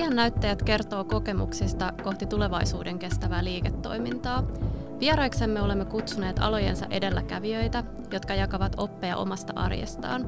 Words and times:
Tiennäyttäjät 0.00 0.62
kertoo 0.62 1.04
kokemuksista 1.04 1.92
kohti 2.02 2.26
tulevaisuuden 2.26 2.98
kestävää 2.98 3.44
liiketoimintaa. 3.44 4.46
Vieraiksemme 5.00 5.62
olemme 5.62 5.84
kutsuneet 5.84 6.38
alojensa 6.38 6.86
edelläkävijöitä, 6.90 7.84
jotka 8.12 8.34
jakavat 8.34 8.72
oppeja 8.76 9.16
omasta 9.16 9.52
arjestaan. 9.56 10.26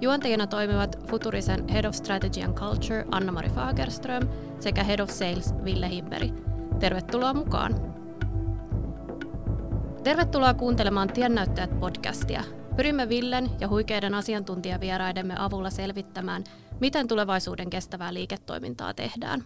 Juontajina 0.00 0.46
toimivat 0.46 1.06
Futurisen 1.06 1.68
Head 1.68 1.84
of 1.84 1.94
Strategy 1.94 2.42
and 2.42 2.54
Culture 2.54 3.04
Anna-Mari 3.10 3.48
Fagerström 3.48 4.28
sekä 4.60 4.84
Head 4.84 5.00
of 5.00 5.10
Sales 5.10 5.54
Ville 5.64 5.88
Hibberi. 5.90 6.32
Tervetuloa 6.78 7.34
mukaan! 7.34 7.74
Tervetuloa 10.04 10.54
kuuntelemaan 10.54 11.08
Tiennäyttäjät 11.08 11.80
podcastia. 11.80 12.44
Pyrimme 12.76 13.08
Villen 13.08 13.50
ja 13.60 13.68
huikeiden 13.68 14.14
asiantuntijavieraidemme 14.14 15.34
avulla 15.38 15.70
selvittämään, 15.70 16.44
miten 16.80 17.08
tulevaisuuden 17.08 17.70
kestävää 17.70 18.14
liiketoimintaa 18.14 18.94
tehdään. 18.94 19.44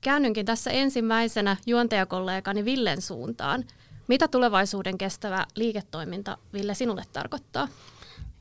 Käännynkin 0.00 0.46
tässä 0.46 0.70
ensimmäisenä 0.70 1.56
juontajakollegani 1.66 2.64
Villen 2.64 3.02
suuntaan. 3.02 3.64
Mitä 4.08 4.28
tulevaisuuden 4.28 4.98
kestävä 4.98 5.46
liiketoiminta, 5.56 6.38
Ville, 6.52 6.74
sinulle 6.74 7.04
tarkoittaa? 7.12 7.68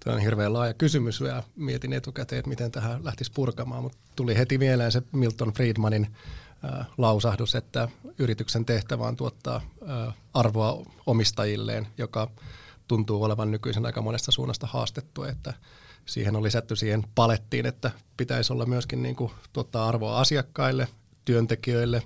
Tämä 0.03 0.15
on 0.15 0.21
hirveän 0.21 0.53
laaja 0.53 0.73
kysymys 0.73 1.21
ja 1.21 1.43
mietin 1.55 1.93
etukäteen, 1.93 2.39
että 2.39 2.49
miten 2.49 2.71
tähän 2.71 3.05
lähtisi 3.05 3.31
purkamaan, 3.31 3.83
mutta 3.83 3.97
tuli 4.15 4.37
heti 4.37 4.57
mieleen 4.57 4.91
se 4.91 5.01
Milton 5.11 5.53
Friedmanin 5.53 6.07
äh, 6.65 6.87
lausahdus, 6.97 7.55
että 7.55 7.89
yrityksen 8.19 8.65
tehtävä 8.65 9.07
on 9.07 9.15
tuottaa 9.15 9.61
äh, 9.89 10.13
arvoa 10.33 10.85
omistajilleen, 11.05 11.87
joka 11.97 12.27
tuntuu 12.87 13.23
olevan 13.23 13.51
nykyisen 13.51 13.85
aika 13.85 14.01
monesta 14.01 14.31
suunnasta 14.31 14.67
haastettu, 14.67 15.23
että 15.23 15.53
siihen 16.09 16.35
on 16.35 16.43
lisätty 16.43 16.75
siihen 16.75 17.03
palettiin, 17.15 17.65
että 17.65 17.91
pitäisi 18.17 18.53
olla 18.53 18.65
myöskin 18.65 19.03
niin 19.03 19.15
kuin, 19.15 19.31
tuottaa 19.53 19.87
arvoa 19.87 20.19
asiakkaille, 20.19 20.87
työntekijöille 21.25 22.03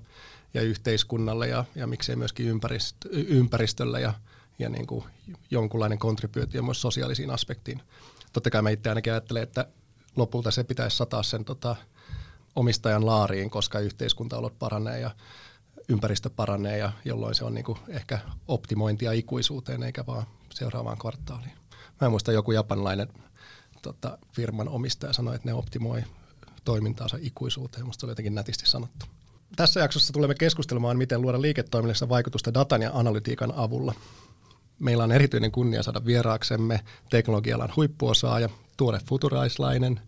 ja 0.54 0.62
yhteiskunnalle 0.62 1.48
ja, 1.48 1.66
ja 1.76 1.88
miksei 1.88 2.16
myöskin 2.16 2.46
ympäristö, 2.46 3.10
ympäristölle 3.12 4.02
ja, 4.02 4.14
ja 4.60 4.70
niin 4.70 4.88
kuin 4.88 5.04
jonkunlainen 5.52 6.00
kontribuutio 6.00 6.64
myös 6.64 6.82
sosiaalisiin 6.82 7.30
aspektiin. 7.30 7.82
Totta 8.34 8.50
kai 8.50 8.62
mä 8.62 8.70
itse 8.70 8.90
ainakin 8.90 9.14
ajattelen, 9.14 9.44
että 9.44 9.68
lopulta 10.16 10.52
se 10.52 10.64
pitäisi 10.64 10.98
sataa 10.98 11.24
sen 11.24 11.46
tota, 11.46 11.76
omistajan 12.56 13.06
laariin, 13.06 13.50
koska 13.50 13.80
yhteiskuntaolot 13.80 14.60
paranee 14.60 15.00
ja 15.00 15.12
ympäristö 15.90 16.30
paranee, 16.30 16.78
ja 16.78 16.92
jolloin 17.06 17.36
se 17.36 17.46
on 17.46 17.54
niin 17.54 17.66
kuin 17.66 17.78
ehkä 17.88 18.20
optimointia 18.48 19.12
ikuisuuteen 19.12 19.84
eikä 19.84 20.06
vaan 20.06 20.26
seuraavaan 20.54 20.98
kvartaaliin. 20.98 21.54
Mä 22.02 22.06
en 22.08 22.12
muista 22.12 22.32
joku 22.32 22.52
japanilainen 22.52 23.08
tota, 23.84 24.18
firman 24.32 24.70
omistaja 24.70 25.14
sanoi, 25.14 25.36
että 25.36 25.48
ne 25.50 25.54
optimoi 25.54 26.04
toimintaansa 26.64 27.18
ikuisuuteen. 27.22 27.86
Musta 27.86 28.06
oli 28.06 28.12
jotenkin 28.12 28.36
nätisti 28.36 28.66
sanottu. 28.66 29.06
Tässä 29.56 29.80
jaksossa 29.80 30.14
tulemme 30.14 30.36
keskustelemaan, 30.36 30.98
miten 30.98 31.22
luoda 31.22 31.42
liiketoiminnassa 31.42 32.10
vaikutusta 32.10 32.54
datan 32.54 32.82
ja 32.82 32.92
analytiikan 32.94 33.54
avulla. 33.56 33.94
Meillä 34.80 35.04
on 35.04 35.12
erityinen 35.12 35.52
kunnia 35.52 35.84
saada 35.84 36.06
vieraaksemme 36.06 36.80
teknologialan 37.10 37.74
huippuosaaja, 37.76 38.50
tuore 38.78 39.00
futuraislainen. 39.06 40.00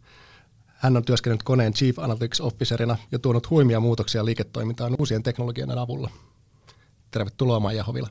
Hän 0.65 0.97
on 0.97 1.05
työskennellyt 1.05 1.43
koneen 1.43 1.73
Chief 1.73 1.99
Analytics 1.99 2.41
Officerina 2.41 2.97
ja 3.11 3.19
tuonut 3.19 3.49
huimia 3.49 3.79
muutoksia 3.79 4.25
liiketoimintaan 4.25 4.95
uusien 4.99 5.23
teknologioiden 5.23 5.77
avulla. 5.77 6.09
Tervetuloa 7.11 7.59
Maija 7.59 7.83
Hovila. 7.83 8.09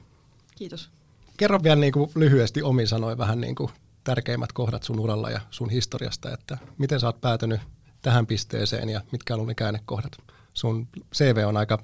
Kiitos. 0.57 0.91
Kerro 1.37 1.63
vielä 1.63 1.77
niin 1.77 1.93
kuin 1.93 2.11
lyhyesti 2.15 2.63
omin 2.63 2.89
sanoin 2.89 3.19
vähän 3.19 3.41
niin 3.41 3.55
kuin 3.55 3.71
tärkeimmät 4.05 4.53
kohdat 4.53 4.83
sun 4.83 5.01
uralla 5.01 5.31
ja 5.31 5.41
sun 5.51 5.71
historiasta, 5.71 6.33
että 6.33 6.59
miten 6.79 7.01
sä 7.01 7.07
oot 7.07 7.21
päätynyt 7.21 7.61
tähän 8.03 8.27
pisteeseen 8.27 8.89
ja 8.89 9.01
mitkä 9.13 9.35
on 9.35 9.37
ollut 9.37 9.49
ne 9.49 9.55
käännekohdat. 9.55 10.13
Sun 10.55 10.89
CV 11.15 11.45
on 11.47 11.57
aika 11.57 11.79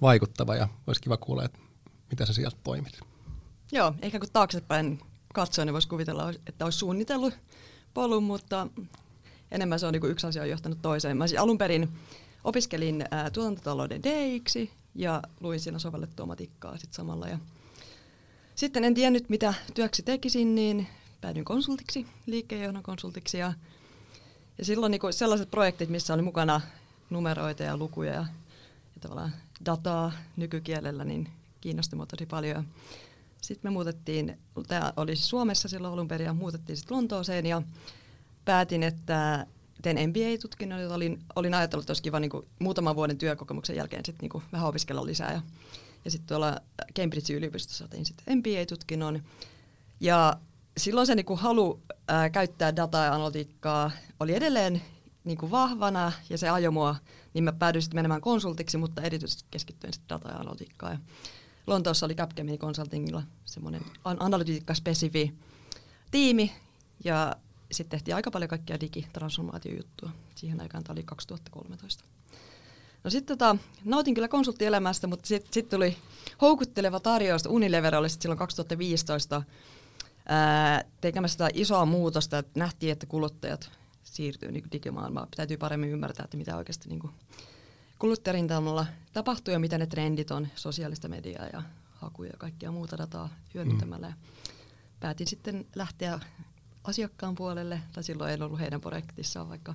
vaikuttava 0.00 0.54
ja 0.54 0.68
olisi 0.86 1.00
kiva 1.00 1.16
kuulla, 1.16 1.44
että 1.44 1.58
mitä 2.10 2.26
sä 2.26 2.32
sieltä 2.32 2.56
poimit. 2.64 3.00
Joo, 3.72 3.94
ehkä 4.02 4.18
kun 4.18 4.28
taaksepäin 4.32 5.00
katsoo, 5.34 5.64
niin 5.64 5.72
voisi 5.72 5.88
kuvitella, 5.88 6.32
että 6.46 6.64
olisi 6.64 6.78
suunnitellut 6.78 7.34
polun, 7.94 8.22
mutta 8.22 8.66
enemmän 9.50 9.80
se 9.80 9.86
on 9.86 9.92
niin 9.92 10.10
yksi 10.10 10.26
asia 10.26 10.42
on 10.42 10.50
johtanut 10.50 10.82
toiseen. 10.82 11.16
Mä 11.16 11.26
siis 11.26 11.40
alun 11.40 11.58
perin 11.58 11.88
opiskelin 12.44 13.04
ää, 13.10 13.30
tuotantotalouden 13.30 14.02
DX 14.02 14.54
ja 14.94 15.22
luin 15.40 15.60
siinä 15.60 15.78
sovellettua 15.78 16.26
matikkaa 16.26 16.78
sit 16.78 16.92
samalla. 16.92 17.28
Ja 17.28 17.38
sitten 18.54 18.84
en 18.84 18.94
tiennyt, 18.94 19.28
mitä 19.28 19.54
työksi 19.74 20.02
tekisin, 20.02 20.54
niin 20.54 20.86
päädyin 21.24 21.44
konsultiksi, 21.44 22.06
liikkeenjohdon 22.26 22.82
konsultiksi 22.82 23.38
ja, 23.38 23.52
ja 24.58 24.64
silloin 24.64 24.90
niin 24.90 25.00
sellaiset 25.10 25.50
projektit, 25.50 25.88
missä 25.88 26.14
oli 26.14 26.22
mukana 26.22 26.60
numeroita 27.10 27.62
ja 27.62 27.76
lukuja 27.76 28.12
ja, 28.12 28.26
ja 28.94 29.00
tavallaan 29.00 29.32
dataa 29.66 30.12
nykykielellä, 30.36 31.04
niin 31.04 31.28
kiinnosti 31.60 31.96
mua 31.96 32.06
tosi 32.06 32.26
paljon. 32.26 32.64
Sitten 33.42 33.70
me 33.70 33.72
muutettiin, 33.72 34.38
tämä 34.68 34.92
oli 34.96 35.16
siis 35.16 35.28
Suomessa 35.28 35.68
silloin 35.68 35.92
alun 35.92 36.08
perin, 36.08 36.24
ja 36.24 36.34
muutettiin 36.34 36.76
sitten 36.76 36.96
Lontooseen 36.96 37.46
ja 37.46 37.62
päätin, 38.44 38.82
että 38.82 39.46
teen 39.82 40.10
MBA-tutkinnon, 40.10 40.80
jota 40.80 40.94
olin, 40.94 41.22
olin 41.36 41.54
ajatellut, 41.54 41.84
että 41.84 41.90
olisi 41.90 42.02
kiva 42.02 42.20
niin 42.20 42.30
kuin, 42.30 42.46
muutaman 42.58 42.96
vuoden 42.96 43.18
työkokemuksen 43.18 43.76
jälkeen 43.76 44.04
sitten 44.04 44.28
niin 44.32 44.42
vähän 44.52 44.68
opiskella 44.68 45.06
lisää. 45.06 45.32
Ja, 45.32 45.42
ja 46.04 46.10
sitten 46.10 46.28
tuolla 46.28 46.60
Cambridge 46.96 47.34
yliopistossa 47.34 47.88
tein 47.88 48.06
sitten 48.06 48.38
MBA-tutkinnon. 48.38 49.22
Ja 50.00 50.38
silloin 50.76 51.06
se 51.06 51.14
niin 51.14 51.26
kuin 51.26 51.38
halu 51.38 51.80
ää, 52.08 52.30
käyttää 52.30 52.76
dataa 52.76 53.04
ja 53.04 53.14
analytiikkaa 53.14 53.90
oli 54.20 54.34
edelleen 54.34 54.82
niin 55.24 55.38
kuin 55.38 55.50
vahvana 55.50 56.12
ja 56.30 56.38
se 56.38 56.48
ajoi 56.48 56.72
mua, 56.72 56.96
niin 57.34 57.44
mä 57.44 57.52
päädyin 57.52 57.82
sitten 57.82 57.98
menemään 57.98 58.20
konsultiksi, 58.20 58.78
mutta 58.78 59.02
erityisesti 59.02 59.44
keskittyen 59.50 59.92
sitten 59.92 60.08
data 60.08 60.28
ja 60.28 60.38
analytiikkaan. 60.38 60.98
Lontoossa 61.66 62.06
oli 62.06 62.14
Capgemini 62.14 62.58
Consultingilla 62.58 63.22
semmoinen 63.44 63.82
analytiikka-spesifi 64.04 65.34
tiimi 66.10 66.52
ja 67.04 67.36
sitten 67.72 67.90
tehtiin 67.90 68.14
aika 68.14 68.30
paljon 68.30 68.48
kaikkia 68.48 68.80
digitransformaatiojuttua. 68.80 70.10
Siihen 70.34 70.60
aikaan 70.60 70.84
tämä 70.84 70.94
oli 70.94 71.02
2013. 71.02 72.04
No 73.04 73.10
sitten 73.10 73.38
tota, 73.38 73.56
nautin 73.84 74.14
kyllä 74.14 74.28
konsulttielämästä, 74.28 75.06
mutta 75.06 75.26
sitten 75.26 75.52
sit 75.52 75.68
tuli 75.68 75.96
houkutteleva 76.40 77.00
tarjous. 77.00 77.46
Unilever 77.46 77.96
oli 77.96 78.08
silloin 78.08 78.38
2015 78.38 79.42
ää, 80.28 80.84
tekemässä 81.00 81.32
sitä 81.32 81.48
isoa 81.54 81.86
muutosta, 81.86 82.38
että 82.38 82.60
nähtiin, 82.60 82.92
että 82.92 83.06
kuluttajat 83.06 83.70
siirtyy 84.04 84.52
niin 84.52 84.64
digimaailmaan. 84.72 85.28
Täytyy 85.36 85.56
paremmin 85.56 85.90
ymmärtää, 85.90 86.24
että 86.24 86.36
mitä 86.36 86.56
oikeasti 86.56 86.88
niin 86.88 87.10
kuluttajarintamalla 87.98 88.86
tapahtuu 89.12 89.52
ja 89.52 89.58
mitä 89.58 89.78
ne 89.78 89.86
trendit 89.86 90.30
on, 90.30 90.48
sosiaalista 90.54 91.08
mediaa 91.08 91.46
ja 91.52 91.62
hakuja 91.92 92.30
ja 92.30 92.38
kaikkia 92.38 92.72
muuta 92.72 92.98
dataa 92.98 93.28
hyödyntämällä. 93.54 94.08
Mm. 94.08 94.14
Päätin 95.00 95.26
sitten 95.26 95.66
lähteä 95.74 96.20
asiakkaan 96.84 97.34
puolelle, 97.34 97.80
tai 97.92 98.04
silloin 98.04 98.30
ei 98.30 98.36
ollut 98.40 98.60
heidän 98.60 98.80
projektissaan, 98.80 99.48
vaikka, 99.48 99.74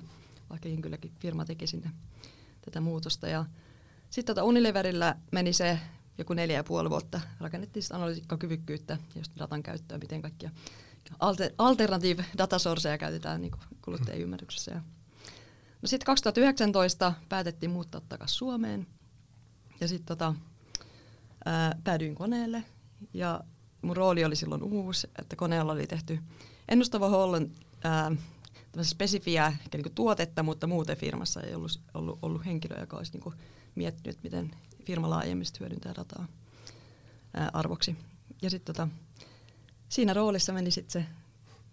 vaikka 0.50 0.68
kylläkin 0.82 1.12
firma 1.20 1.44
teki 1.44 1.66
sinne 1.66 1.90
tätä 2.62 2.80
muutosta. 2.80 3.28
Ja 3.28 3.44
sitten 4.10 4.36
tota 4.36 4.44
Unileverillä 4.44 5.16
meni 5.32 5.52
se 5.52 5.78
joku 6.20 6.32
neljä 6.32 6.56
ja 6.56 6.64
puoli 6.64 6.90
vuotta 6.90 7.20
rakennettiin 7.40 7.84
analytiikkakyvykkyyttä 7.92 8.92
ja 9.14 9.20
just 9.20 9.32
datan 9.38 9.62
käyttöä, 9.62 9.98
miten 9.98 10.22
kaikkia 10.22 10.50
alter, 11.18 11.52
alternative 11.58 12.24
datasourceja 12.38 12.98
käytetään 12.98 13.40
niin 13.40 13.52
kuluttajien 13.84 14.22
ymmärryksessä. 14.22 14.82
No 15.82 15.88
sitten 15.88 16.06
2019 16.06 17.12
päätettiin 17.28 17.70
muuttaa 17.70 18.00
takaisin 18.08 18.36
Suomeen. 18.36 18.86
Ja 19.80 19.88
sitten 19.88 20.06
tota, 20.06 20.34
ää, 21.44 21.76
päädyin 21.84 22.14
koneelle. 22.14 22.64
Ja 23.14 23.40
mun 23.82 23.96
rooli 23.96 24.24
oli 24.24 24.36
silloin 24.36 24.62
uusi, 24.62 25.10
että 25.18 25.36
koneella 25.36 25.72
oli 25.72 25.86
tehty 25.86 26.18
ennustava 26.68 27.08
Holland 27.08 27.50
spesifiä 28.82 29.56
niin 29.72 29.94
tuotetta, 29.94 30.42
mutta 30.42 30.66
muuten 30.66 30.96
firmassa 30.96 31.40
ei 31.40 31.54
ollut, 31.54 31.80
ollut, 31.94 32.18
ollut 32.22 32.44
henkilö, 32.44 32.80
joka 32.80 32.96
olisi 32.96 33.18
niin 33.18 33.34
miettinyt, 33.74 34.22
miten 34.22 34.50
firma 34.90 35.10
laajemmin 35.10 35.46
hyödyntää 35.60 35.94
dataa 35.94 36.28
ää, 37.34 37.50
arvoksi. 37.52 37.96
Ja 38.42 38.50
sitten 38.50 38.74
tota, 38.74 38.88
siinä 39.88 40.14
roolissa 40.14 40.52
meni 40.52 40.70
sitten 40.70 41.02
se 41.02 41.08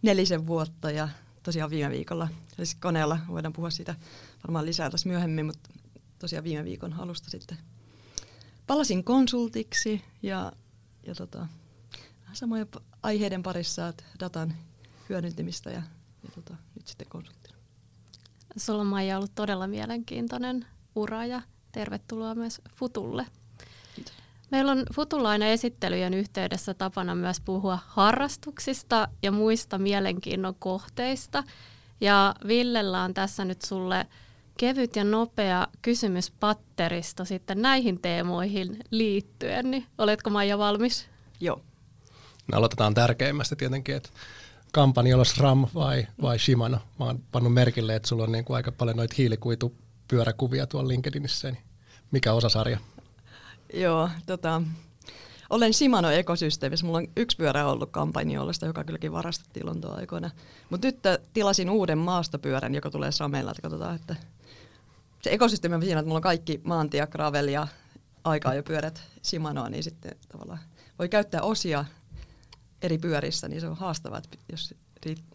nelisen 0.01 0.47
vuotta 0.47 0.91
ja 0.91 1.09
tosiaan 1.43 1.69
viime 1.69 1.89
viikolla, 1.89 2.27
siis 2.55 2.75
koneella 2.75 3.19
voidaan 3.27 3.53
puhua 3.53 3.69
siitä 3.69 3.95
varmaan 4.43 4.65
lisää 4.65 4.89
tässä 4.89 5.09
myöhemmin, 5.09 5.45
mutta 5.45 5.69
tosiaan 6.19 6.43
viime 6.43 6.63
viikon 6.63 6.93
alusta 6.93 7.29
sitten 7.29 7.57
palasin 8.67 9.03
konsultiksi 9.03 10.01
ja, 10.21 10.51
ja 11.05 11.15
tota, 11.15 11.47
samojen 12.33 12.67
aiheiden 13.03 13.43
parissa, 13.43 13.87
että 13.87 14.03
datan 14.19 14.53
hyödyntämistä 15.09 15.69
ja, 15.69 15.81
ja 16.23 16.29
tota, 16.35 16.55
nyt 16.75 16.87
sitten 16.87 17.07
konsulttina. 17.09 17.57
Sulla 18.57 18.81
on 18.81 18.87
Maija 18.87 19.17
ollut 19.17 19.35
todella 19.35 19.67
mielenkiintoinen 19.67 20.65
ura 20.95 21.25
ja 21.25 21.41
tervetuloa 21.77 22.35
myös 22.35 22.61
Futulle. 22.75 23.25
Kiitos. 23.95 24.13
Meillä 24.51 24.71
on 24.71 24.83
Futulainen 24.93 25.49
esittelyjen 25.49 26.13
yhteydessä 26.13 26.73
tapana 26.73 27.15
myös 27.15 27.41
puhua 27.41 27.79
harrastuksista 27.87 29.07
ja 29.23 29.31
muista 29.31 29.77
mielenkiinnon 29.77 30.55
kohteista. 30.59 31.43
Ja 32.01 32.35
Villellä 32.47 33.03
on 33.03 33.13
tässä 33.13 33.45
nyt 33.45 33.61
sulle 33.61 34.07
kevyt 34.57 34.95
ja 34.95 35.03
nopea 35.03 35.67
kysymys 35.81 36.31
patterista 36.31 37.25
sitten 37.25 37.61
näihin 37.61 38.01
teemoihin 38.01 38.79
liittyen, 38.91 39.71
niin 39.71 39.85
oletko 39.97 40.29
Maija 40.29 40.57
valmis? 40.57 41.07
Joo. 41.39 41.61
No 42.51 42.57
aloitetaan 42.57 42.93
tärkeimmästä 42.93 43.55
tietenkin, 43.55 43.95
että 43.95 44.09
kampanjalla 44.71 45.23
SRAM 45.23 45.67
vai, 45.75 46.07
vai 46.21 46.39
Shimano. 46.39 46.77
Mä 46.99 47.05
oon 47.05 47.23
pannut 47.31 47.53
merkille, 47.53 47.95
että 47.95 48.07
sulla 48.09 48.23
on 48.23 48.31
niin 48.31 48.45
kuin 48.45 48.57
aika 48.57 48.71
paljon 48.71 48.97
noita 48.97 49.15
hiilikuitupyöräkuvia 49.17 50.67
tuolla 50.67 50.87
LinkedInissä, 50.87 51.51
niin 51.51 51.66
mikä 52.11 52.33
osasarja? 52.33 52.77
Joo, 53.73 54.09
tota, 54.25 54.61
olen 55.49 55.73
Shimano 55.73 56.09
ekosysteemissä. 56.09 56.85
Mulla 56.85 56.97
on 56.97 57.07
yksi 57.17 57.37
pyörä 57.37 57.67
ollut 57.67 57.91
kampanjollasta, 57.91 58.65
joka 58.65 58.83
kylläkin 58.83 59.11
varastettiin 59.11 59.65
Lontoon 59.65 59.99
aikoina. 59.99 60.29
Mutta 60.69 60.87
nyt 60.87 60.99
tilasin 61.33 61.69
uuden 61.69 61.97
maastopyörän, 61.97 62.75
joka 62.75 62.91
tulee 62.91 63.11
Srameilla, 63.11 63.51
että 63.51 63.61
katsotaan, 63.61 63.95
että 63.95 64.15
se 65.21 65.29
ekosysteemi 65.33 65.75
on 65.75 65.81
siinä, 65.81 65.99
että 65.99 66.07
mulla 66.07 66.17
on 66.17 66.21
kaikki 66.21 66.61
maantia, 66.63 67.07
gravel 67.07 67.47
ja 67.47 67.67
aikaa 68.23 68.53
jo 68.53 68.63
pyörät 68.63 69.01
Shimanoa, 69.23 69.69
niin 69.69 69.83
sitten 69.83 70.15
tavallaan 70.29 70.59
voi 70.99 71.09
käyttää 71.09 71.41
osia 71.41 71.85
eri 72.81 72.97
pyörissä, 72.97 73.47
niin 73.47 73.61
se 73.61 73.67
on 73.67 73.77
haastavaa, 73.77 74.17
että 74.17 74.37
jos 74.51 74.73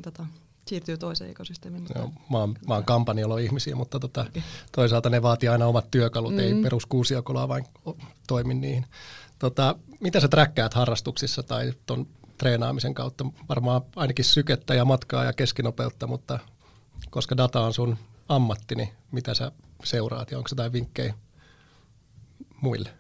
tota, 0.03 0.27
siirtyy 0.67 0.99
toiseen 0.99 1.31
ekosysteemiin. 1.31 1.83
Mutta... 1.83 1.99
Joo, 1.99 2.13
mä 2.31 2.39
oon, 2.39 2.55
mä 2.69 2.75
oon 2.75 2.85
kampanjalla 2.85 3.39
ihmisiä, 3.39 3.77
mutta 3.77 4.01
tota, 4.01 4.21
okay. 4.21 4.43
toisaalta 4.73 5.11
ne 5.11 5.23
vaatii 5.23 5.49
aina 5.49 5.67
omat 5.67 5.91
työkalut, 5.91 6.33
mm. 6.33 6.39
ei 6.39 6.55
perus 6.63 6.87
kuusiokolaa 6.87 7.49
vain 7.49 7.65
toimi 8.27 8.55
niihin. 8.55 8.87
Tota, 9.39 9.77
mitä 10.01 10.21
sä 10.21 10.29
träkkäät 10.29 10.75
harrastuksissa 10.75 11.43
tai 11.43 11.73
ton 11.87 12.07
treenaamisen 12.39 12.95
kautta? 12.95 13.25
Varmaan 13.49 13.83
ainakin 13.97 14.25
sykettä 14.25 14.75
ja 14.75 14.85
matkaa 14.85 15.25
ja 15.25 15.33
keskinopeutta, 15.33 16.07
mutta 16.07 16.39
koska 17.11 17.37
data 17.37 17.61
on 17.61 17.75
sun 17.75 17.97
ammatti, 18.29 18.75
niin 18.75 18.89
mitä 19.13 19.35
sä 19.35 19.53
seuraat 19.85 20.31
ja 20.31 20.39
onko 20.39 20.49
se 20.49 20.53
jotain 20.53 20.73
vinkkejä 20.73 21.15
muille? 22.61 22.91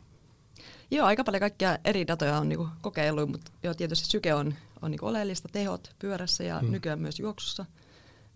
Joo, 0.91 1.06
aika 1.06 1.25
paljon 1.25 1.41
kaikkia 1.41 1.79
eri 1.85 2.06
datoja 2.06 2.38
on 2.38 2.49
niinku 2.49 2.69
kokeillut, 2.81 3.31
mutta 3.31 3.53
joo, 3.62 3.75
tietysti 3.75 4.06
syke 4.06 4.35
on, 4.35 4.55
on 4.82 4.90
niinku 4.90 5.06
oleellista, 5.06 5.49
tehot 5.52 5.94
pyörässä 5.99 6.44
ja 6.44 6.61
mm. 6.62 6.70
nykyään 6.70 7.00
myös 7.00 7.20
juoksussa 7.20 7.64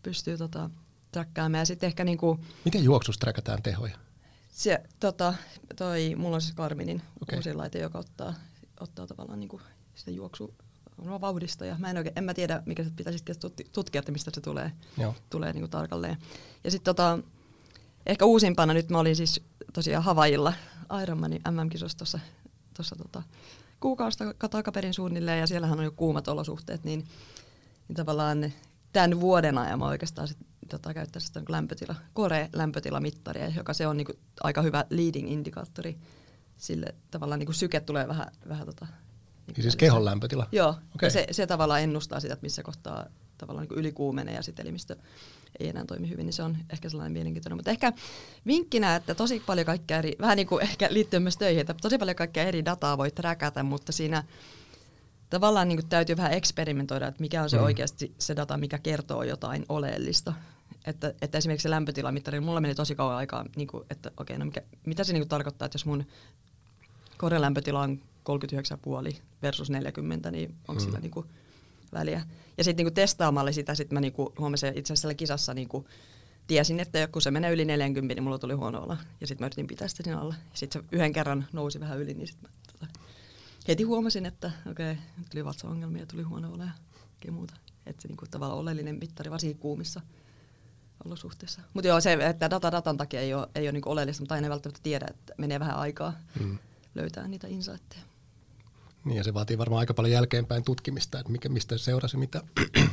pystyy 0.02 0.38
tota, 0.38 0.70
träkkäämään. 1.12 1.62
Ja 1.62 1.66
sitten 1.66 1.86
ehkä 1.86 2.04
niinku, 2.04 2.40
Miten 2.64 2.84
juoksussa 2.84 3.20
träkätään 3.20 3.62
tehoja? 3.62 3.98
Se, 4.48 4.82
tota, 5.00 5.34
toi, 5.76 6.14
mulla 6.14 6.34
on 6.34 6.40
siis 6.40 6.54
Garminin 6.54 7.02
okay. 7.22 7.38
uusi 7.38 7.54
laite, 7.54 7.78
joka 7.78 7.98
ottaa, 7.98 8.34
ottaa 8.80 9.06
tavallaan 9.06 9.40
niinku 9.40 9.60
sitä 9.94 10.10
juoksu 10.10 10.54
vauhdista 11.20 11.64
ja 11.64 11.76
mä 11.78 11.90
en, 11.90 11.96
oikein, 11.96 12.18
en 12.18 12.24
mä 12.24 12.34
tiedä, 12.34 12.62
mikä 12.66 12.84
se 12.84 12.90
pitäisi 12.96 13.24
tutkia, 13.72 13.98
että 13.98 14.12
mistä 14.12 14.30
se 14.34 14.40
tulee, 14.40 14.72
Joo. 14.98 15.14
tulee 15.30 15.52
niinku 15.52 15.68
tarkalleen. 15.68 16.16
Ja 16.64 16.70
sitten 16.70 16.94
tota, 16.94 17.18
ehkä 18.06 18.24
uusimpana 18.24 18.74
nyt 18.74 18.88
mä 18.88 18.98
olin 18.98 19.16
siis 19.16 19.40
tosiaan 19.72 20.04
Havailla 20.04 20.52
Ironmanin 21.02 21.42
MM-kisossa 21.50 21.98
tuossa 21.98 22.18
tuossa 22.76 22.96
tota, 22.96 23.22
kuukausta 23.80 24.34
takaperin 24.50 24.94
suunnilleen 24.94 25.40
ja 25.40 25.46
siellähän 25.46 25.78
on 25.78 25.84
jo 25.84 25.90
kuumat 25.90 26.28
olosuhteet, 26.28 26.84
niin, 26.84 27.04
niin 27.88 27.96
tavallaan 27.96 28.52
tämän 28.92 29.20
vuoden 29.20 29.58
ajan 29.58 29.78
mä 29.78 29.86
oikeastaan 29.86 30.28
sit, 30.28 30.38
tota, 30.68 30.94
käyttäisin 30.94 31.26
sitä 31.26 31.40
niin 31.40 31.52
lämpötila, 31.52 31.94
kore-lämpötilamittaria, 32.14 33.48
joka 33.56 33.72
se 33.72 33.86
on 33.86 33.96
niin 33.96 34.06
kuin, 34.06 34.18
aika 34.42 34.62
hyvä 34.62 34.84
leading 34.90 35.30
indikaattori 35.30 35.98
sille 36.56 36.94
tavallaan 37.10 37.38
niin 37.38 37.46
kuin 37.46 37.56
syke 37.56 37.80
tulee 37.80 38.08
vähän, 38.08 38.26
vähän 38.48 38.66
tota, 38.66 38.86
niin 39.46 39.62
siis 39.62 39.76
kehon 39.76 40.04
lämpötila? 40.04 40.48
Joo, 40.52 40.74
okay. 40.94 41.10
se, 41.10 41.26
se 41.30 41.46
tavallaan 41.46 41.82
ennustaa 41.82 42.20
sitä, 42.20 42.34
että 42.34 42.44
missä 42.44 42.62
kohtaa 42.62 43.06
tavallaan 43.38 43.66
niin 43.68 43.78
ylikuumenee 43.78 44.34
ja 44.34 44.42
sitten 44.42 44.62
elimistö 44.66 44.96
ei 45.60 45.68
enää 45.68 45.84
toimi 45.84 46.08
hyvin, 46.08 46.26
niin 46.26 46.32
se 46.32 46.42
on 46.42 46.56
ehkä 46.72 46.88
sellainen 46.88 47.12
mielenkiintoinen. 47.12 47.56
Mutta 47.56 47.70
ehkä 47.70 47.92
vinkkinä, 48.46 48.96
että 48.96 49.14
tosi 49.14 49.42
paljon 49.46 49.66
kaikkea 49.66 49.98
eri, 49.98 50.16
vähän 50.20 50.36
niin 50.36 50.46
kuin 50.46 50.62
ehkä 50.62 50.88
liittyen 50.90 51.22
myös 51.22 51.36
töihin, 51.36 51.60
että 51.60 51.74
tosi 51.82 51.98
paljon 51.98 52.16
kaikkea 52.16 52.44
eri 52.44 52.64
dataa 52.64 52.98
voi 52.98 53.10
räkätä, 53.18 53.62
mutta 53.62 53.92
siinä 53.92 54.24
tavallaan 55.30 55.68
niin 55.68 55.78
kuin 55.78 55.88
täytyy 55.88 56.16
vähän 56.16 56.32
eksperimentoida, 56.32 57.06
että 57.06 57.20
mikä 57.20 57.42
on 57.42 57.50
se 57.50 57.56
mm. 57.58 57.64
oikeasti 57.64 58.14
se 58.18 58.36
data, 58.36 58.56
mikä 58.56 58.78
kertoo 58.78 59.22
jotain 59.22 59.64
oleellista. 59.68 60.32
Että, 60.84 61.14
että 61.22 61.38
esimerkiksi 61.38 61.62
se 61.62 61.70
lämpötilamittari, 61.70 62.40
mulla 62.40 62.60
meni 62.60 62.74
tosi 62.74 62.94
kauan 62.94 63.16
aikaa, 63.16 63.44
niin 63.56 63.68
kuin, 63.68 63.84
että 63.90 64.10
okei, 64.16 64.38
no 64.38 64.44
mikä, 64.44 64.62
mitä 64.86 65.04
se 65.04 65.12
niin 65.12 65.22
kuin 65.22 65.28
tarkoittaa, 65.28 65.66
että 65.66 65.76
jos 65.76 65.86
mun 65.86 66.04
korelämpötila 67.18 67.80
on 67.80 68.00
39,5 69.12 69.16
versus 69.42 69.70
40, 69.70 70.30
niin 70.30 70.54
onko 70.68 70.80
mm. 70.80 70.84
sillä 70.84 70.98
niin 70.98 71.10
kuin 71.10 71.26
väliä. 71.92 72.22
Ja 72.58 72.64
sitten 72.64 72.84
niinku 72.84 72.94
testaamalla 72.94 73.52
sitä 73.52 73.74
sit 73.74 73.90
mä 73.90 74.00
niinku 74.00 74.32
huomasin 74.38 74.78
itse 74.78 74.92
asiassa 74.92 75.14
kisassa 75.14 75.54
niinku, 75.54 75.86
tiesin, 76.46 76.80
että 76.80 77.06
kun 77.06 77.22
se 77.22 77.30
menee 77.30 77.52
yli 77.52 77.64
40, 77.64 78.14
niin 78.14 78.22
mulla 78.22 78.38
tuli 78.38 78.54
huono 78.54 78.82
olla. 78.82 78.96
Ja 79.20 79.26
sitten 79.26 79.44
mä 79.44 79.46
yritin 79.46 79.66
pitää 79.66 79.88
sitä 79.88 80.02
siinä 80.02 80.20
alla. 80.20 80.34
Sitten 80.54 80.82
se 80.82 80.88
yhden 80.92 81.12
kerran 81.12 81.46
nousi 81.52 81.80
vähän 81.80 81.98
yli, 81.98 82.14
niin 82.14 82.28
sitten 82.28 82.50
tota, 82.72 82.86
heti 83.68 83.82
huomasin, 83.82 84.26
että 84.26 84.50
okei, 84.70 84.92
okay, 84.92 85.04
tuli 85.30 85.44
vatsaongelmia, 85.44 86.06
tuli 86.06 86.22
huono 86.22 86.52
olla 86.52 86.68
ja 87.26 87.32
muuta. 87.32 87.54
Että 87.86 88.02
se 88.02 88.08
niinku, 88.08 88.24
tavallaan 88.30 88.60
oleellinen 88.60 88.98
mittari, 89.00 89.30
varsinkin 89.30 89.58
kuumissa 89.58 90.00
olosuhteissa. 91.04 91.60
Mutta 91.74 91.88
joo, 91.88 92.00
se, 92.00 92.12
että 92.12 92.50
data 92.50 92.72
datan 92.72 92.96
takia 92.96 93.20
ei 93.20 93.34
ole, 93.34 93.48
ei 93.54 93.64
ole 93.64 93.72
niinku 93.72 93.90
oleellista, 93.90 94.22
mutta 94.22 94.34
aina 94.34 94.48
välttämättä 94.48 94.80
tiedä, 94.82 95.06
että 95.10 95.34
menee 95.38 95.60
vähän 95.60 95.76
aikaa 95.76 96.12
mm. 96.40 96.58
löytää 96.94 97.28
niitä 97.28 97.46
insightteja. 97.46 98.02
Niin 99.06 99.16
ja 99.16 99.24
se 99.24 99.34
vaatii 99.34 99.58
varmaan 99.58 99.80
aika 99.80 99.94
paljon 99.94 100.12
jälkeenpäin 100.12 100.64
tutkimista, 100.64 101.18
että 101.20 101.32
mikä, 101.32 101.48
mistä 101.48 101.78
seurasi 101.78 102.16
mitä. 102.16 102.42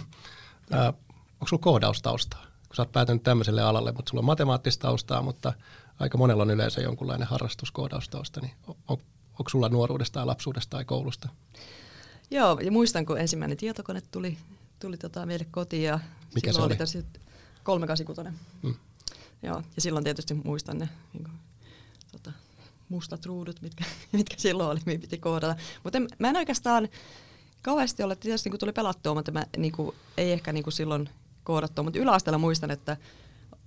Ää, 0.72 0.94
onko 1.34 1.48
sulla 1.48 1.64
koodaustaustaa? 1.64 2.42
Kun 2.42 2.76
sä 2.76 2.82
oot 2.82 2.92
päätynyt 2.92 3.24
tämmöiselle 3.24 3.62
alalle, 3.62 3.92
mutta 3.92 4.10
sulla 4.10 4.22
on 4.22 4.26
matemaattista 4.26 4.82
taustaa, 4.82 5.22
mutta 5.22 5.54
aika 6.00 6.18
monella 6.18 6.44
on 6.44 6.52
yleensä 6.52 6.82
jonkunlainen 6.82 7.28
harrastus 7.28 7.72
koodaustausta, 7.72 8.42
niin 8.42 8.54
on, 8.68 8.76
on, 8.88 8.98
onko 9.40 9.50
sulla 9.50 9.70
nuoruudesta 9.70 10.14
tai 10.14 10.26
lapsuudesta 10.26 10.70
tai 10.70 10.86
koulusta? 10.86 11.30
Joo, 12.32 12.60
ja 12.60 12.72
muistan, 12.72 13.06
kun 13.06 13.20
ensimmäinen 13.20 13.58
tietokone 13.58 14.02
tuli, 14.12 14.38
tuli 14.80 14.98
tota 14.98 15.26
meille 15.26 15.46
kotiin 15.52 15.84
ja 15.84 16.00
Mikä 16.36 16.54
se 16.54 16.62
oli? 16.62 16.76
oli 16.80 17.06
386. 17.64 18.30
Hmm. 18.64 18.76
Joo, 19.44 19.64
ja 19.76 19.82
silloin 19.82 20.04
tietysti 20.04 20.34
muistan 20.34 20.78
ne 20.78 20.90
niin 21.14 21.24
kuin, 21.24 21.40
tota, 22.12 22.32
mustat 22.94 23.26
ruudut, 23.26 23.62
mitkä, 23.62 23.84
mitkä 24.12 24.36
silloin 24.38 24.70
oli, 24.70 24.80
mihin 24.86 25.02
piti 25.02 25.18
koodata. 25.18 25.56
Mutta 25.84 26.00
mä 26.20 26.30
en 26.30 26.36
oikeastaan 26.36 26.90
kauheasti 27.62 28.04
ole, 28.04 28.16
tietysti 28.16 28.50
niin 28.50 28.60
tuli 28.60 28.74
pelattua, 28.74 29.14
mutta 29.14 29.32
mä 29.32 29.44
niin 29.58 29.72
kuin, 29.72 29.96
ei 30.18 30.32
ehkä 30.32 30.54
niin 30.54 30.64
kuin 30.64 30.74
silloin 30.74 31.10
koodattua. 31.44 31.84
Mutta 31.84 32.00
yläasteella 32.00 32.38
muistan, 32.38 32.72
että 32.72 32.98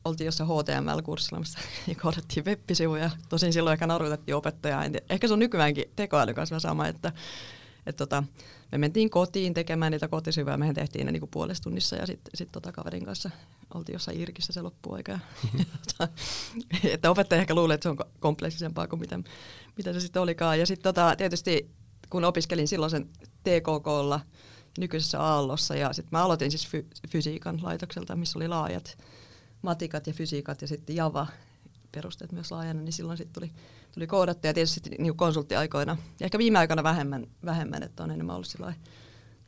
oltiin 0.04 0.26
jossain 0.26 0.48
HTML-kurssilla, 0.48 1.38
missä 1.38 1.58
koodattiin 2.02 2.44
web-sivuja. 2.44 3.10
Tosin 3.28 3.52
silloin 3.52 3.72
ehkä 3.72 3.86
narutettiin 3.86 4.34
opettajaa. 4.34 4.82
Ehkä 5.10 5.28
se 5.28 5.32
on 5.32 5.38
nykyäänkin 5.38 5.84
tekoäly 5.96 6.34
kanssa 6.34 6.60
sama, 6.60 6.88
että 6.88 7.12
et 7.86 7.96
tota, 7.96 8.22
me 8.72 8.78
mentiin 8.78 9.10
kotiin 9.10 9.54
tekemään 9.54 9.92
niitä 9.92 10.08
kotisivuja, 10.08 10.56
mehän 10.56 10.74
tehtiin 10.74 11.06
ne 11.06 11.12
niinku 11.12 11.26
puolessa 11.26 11.62
tunnissa 11.62 11.96
ja 11.96 12.06
sitten 12.06 12.30
sit 12.34 12.52
tota 12.52 12.72
kaverin 12.72 13.04
kanssa 13.04 13.30
oltiin 13.76 13.94
jossain 13.94 14.20
Irkissä 14.20 14.52
se 14.52 14.62
loppuaika. 14.62 15.18
Että 16.84 17.10
opettaja 17.10 17.40
ehkä 17.40 17.54
luulee, 17.54 17.74
että 17.74 17.82
se 17.82 17.88
on 17.88 17.96
kompleksisempaa 18.20 18.88
kuin 18.88 19.00
mitä, 19.00 19.18
mitä 19.76 19.92
se 19.92 20.00
sitten 20.00 20.22
olikaan. 20.22 20.58
Ja 20.58 20.66
sitten 20.66 20.82
tota, 20.82 21.16
tietysti 21.16 21.70
kun 22.10 22.24
opiskelin 22.24 22.68
silloin 22.68 22.90
sen 22.90 23.08
TKKlla 23.42 24.20
nykyisessä 24.78 25.20
Aallossa 25.20 25.76
ja 25.76 25.92
sitten 25.92 26.18
mä 26.18 26.24
aloitin 26.24 26.50
siis 26.50 26.68
fy- 26.68 26.86
fysiikan 27.08 27.58
laitokselta, 27.62 28.16
missä 28.16 28.38
oli 28.38 28.48
laajat 28.48 28.98
matikat 29.62 30.06
ja 30.06 30.12
fysiikat 30.12 30.62
ja 30.62 30.68
sitten 30.68 30.96
Java 30.96 31.26
perusteet 31.92 32.32
myös 32.32 32.52
laajana, 32.52 32.82
niin 32.82 32.92
silloin 32.92 33.18
sitten 33.18 33.34
tuli, 33.34 33.52
tuli 33.94 34.06
koodattu 34.06 34.46
ja 34.46 34.54
tietysti 34.54 34.90
niin 34.98 35.16
konsulttiaikoina. 35.16 35.96
Ja 36.20 36.24
ehkä 36.24 36.38
viime 36.38 36.58
aikoina 36.58 36.82
vähemmän, 36.82 37.26
vähemmän 37.44 37.82
että 37.82 38.04
on 38.04 38.10
enemmän 38.10 38.34
ollut 38.34 38.48
sillä 38.48 38.74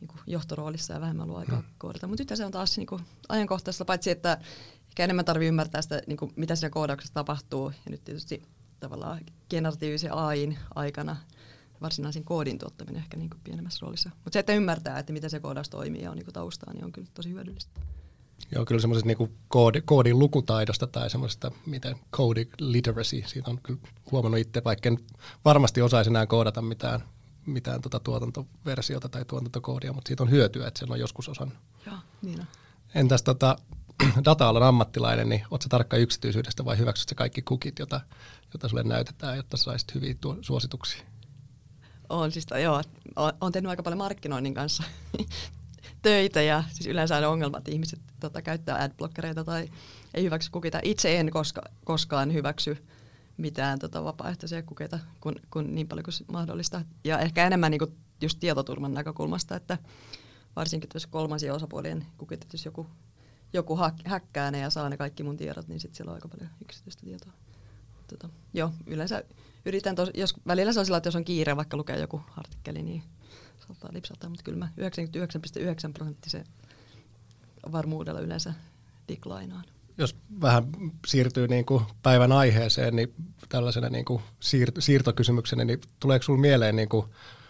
niin 0.00 0.08
kuin 0.08 0.20
johtoroolissa 0.26 0.92
ja 0.92 1.00
vähemmän 1.00 1.24
ollut 1.24 1.38
aikaa 1.38 1.60
hmm. 1.60 1.70
koodata. 1.78 2.06
Mutta 2.06 2.22
nyt 2.22 2.36
se 2.38 2.44
on 2.44 2.52
taas 2.52 2.76
niin 2.76 2.86
kuin 2.86 3.02
ajankohtaista, 3.28 3.84
paitsi 3.84 4.10
että 4.10 4.38
ehkä 4.88 5.04
enemmän 5.04 5.24
tarvii 5.24 5.48
ymmärtää 5.48 5.82
sitä, 5.82 6.02
niin 6.06 6.16
kuin, 6.16 6.32
mitä 6.36 6.56
siinä 6.56 6.70
koodauksessa 6.70 7.14
tapahtuu. 7.14 7.72
Ja 7.84 7.90
nyt 7.90 8.04
tietysti 8.04 8.42
tavallaan 8.80 9.20
generatiivisen 9.50 10.14
AIin 10.14 10.58
aikana 10.74 11.16
varsinaisen 11.80 12.24
koodin 12.24 12.58
tuottaminen 12.58 13.02
ehkä 13.02 13.16
niin 13.16 13.30
kuin 13.30 13.40
pienemmässä 13.44 13.78
roolissa. 13.82 14.10
Mutta 14.14 14.32
se, 14.32 14.38
että 14.38 14.52
ymmärtää, 14.52 14.98
että 14.98 15.12
miten 15.12 15.30
se 15.30 15.40
koodaus 15.40 15.68
toimii 15.68 16.02
ja 16.02 16.10
on 16.10 16.16
niin 16.16 16.24
kuin 16.24 16.34
taustaa, 16.34 16.72
niin 16.72 16.84
on 16.84 16.92
kyllä 16.92 17.08
tosi 17.14 17.30
hyödyllistä. 17.30 17.80
Joo, 18.54 18.64
kyllä 18.64 18.80
semmoisesta 18.80 19.06
niinku 19.06 19.30
koodi, 19.48 19.80
koodin 19.80 20.18
lukutaidosta 20.18 20.86
tai 20.86 21.10
semmoisesta, 21.10 21.50
miten 21.66 21.96
coding 22.12 22.50
literacy, 22.58 23.22
siitä 23.26 23.50
on 23.50 23.58
kyllä 23.62 23.80
huomannut 24.10 24.40
itse, 24.40 24.64
vaikka 24.64 24.88
en 24.88 24.98
varmasti 25.44 25.82
osaisi 25.82 26.10
enää 26.10 26.26
koodata 26.26 26.62
mitään, 26.62 27.04
mitään 27.46 27.80
tota 27.80 28.00
tuotantoversiota 28.00 29.08
tai 29.08 29.24
tuotantokoodia, 29.24 29.92
mutta 29.92 30.08
siitä 30.08 30.22
on 30.22 30.30
hyötyä, 30.30 30.68
että 30.68 30.80
sen 30.80 30.92
on 30.92 31.00
joskus 31.00 31.28
osannut. 31.28 31.58
Joo, 31.86 31.96
niin 32.22 32.40
on. 32.40 32.46
Entäs 32.94 33.22
tota, 33.22 33.56
data-alan 34.24 34.62
ammattilainen, 34.62 35.28
niin 35.28 35.44
oletko 35.50 35.68
tarkka 35.68 35.96
yksityisyydestä 35.96 36.64
vai 36.64 36.78
hyväksytkö 36.78 37.14
kaikki 37.14 37.42
kukit, 37.42 37.78
jota, 37.78 38.00
jota 38.52 38.68
sulle 38.68 38.82
näytetään, 38.82 39.36
jotta 39.36 39.56
saisit 39.56 39.94
hyviä 39.94 40.14
tuo, 40.20 40.36
suosituksia? 40.40 41.02
On 42.08 42.32
siis, 42.32 42.46
joo, 42.62 42.82
olen 43.16 43.52
tehnyt 43.52 43.70
aika 43.70 43.82
paljon 43.82 43.98
markkinoinnin 43.98 44.54
kanssa 44.54 44.82
töitä 46.02 46.42
ja 46.42 46.64
siis 46.72 46.86
yleensä 46.86 47.16
on 47.16 47.24
ongelma, 47.24 47.58
että 47.58 47.70
ihmiset 47.70 48.00
tota, 48.20 48.42
käyttää 48.42 48.82
adblockereita 48.82 49.44
tai 49.44 49.68
ei 50.14 50.24
hyväksy 50.24 50.50
kukita. 50.50 50.80
Itse 50.82 51.18
en 51.18 51.30
koska, 51.30 51.62
koskaan 51.84 52.32
hyväksy 52.32 52.86
mitään 53.38 53.78
tota, 53.78 54.04
vapaaehtoisia 54.04 54.62
kukeita 54.62 54.98
kun, 55.20 55.36
kun 55.50 55.74
niin 55.74 55.88
paljon 55.88 56.04
kuin 56.04 56.14
mahdollista. 56.32 56.82
Ja 57.04 57.18
ehkä 57.18 57.46
enemmän 57.46 57.70
niin 57.70 57.78
kuin 57.78 57.96
just 58.20 58.40
tietoturvan 58.40 58.94
näkökulmasta, 58.94 59.56
että 59.56 59.78
varsinkin 60.56 60.90
jos 60.94 61.06
kolmansien 61.06 61.54
osapuolien 61.54 62.06
kukit, 62.18 62.46
jos 62.52 62.64
joku, 62.64 62.86
joku 63.52 63.78
häkkää 64.04 64.50
ne 64.50 64.58
ja 64.58 64.70
saa 64.70 64.88
ne 64.88 64.96
kaikki 64.96 65.22
mun 65.22 65.36
tiedot, 65.36 65.68
niin 65.68 65.80
sitten 65.80 65.96
siellä 65.96 66.10
on 66.10 66.14
aika 66.14 66.28
paljon 66.28 66.50
yksityistä 66.62 67.02
tietoa. 67.02 67.32
Tota, 68.08 68.28
joo, 68.54 68.72
yleensä 68.86 69.24
yritän, 69.64 69.94
tos, 69.94 70.10
jos 70.14 70.34
välillä 70.46 70.72
se 70.72 70.80
on 70.80 70.86
sillä, 70.86 70.96
että 70.96 71.08
jos 71.08 71.16
on 71.16 71.24
kiire 71.24 71.56
vaikka 71.56 71.76
lukee 71.76 71.98
joku 71.98 72.20
artikkeli, 72.36 72.82
niin 72.82 73.02
saattaa 73.66 73.90
lipsahtaa, 73.92 74.30
mutta 74.30 74.42
kyllä 74.42 74.58
mä 74.58 74.68
99,9 75.86 75.92
prosenttisen 75.94 76.44
varmuudella 77.72 78.20
yleensä 78.20 78.54
declinaan. 79.08 79.64
Jos 79.98 80.16
vähän 80.40 80.64
siirtyy 81.06 81.48
niin 81.48 81.64
kuin 81.64 81.84
päivän 82.02 82.32
aiheeseen, 82.32 82.96
niin 82.96 83.14
tällaisena 83.48 83.88
niin 83.88 84.04
kuin 84.04 84.22
siir- 84.22 84.80
siirtokysymyksenä, 84.80 85.64
niin 85.64 85.80
tuleeko 86.00 86.22
sinulle 86.22 86.40
mieleen, 86.40 86.76
niin 86.76 86.88
kuin, 86.88 87.06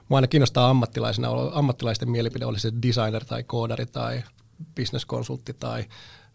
mua 0.09 0.19
aina 0.19 0.27
kiinnostaa 0.27 0.71
ammattilaisena, 0.71 1.29
ammattilaisten 1.53 2.11
mielipide, 2.11 2.45
oli 2.45 2.61
se 2.61 2.73
designer 2.83 3.25
tai 3.25 3.43
koodari 3.43 3.87
tai 3.87 4.23
bisneskonsultti 4.75 5.55
tai, 5.55 5.85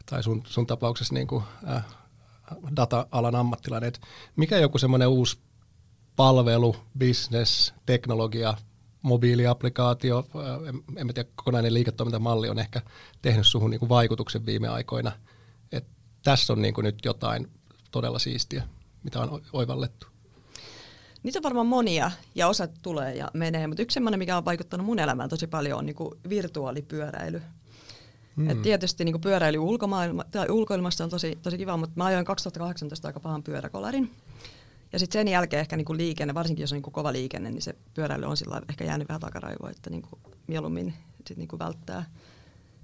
tai 0.06 0.24
sun, 0.24 0.44
sun 0.46 0.68
tapauksessa 0.68 1.14
niin 1.14 1.28
kuin, 1.28 1.44
äh, 1.70 1.86
data-alan 2.76 3.36
ammattilainen, 3.36 3.88
että 3.88 4.00
mikä 4.36 4.58
joku 4.58 4.78
semmoinen 4.78 5.08
uusi 5.08 5.38
palvelu, 6.16 6.76
business, 7.00 7.74
teknologia, 7.86 8.54
mobiiliaplikaatio, 9.02 10.26
en, 10.68 10.84
en 10.96 11.14
tiedä, 11.14 11.30
kokonainen 11.36 11.74
liiketoimintamalli 11.74 12.50
on 12.50 12.60
ehkä 12.60 12.82
tehnyt 13.22 13.48
suhun 13.48 13.70
niin 13.70 13.80
kuin 13.80 13.90
vaikutuksen 13.90 14.46
viime 14.46 14.68
aikoina. 14.68 15.12
Tässä 16.24 16.54
on 16.54 16.62
niin 16.62 16.74
kuin 16.74 16.86
nyt 16.86 17.00
jotain 17.06 17.48
todella 17.92 18.20
siistiä, 18.20 18.64
mitä 19.04 19.20
on 19.20 19.42
oivallettu. 19.54 20.08
Niitä 21.24 21.40
on 21.40 21.44
varmaan 21.44 21.68
monia 21.68 22.12
ja 22.36 22.48
osa 22.48 22.68
tulee 22.68 23.16
ja 23.16 23.32
menee, 23.34 23.68
mutta 23.68 23.82
yksi 23.82 23.94
sellainen, 23.94 24.20
mikä 24.20 24.38
on 24.38 24.46
vaikuttanut 24.46 24.86
mun 24.86 25.00
elämään 25.00 25.30
tosi 25.30 25.48
paljon, 25.48 25.80
on 25.80 25.86
niin 25.86 25.96
kuin 25.96 26.12
virtuaalipyöräily. 26.30 27.42
Hmm. 28.36 28.50
Et 28.50 28.62
tietysti 28.62 29.06
niin 29.06 29.22
pyöräily 29.22 29.58
ulkomaailma, 29.58 30.24
tai 30.24 30.50
ulkoilmassa 30.50 31.04
on 31.04 31.10
tosi, 31.10 31.38
tosi 31.42 31.58
kiva, 31.58 31.78
mutta 31.78 31.94
mä 31.96 32.06
ajoin 32.06 32.26
2018 32.26 33.08
aika 33.08 33.20
pahan 33.20 33.44
pyöräkolarin. 33.44 34.12
Ja 34.94 35.00
sitten 35.00 35.20
sen 35.20 35.28
jälkeen 35.28 35.62
ehkä 35.62 35.78
niin 35.78 35.86
kuin 35.86 35.98
liikenne, 35.98 36.34
varsinkin 36.34 36.64
jos 36.64 36.72
on 36.72 36.76
niin 36.76 36.84
kuin 36.84 36.94
kova 36.94 37.14
liikenne, 37.14 37.52
niin 37.52 37.62
se 37.62 37.76
pyöräily 37.94 38.26
on 38.26 38.38
sillä 38.38 38.62
ehkä 38.70 38.86
jäänyt 38.86 39.10
vähän 39.10 39.22
takaraivoa, 39.22 39.70
että 39.70 39.90
niin 39.90 40.02
kuin 40.02 40.22
mieluummin 40.48 40.94
sit 41.28 41.38
niin 41.38 41.48
kuin 41.48 41.60
välttää 41.60 42.06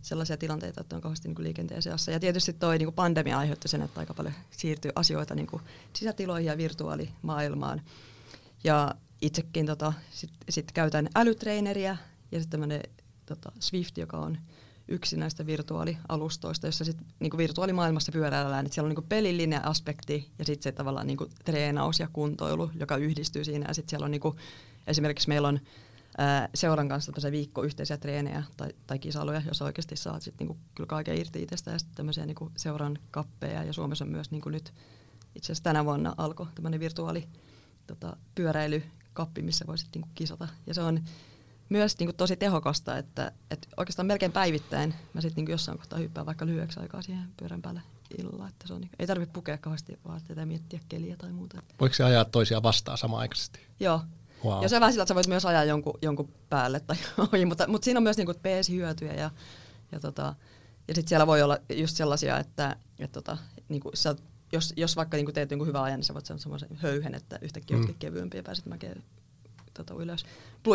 sellaisia 0.01 0.37
tilanteita, 0.37 0.81
että 0.81 0.95
on 0.95 1.01
kauheasti 1.01 1.27
niin 1.27 1.35
kuin 1.35 1.43
liikenteen 1.43 1.81
seassa. 1.81 2.11
Ja 2.11 2.19
tietysti 2.19 2.53
toi 2.53 2.77
niin 2.77 2.85
kuin 2.85 2.95
pandemia 2.95 3.37
aiheutti 3.37 3.67
sen, 3.67 3.81
että 3.81 3.99
aika 3.99 4.13
paljon 4.13 4.33
siirtyy 4.51 4.91
asioita 4.95 5.35
niin 5.35 5.47
kuin 5.47 5.61
sisätiloihin 5.93 6.47
ja 6.47 6.57
virtuaalimaailmaan. 6.57 7.81
Ja 8.63 8.95
itsekin 9.21 9.65
tota, 9.65 9.93
sitten 10.11 10.39
sit 10.49 10.71
käytän 10.71 11.09
älytreineriä 11.15 11.97
ja 12.31 12.39
sitten 12.39 12.49
tämmöinen 12.49 12.81
tota, 13.25 13.51
Swift, 13.59 13.97
joka 13.97 14.17
on 14.17 14.37
yksi 14.87 15.17
näistä 15.17 15.45
virtuaalialustoista, 15.45 16.67
jossa 16.67 16.85
sit, 16.85 16.97
niinku 17.19 17.37
virtuaalimaailmassa 17.37 18.11
pyöräillään. 18.11 18.65
Et 18.65 18.73
siellä 18.73 18.85
on 18.85 18.89
niinku 18.89 19.05
pelillinen 19.09 19.65
aspekti 19.65 20.31
ja 20.39 20.45
sitten 20.45 20.63
se 20.63 20.71
tavallaan 20.71 21.07
niinku 21.07 21.27
treenaus 21.45 21.99
ja 21.99 22.07
kuntoilu, 22.13 22.71
joka 22.79 22.97
yhdistyy 22.97 23.43
siinä. 23.43 23.65
Ja 23.67 23.73
sitten 23.73 23.89
siellä 23.89 24.05
on 24.05 24.11
niinku, 24.11 24.35
esimerkiksi 24.87 25.27
meillä 25.27 25.47
on 25.47 25.59
ää, 26.19 26.49
seuran 26.55 26.89
kanssa 26.89 27.11
se 27.17 27.31
viikko 27.31 27.63
yhteisiä 27.63 27.97
treenejä 27.97 28.43
tai, 28.57 28.69
tai 28.87 28.99
kisailuja, 28.99 29.41
jos 29.47 29.61
oikeasti 29.61 29.95
saat 29.95 30.21
sit 30.21 30.35
niinku 30.39 30.57
kyllä 30.75 30.87
kaiken 30.87 31.17
irti 31.17 31.43
itsestä 31.43 31.71
ja 31.71 31.79
sitten 31.79 31.95
tämmöisiä 31.95 32.25
niinku 32.25 32.51
seuran 32.57 32.99
kappeja. 33.11 33.63
Ja 33.63 33.73
Suomessa 33.73 34.05
on 34.05 34.11
myös 34.11 34.31
niinku 34.31 34.49
nyt 34.49 34.73
itse 35.35 35.45
asiassa 35.45 35.63
tänä 35.63 35.85
vuonna 35.85 36.13
alkoi 36.17 36.47
tämmöinen 36.55 36.79
virtuaali 36.79 37.27
tota, 37.87 38.17
pyöräilykappi, 38.35 39.41
missä 39.41 39.67
voisit 39.67 39.89
niinku 39.93 40.09
kisata. 40.15 40.47
Ja 40.67 40.73
se 40.73 40.81
on 40.81 41.03
myös 41.69 41.99
niin 41.99 42.07
kuin, 42.07 42.15
tosi 42.15 42.35
tehokasta, 42.35 42.97
että, 42.97 43.31
että 43.51 43.67
oikeastaan 43.77 44.05
melkein 44.05 44.31
päivittäin 44.31 44.95
mä 45.13 45.21
sitten 45.21 45.45
niin 45.45 45.51
jossain 45.51 45.77
kohtaa 45.77 45.99
hyppään 45.99 46.25
vaikka 46.25 46.45
lyhyeksi 46.45 46.79
aikaa 46.79 47.01
siihen 47.01 47.29
pyörän 47.37 47.61
päälle 47.61 47.81
illalla. 48.17 48.47
Että 48.47 48.67
se 48.67 48.73
on, 48.73 48.81
niin, 48.81 48.91
ei 48.99 49.07
tarvitse 49.07 49.33
pukea 49.33 49.57
kauheasti 49.57 49.99
vaatteita 50.07 50.41
ja 50.41 50.45
miettiä 50.45 50.79
keliä 50.89 51.17
tai 51.17 51.31
muuta. 51.31 51.63
Voiko 51.79 51.95
se 51.95 52.03
ajaa 52.03 52.25
toisia 52.25 52.63
vastaan 52.63 52.97
samaan 52.97 53.21
aikaisesti? 53.21 53.59
Joo. 53.79 54.01
Wow. 54.45 54.63
Ja 54.63 54.69
se 54.69 54.79
vähän 54.79 54.93
sillä, 54.93 55.03
että 55.03 55.11
sä 55.11 55.15
voit 55.15 55.27
myös 55.27 55.45
ajaa 55.45 55.63
jonkun, 55.63 55.93
jonkun 56.01 56.33
päälle 56.49 56.79
tai 56.79 56.97
ohi, 57.33 57.45
mutta, 57.45 57.67
mutta 57.67 57.85
siinä 57.85 57.97
on 57.97 58.03
myös 58.03 58.17
niin 58.17 58.27
PS-hyötyjä 58.27 59.13
ja, 59.13 59.31
ja, 59.91 59.99
tota, 59.99 60.35
ja 60.87 60.95
sitten 60.95 61.09
siellä 61.09 61.27
voi 61.27 61.41
olla 61.41 61.57
just 61.73 61.97
sellaisia, 61.97 62.37
että, 62.37 62.75
että 62.99 63.13
tota, 63.21 63.37
niin 63.69 63.81
kuin 63.81 63.97
sä, 63.97 64.15
jos, 64.51 64.73
jos 64.77 64.95
vaikka 64.95 65.17
niin 65.17 65.33
teet 65.33 65.51
jonkun 65.51 65.67
hyvän 65.67 65.83
ajan, 65.83 65.99
niin 65.99 66.05
sä 66.05 66.13
voit 66.13 66.25
saada 66.25 66.41
semmoisen 66.41 66.69
höyhen, 66.75 67.15
että 67.15 67.39
yhtäkkiä 67.41 67.77
mm. 67.77 67.95
kevyempi 67.99 68.37
ja 68.37 68.43
pääset 68.43 68.65
mäkeen 68.65 69.03
tota 69.73 69.93
ylös. 69.93 70.25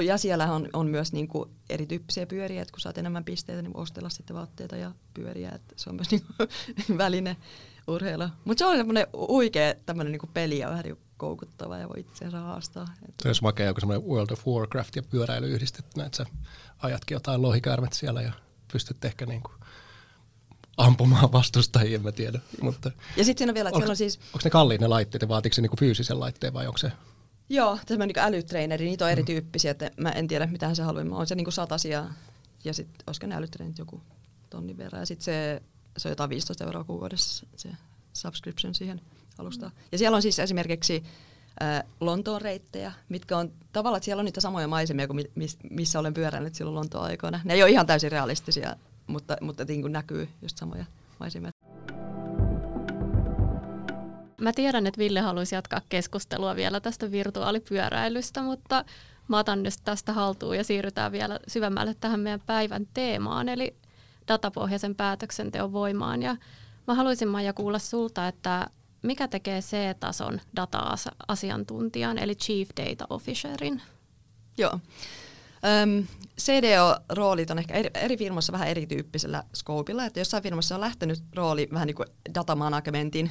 Ja 0.05 0.19
siellä 0.19 0.53
on, 0.53 0.69
on 0.73 0.87
myös 0.87 1.13
niin 1.13 1.29
kuin 1.29 1.51
erityyppisiä 1.71 2.27
pyöriä, 2.27 2.63
että 2.63 2.73
kun 2.73 2.81
saat 2.81 2.99
enemmän 2.99 3.25
pisteitä, 3.25 3.63
niin 3.63 3.77
ostella 3.77 4.09
sitten 4.09 4.37
vaatteita 4.37 4.77
ja 4.77 4.93
pyöriä. 5.15 5.51
Että 5.51 5.75
se 5.77 5.91
on 5.91 5.97
myös 5.97 6.11
niin 6.11 6.23
kuin 6.37 6.49
väline 6.99 7.37
urheilla. 7.87 8.31
Mutta 8.45 8.59
se 8.59 8.67
on 8.67 8.77
semmoinen 8.77 9.07
huikea 9.13 9.75
tämmöinen 9.87 10.13
niin 10.13 10.33
peli 10.35 10.59
ja 10.59 10.69
vähän 10.69 10.85
niin 10.85 10.99
koukuttava 11.17 11.79
ja 11.79 11.89
voi 11.89 12.01
itseänsä 12.01 12.41
haastaa. 12.41 12.87
Se 13.23 13.29
olisi 13.29 13.43
makea 13.43 13.67
joku 13.67 13.81
semmoinen 13.81 14.09
World 14.09 14.31
of 14.31 14.47
Warcraft 14.47 14.97
ja 14.97 15.03
pyöräily 15.03 15.49
yhdistettynä, 15.49 16.07
että 16.07 16.17
sä 16.17 16.27
ajatkin 16.79 17.15
jotain 17.15 17.43
lohikäärmet 17.43 17.93
siellä 17.93 18.23
ja 18.23 18.33
pystyt 18.73 19.05
ehkä 19.05 19.27
niin 19.27 19.43
kuin 19.43 19.55
ampumaan 20.77 21.33
vastustajia, 21.33 21.95
en 21.95 22.03
mä 22.03 22.13
tiedä. 22.13 22.41
Mutta 22.61 22.91
ja 23.17 23.25
sitten 23.25 23.39
siinä 23.39 23.51
on 23.51 23.55
vielä, 23.55 23.69
että 23.69 23.79
onko, 23.79 23.91
on 23.91 23.97
siis... 23.97 24.17
Onko 24.27 24.41
ne 24.45 24.51
kalliit 24.51 24.81
ne 24.81 24.87
laitteet 24.87 25.23
ja 25.23 25.29
vaatiiko 25.29 25.55
se 25.55 25.63
niinku 25.63 25.77
fyysisen 25.77 26.21
laitteen 26.21 26.53
vai 26.53 26.67
onko 26.67 26.79
se 26.79 26.93
Joo, 27.49 27.79
tämä 27.87 28.07
niin 28.07 28.19
älytreeneri, 28.19 28.85
niitä 28.85 29.05
on 29.05 29.11
erityyppisiä, 29.11 29.71
että 29.71 29.91
mä 29.97 30.11
en 30.11 30.29
tiedä 30.29 30.47
mitä 30.47 30.75
se 30.75 30.83
halvimman 30.83 31.19
on. 31.19 31.27
Se 31.27 31.35
niin 31.35 31.53
satasia 31.53 32.05
ja 32.65 32.75
sitten 32.75 33.05
olisiko 33.07 33.27
ne 33.27 33.35
älytreenit 33.35 33.79
joku 33.79 34.03
tonnin 34.51 34.77
verran. 34.77 35.03
Ja 35.03 35.07
sitten 35.07 35.25
se, 35.25 35.63
se 35.97 36.09
on 36.09 36.13
jotain 36.13 36.31
15 36.31 36.65
euroa 36.65 36.85
kuukaudessa 36.85 37.47
se 37.57 37.69
subscription 38.13 38.75
siihen 38.75 39.01
alustaan. 39.39 39.73
Mm. 39.73 39.79
Ja 39.93 39.99
siellä 39.99 40.17
on 40.17 40.23
siis 40.23 40.39
esimerkiksi 40.39 41.05
äh, 41.63 41.83
Lontoon 42.01 42.43
reittejä, 42.43 42.93
mitkä 43.09 43.39
on 43.39 43.53
tavallaan, 43.73 43.97
että 43.97 44.05
siellä 44.05 44.21
on 44.21 44.25
niitä 44.25 44.41
samoja 44.41 44.69
maisemia 44.69 45.07
kuin 45.07 45.25
miss, 45.35 45.59
missä 45.71 45.99
olen 45.99 46.15
pyörännyt 46.15 46.55
silloin 46.55 46.75
Lontoon 46.75 47.05
aikoina. 47.05 47.41
Ne 47.45 47.55
ei 47.55 47.63
ole 47.63 47.71
ihan 47.71 47.87
täysin 47.87 48.13
realistisia, 48.13 48.77
mutta, 49.07 49.37
mutta 49.41 49.65
niin 49.65 49.81
kuin 49.83 49.93
näkyy 49.93 50.29
just 50.43 50.59
samoja 50.59 50.85
maisemia. 51.21 51.51
Mä 54.41 54.53
tiedän, 54.53 54.87
että 54.87 54.99
Ville 54.99 55.21
haluaisi 55.21 55.55
jatkaa 55.55 55.81
keskustelua 55.89 56.57
vielä 56.57 56.81
tästä 56.81 57.11
virtuaalipyöräilystä, 57.11 58.43
mutta 58.43 58.85
mä 59.29 59.39
otan 59.39 59.63
nyt 59.63 59.75
tästä 59.85 60.13
haltuun 60.13 60.57
ja 60.57 60.65
siirrytään 60.65 61.13
vielä 61.13 61.41
syvemmälle 61.49 61.95
tähän 62.01 62.21
meidän 62.21 62.41
päivän 62.47 62.87
teemaan, 62.95 63.49
eli 63.49 63.77
datapohjaisen 64.29 64.95
päätöksenteon 64.95 65.73
voimaan. 65.73 66.23
Ja 66.23 66.37
mä 66.87 66.95
haluaisin 66.95 67.29
Maija 67.29 67.53
kuulla 67.53 67.79
sulta, 67.79 68.29
että 68.29 68.67
mikä 69.05 69.29
tekee 69.29 69.61
C-tason 69.61 70.41
data-asiantuntijan, 70.57 72.19
eli 72.19 72.35
Chief 72.35 72.69
Data 72.77 73.07
Officerin? 73.11 73.83
Joo. 74.59 74.81
Öm, 75.83 76.07
CDO-roolit 76.41 77.51
on 77.51 77.59
ehkä 77.59 77.75
eri, 77.75 77.91
eri 77.95 78.17
firmoissa 78.17 78.53
vähän 78.53 78.69
erityyppisellä 78.69 79.45
skoopilla, 79.55 80.05
että 80.05 80.21
jossain 80.21 80.43
firmassa 80.43 80.75
on 80.75 80.81
lähtenyt 80.81 81.23
rooli 81.35 81.69
vähän 81.73 81.87
niin 81.87 81.97
kuin 81.97 82.09
data 82.35 82.57
managementin 82.57 83.31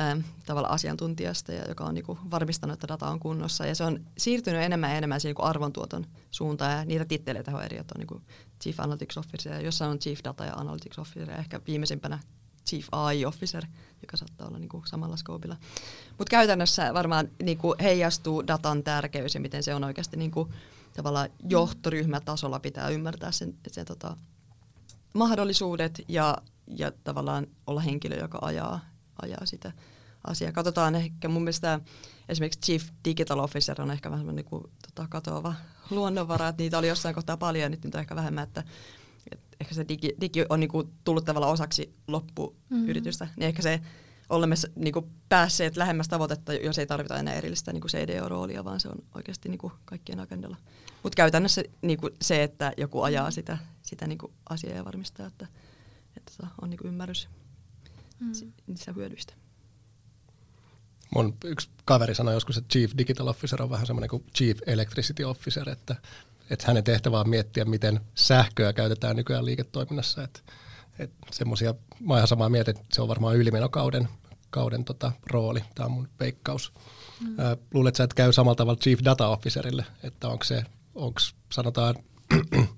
Ähm, 0.00 0.20
tavalla 0.46 0.68
asiantuntijasta, 0.68 1.52
ja 1.52 1.64
joka 1.68 1.84
on 1.84 1.94
niinku 1.94 2.18
varmistanut, 2.30 2.74
että 2.74 2.88
data 2.88 3.08
on 3.08 3.20
kunnossa. 3.20 3.66
Ja 3.66 3.74
se 3.74 3.84
on 3.84 4.04
siirtynyt 4.18 4.62
enemmän 4.62 4.90
ja 4.90 4.96
enemmän 4.96 5.20
siihen 5.20 5.30
niinku 5.30 5.42
arvontuoton 5.42 6.06
suuntaan, 6.30 6.72
ja 6.72 6.84
niitä 6.84 7.04
titteleitä 7.04 7.56
on 7.56 7.64
eri, 7.64 7.76
että 7.78 7.94
on 7.96 7.98
niinku 7.98 8.22
Chief 8.62 8.80
Analytics 8.80 9.18
Officer, 9.18 9.52
ja 9.52 9.60
jossain 9.60 9.90
on 9.90 9.98
Chief 9.98 10.18
Data 10.24 10.44
ja 10.44 10.54
Analytics 10.54 10.98
Officer, 10.98 11.30
ja 11.30 11.36
ehkä 11.36 11.60
viimeisimpänä 11.66 12.18
Chief 12.68 12.86
AI 12.92 13.24
Officer, 13.24 13.66
joka 14.02 14.16
saattaa 14.16 14.48
olla 14.48 14.58
niinku 14.58 14.82
samalla 14.86 15.16
skoopilla. 15.16 15.56
Mutta 16.08 16.30
käytännössä 16.30 16.94
varmaan 16.94 17.28
niinku 17.42 17.74
heijastuu 17.80 18.46
datan 18.46 18.82
tärkeys 18.82 19.34
ja 19.34 19.40
miten 19.40 19.62
se 19.62 19.74
on 19.74 19.84
oikeasti 19.84 20.16
niinku 20.16 20.48
tavallaan 20.96 21.28
johtoryhmätasolla 21.48 22.60
pitää 22.60 22.88
ymmärtää 22.88 23.32
sen, 23.32 23.54
sen 23.68 23.86
tota, 23.86 24.16
mahdollisuudet 25.14 26.00
ja, 26.08 26.38
ja 26.66 26.92
tavallaan 27.04 27.46
olla 27.66 27.80
henkilö, 27.80 28.16
joka 28.16 28.38
ajaa 28.42 28.80
ajaa 29.22 29.46
sitä 29.46 29.72
asiaa. 30.24 30.52
Katsotaan 30.52 30.94
ehkä 30.94 31.28
mun 31.28 31.42
mielestä 31.42 31.80
esimerkiksi 32.28 32.60
Chief 32.60 32.88
Digital 33.04 33.38
Officer 33.38 33.82
on 33.82 33.90
ehkä 33.90 34.10
vähän 34.10 34.36
niin 34.36 34.44
kuin, 34.44 34.64
tota, 34.86 35.08
katoava 35.08 35.54
luonnonvara, 35.90 36.48
että 36.48 36.62
niitä 36.62 36.78
oli 36.78 36.88
jossain 36.88 37.14
kohtaa 37.14 37.36
paljon 37.36 37.62
ja 37.62 37.68
nyt 37.68 37.84
niitä 37.84 37.98
on 37.98 38.00
ehkä 38.00 38.16
vähemmän, 38.16 38.44
että, 38.44 38.64
että 39.32 39.56
ehkä 39.60 39.74
se 39.74 39.88
digi, 39.88 40.14
digi 40.20 40.44
on 40.48 40.60
niin 40.60 40.70
kuin 40.70 40.88
tullut 41.04 41.24
tavallaan 41.24 41.52
osaksi 41.52 41.94
loppuyritystä, 42.08 43.24
mm-hmm. 43.24 43.40
niin 43.40 43.48
ehkä 43.48 43.62
se 43.62 43.80
olemme 44.28 44.54
niin 44.76 44.92
kuin 44.92 45.06
päässeet 45.28 45.76
lähemmäs 45.76 46.08
tavoitetta, 46.08 46.54
jos 46.54 46.78
ei 46.78 46.86
tarvita 46.86 47.16
enää 47.16 47.34
erillistä 47.34 47.72
niin 47.72 47.80
kuin 47.80 47.90
CDO-roolia, 47.90 48.64
vaan 48.64 48.80
se 48.80 48.88
on 48.88 48.98
oikeasti 49.14 49.48
niin 49.48 49.58
kuin 49.58 49.72
kaikkien 49.84 50.20
agendalla. 50.20 50.56
Mutta 51.02 51.16
käytännössä 51.16 51.62
niin 51.82 52.00
kuin 52.00 52.12
se, 52.22 52.42
että 52.42 52.72
joku 52.76 53.02
ajaa 53.02 53.30
sitä, 53.30 53.58
sitä 53.82 54.06
niin 54.06 54.18
kuin 54.18 54.32
asiaa 54.50 54.76
ja 54.76 54.84
varmistaa, 54.84 55.26
että, 55.26 55.46
että 56.16 56.46
on 56.62 56.70
niin 56.70 56.78
kuin 56.78 56.88
ymmärrys 56.88 57.28
mm. 58.20 58.32
niistä 58.66 58.92
hyödyistä. 58.92 59.34
Mun 61.14 61.36
yksi 61.44 61.68
kaveri 61.84 62.14
sanoi 62.14 62.34
joskus, 62.34 62.56
että 62.56 62.72
Chief 62.72 62.92
Digital 62.98 63.26
Officer 63.26 63.62
on 63.62 63.70
vähän 63.70 63.86
semmoinen 63.86 64.10
kuin 64.10 64.24
Chief 64.36 64.58
Electricity 64.66 65.24
Officer, 65.24 65.68
että, 65.68 65.96
että 66.50 66.66
hänen 66.66 66.84
tehtävä 66.84 67.20
on 67.20 67.28
miettiä, 67.28 67.64
miten 67.64 68.00
sähköä 68.14 68.72
käytetään 68.72 69.16
nykyään 69.16 69.44
liiketoiminnassa. 69.44 70.22
Että, 70.22 70.40
että 70.98 71.26
semmoisia, 71.32 71.74
mä 72.00 72.12
oon 72.14 72.18
ihan 72.18 72.28
samaa 72.28 72.48
mieltä, 72.48 72.70
että 72.70 72.84
se 72.92 73.02
on 73.02 73.08
varmaan 73.08 73.36
ylimenokauden 73.36 74.08
kauden 74.50 74.84
tota, 74.84 75.12
rooli. 75.30 75.60
Tämä 75.74 75.86
on 75.86 75.92
mun 75.92 76.08
veikkaus. 76.20 76.72
Mm. 77.20 77.36
luulet 77.74 77.96
sä, 77.96 78.04
että 78.04 78.14
käy 78.14 78.32
samalla 78.32 78.56
tavalla 78.56 78.80
Chief 78.80 79.00
Data 79.04 79.28
Officerille, 79.28 79.86
että 80.02 80.28
onko 80.28 80.44
se, 80.44 80.64
onko 80.94 81.20
sanotaan 81.52 81.94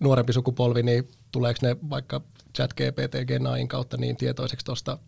nuorempi 0.00 0.32
sukupolvi, 0.32 0.82
niin 0.82 1.08
tuleeko 1.32 1.58
ne 1.62 1.76
vaikka 1.90 2.20
chat 2.56 2.72
GPT 2.72 3.26
Genain 3.26 3.68
kautta 3.68 3.96
niin 3.96 4.16
tietoiseksi 4.16 4.66
tuosta 4.66 4.98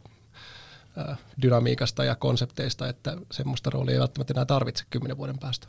dynamiikasta 1.42 2.04
ja 2.04 2.14
konsepteista, 2.14 2.88
että 2.88 3.16
semmoista 3.32 3.70
roolia 3.70 3.94
ei 3.94 4.00
välttämättä 4.00 4.32
enää 4.32 4.44
tarvitse 4.44 4.84
kymmenen 4.90 5.16
vuoden 5.16 5.38
päästä. 5.38 5.66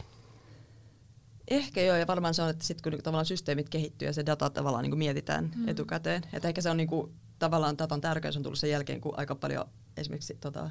Ehkä 1.47 1.81
joo, 1.81 1.95
ja 1.95 2.07
varmaan 2.07 2.33
se 2.33 2.41
on, 2.41 2.49
että 2.49 2.65
sitten 2.65 2.91
kun 2.91 3.03
tavallaan 3.03 3.25
systeemit 3.25 3.69
kehittyy 3.69 4.07
ja 4.07 4.13
se 4.13 4.25
data 4.25 4.49
tavallaan 4.49 4.83
niin 4.83 4.91
kuin 4.91 4.99
mietitään 4.99 5.51
mm. 5.55 5.67
etukäteen, 5.67 6.23
että 6.33 6.47
ehkä 6.47 6.61
se 6.61 6.69
on 6.69 6.77
niin 6.77 6.87
kuin, 6.87 7.11
tavallaan 7.39 7.77
datan 7.77 8.01
tärkeys 8.01 8.37
on 8.37 8.43
tullut 8.43 8.59
sen 8.59 8.69
jälkeen, 8.69 9.01
kun 9.01 9.13
aika 9.17 9.35
paljon 9.35 9.65
esimerkiksi 9.97 10.37
tota, 10.41 10.69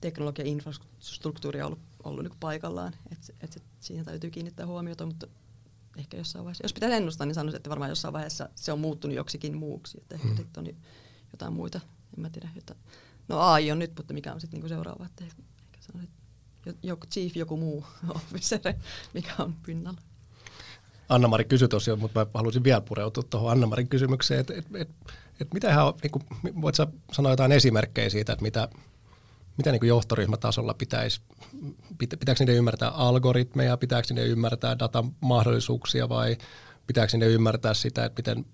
teknologia 0.00 0.44
infrastruktuuri 0.44 1.62
on 1.62 1.66
ollut, 1.66 1.78
ollut 2.04 2.24
niin 2.24 2.38
paikallaan, 2.40 2.92
että 3.12 3.32
et, 3.40 3.56
et 3.56 3.62
siihen 3.80 4.04
täytyy 4.04 4.30
kiinnittää 4.30 4.66
huomiota, 4.66 5.06
mutta 5.06 5.26
ehkä 5.96 6.16
jossain 6.16 6.44
vaiheessa, 6.44 6.64
jos 6.64 6.72
pitäisi 6.72 6.96
ennustaa, 6.96 7.26
niin 7.26 7.34
sanoisin, 7.34 7.56
että 7.56 7.70
varmaan 7.70 7.90
jossain 7.90 8.12
vaiheessa 8.12 8.48
se 8.54 8.72
on 8.72 8.80
muuttunut 8.80 9.16
joksikin 9.16 9.56
muuksi, 9.56 9.98
että 10.00 10.14
ehkä 10.14 10.28
mm. 10.28 10.36
sitten 10.36 10.68
on 10.68 10.74
jotain 11.32 11.52
muita, 11.52 11.80
en 12.16 12.20
mä 12.20 12.30
tiedä, 12.30 12.48
jotain 12.54 12.80
No 13.28 13.38
AI 13.38 13.70
on 13.70 13.78
nyt, 13.78 13.92
mutta 13.96 14.14
mikä 14.14 14.32
on 14.32 14.40
sitten 14.40 14.56
niinku 14.58 14.68
seuraava? 14.68 15.06
Että 15.06 15.24
ehkä 15.24 15.42
se 15.80 15.92
on 15.94 16.08
joku 16.82 17.06
chief, 17.06 17.36
joku 17.36 17.56
muu 17.56 17.84
officer, 18.08 18.60
mikä 19.14 19.32
on 19.38 19.54
pinnalla. 19.66 20.00
Anna-Mari 21.08 21.44
kysyi 21.44 21.68
tosiaan, 21.68 22.00
mutta 22.00 22.20
mä 22.20 22.26
haluaisin 22.34 22.64
vielä 22.64 22.80
pureutua 22.80 23.22
tuohon 23.30 23.52
Anna-Marin 23.52 23.88
kysymykseen, 23.88 24.40
että 24.40 24.54
et, 24.54 24.66
et, 24.74 24.88
et 25.40 25.54
mitä 25.54 25.70
ihan, 25.70 25.94
niin 26.02 26.10
kuin, 26.10 26.24
voit 26.60 26.74
sä 26.74 26.86
sanoa 27.12 27.32
jotain 27.32 27.52
esimerkkejä 27.52 28.10
siitä, 28.10 28.32
että 28.32 28.42
mitä, 28.42 28.68
mitä 29.56 29.72
niin 29.72 29.86
johtoryhmätasolla 29.86 30.74
pitäisi, 30.74 31.20
pitä, 31.98 32.16
pitääkö 32.16 32.40
niiden 32.40 32.56
ymmärtää 32.56 32.88
algoritmeja, 32.88 33.76
pitääkö 33.76 34.14
niiden 34.14 34.30
ymmärtää 34.30 34.78
datan 34.78 35.12
mahdollisuuksia 35.20 36.08
vai 36.08 36.36
pitääkö 36.86 37.16
niiden 37.16 37.30
ymmärtää 37.30 37.74
sitä, 37.74 38.04
että 38.04 38.18
miten, 38.18 38.46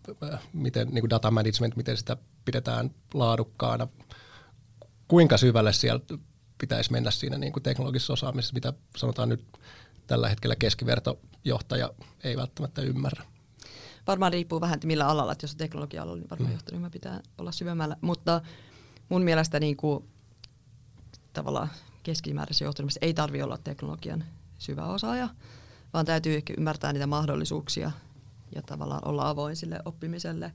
miten 0.53 0.89
niin 0.89 1.03
kuin 1.03 1.11
data 1.11 1.31
management, 1.31 1.77
miten 1.77 1.97
sitä 1.97 2.17
pidetään 2.45 2.91
laadukkaana, 3.15 3.89
kuinka 5.09 5.37
syvälle 5.37 5.73
siellä 5.73 6.01
pitäisi 6.61 6.93
mennä 6.93 7.11
siinä 7.11 7.39
niin 7.39 7.53
kuin 7.53 7.63
teknologisessa 7.63 8.13
osaamisessa, 8.13 8.55
mitä 8.55 8.73
sanotaan 8.97 9.29
nyt 9.29 9.45
tällä 10.07 10.29
hetkellä 10.29 10.57
keskivertojohtaja 10.57 11.91
ei 12.25 12.37
välttämättä 12.37 12.83
ymmärrä. 12.83 13.25
Varmaan 14.07 14.33
riippuu 14.33 14.61
vähän, 14.61 14.75
että 14.75 14.87
millä 14.87 15.07
alalla, 15.07 15.33
että 15.33 15.45
jos 15.45 15.53
on 15.53 15.59
teknologia-alalla, 15.59 16.19
niin 16.19 16.31
varmaan 16.31 16.51
mm. 16.51 16.55
johtoryhmä 16.55 16.91
pitää 16.91 17.21
olla 17.39 17.53
syvemmällä, 17.53 17.97
mutta 18.01 18.41
mun 19.09 19.23
mielestä 19.23 19.61
niin 19.61 19.77
kuin, 19.77 20.05
tavallaan 21.33 21.71
keskimääräisessä 22.03 22.65
johtoryhmässä 22.65 23.01
ei 23.03 23.15
tarvitse 23.15 23.45
olla 23.45 23.59
teknologian 23.59 24.25
syvä 24.59 24.87
osaaja, 24.87 25.29
vaan 25.93 26.07
täytyy 26.07 26.35
ehkä 26.35 26.55
ymmärtää 26.59 26.93
niitä 26.93 27.07
mahdollisuuksia 27.07 27.91
ja 28.55 28.63
tavallaan 28.63 29.09
olla 29.09 29.29
avoin 29.29 29.57
sille 29.57 29.81
oppimiselle, 29.85 30.53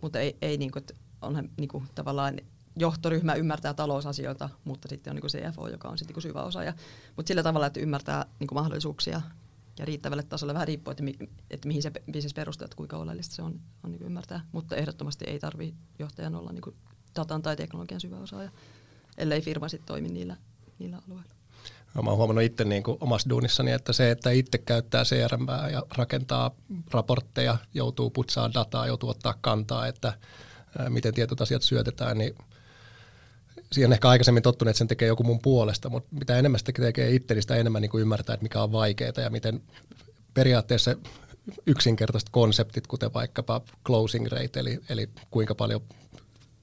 mutta 0.00 0.20
ei, 0.20 0.36
ei 0.42 0.56
niin 0.56 0.70
kuin, 0.70 0.80
että 0.80 0.94
onhan 1.22 1.50
niin 1.56 1.68
kuin, 1.68 1.84
tavallaan 1.94 2.38
johtoryhmä 2.76 3.34
ymmärtää 3.34 3.74
talousasioita, 3.74 4.48
mutta 4.64 4.88
sitten 4.88 5.10
on 5.10 5.16
niin 5.16 5.52
CFO, 5.52 5.68
joka 5.68 5.88
on 5.88 5.98
sitten 5.98 6.14
niin 6.14 6.22
syvä 6.22 6.42
osaaja. 6.42 6.72
Mutta 7.16 7.28
sillä 7.28 7.42
tavalla, 7.42 7.66
että 7.66 7.80
ymmärtää 7.80 8.26
niin 8.40 8.48
mahdollisuuksia 8.54 9.20
ja 9.78 9.84
riittävälle 9.84 10.22
tasolle 10.22 10.54
vähän 10.54 10.68
riippuu, 10.68 10.90
että, 10.90 11.02
mi, 11.02 11.14
että 11.50 11.68
mihin 11.68 11.82
se 11.82 11.92
bisnes 12.10 12.34
perustuu, 12.34 12.64
että 12.64 12.76
kuinka 12.76 12.96
oleellista 12.96 13.34
se 13.34 13.42
on, 13.42 13.60
on 13.84 13.92
niin 13.92 14.02
ymmärtää. 14.02 14.40
Mutta 14.52 14.76
ehdottomasti 14.76 15.24
ei 15.24 15.38
tarvitse 15.38 15.80
johtajan 15.98 16.34
olla 16.34 16.52
niin 16.52 16.74
datan 17.16 17.42
tai 17.42 17.56
teknologian 17.56 18.00
syvä 18.00 18.18
osaaja, 18.18 18.50
ellei 19.18 19.42
firma 19.42 19.68
sitten 19.68 19.86
toimi 19.86 20.08
niillä, 20.08 20.36
niillä 20.78 20.98
alueilla. 21.08 21.34
No, 21.94 22.02
mä 22.02 22.10
oon 22.10 22.16
huomannut 22.16 22.44
itse 22.44 22.64
niin 22.64 22.82
kuin 22.82 22.98
omassa 23.00 23.30
duunissani, 23.30 23.72
että 23.72 23.92
se, 23.92 24.10
että 24.10 24.30
itse 24.30 24.58
käyttää 24.58 25.04
CRM 25.04 25.46
ja 25.72 25.82
rakentaa 25.96 26.50
raportteja, 26.90 27.56
joutuu 27.74 28.10
putsaa 28.10 28.54
dataa, 28.54 28.86
joutuu 28.86 29.10
ottaa 29.10 29.34
kantaa, 29.40 29.86
että 29.86 30.12
miten 30.88 31.14
tietyt 31.14 31.40
asiat 31.40 31.62
syötetään, 31.62 32.18
niin– 32.18 32.34
siihen 33.74 33.92
ehkä 33.92 34.08
aikaisemmin 34.08 34.42
tottunut, 34.42 34.70
että 34.70 34.78
sen 34.78 34.88
tekee 34.88 35.08
joku 35.08 35.22
mun 35.22 35.40
puolesta, 35.42 35.90
mutta 35.90 36.08
mitä 36.10 36.38
enemmän 36.38 36.58
sitä 36.58 36.72
tekee 36.72 37.14
itse, 37.14 37.34
niin 37.34 37.42
sitä 37.42 37.56
enemmän 37.56 37.82
niin 37.82 37.90
kuin 37.90 38.02
ymmärtää, 38.02 38.34
että 38.34 38.42
mikä 38.42 38.62
on 38.62 38.72
vaikeaa 38.72 39.12
ja 39.16 39.30
miten 39.30 39.62
periaatteessa 40.34 40.96
yksinkertaiset 41.66 42.28
konseptit, 42.28 42.86
kuten 42.86 43.14
vaikkapa 43.14 43.60
closing 43.86 44.26
rate, 44.26 44.60
eli, 44.60 44.80
eli 44.88 45.08
kuinka 45.30 45.54
paljon 45.54 45.80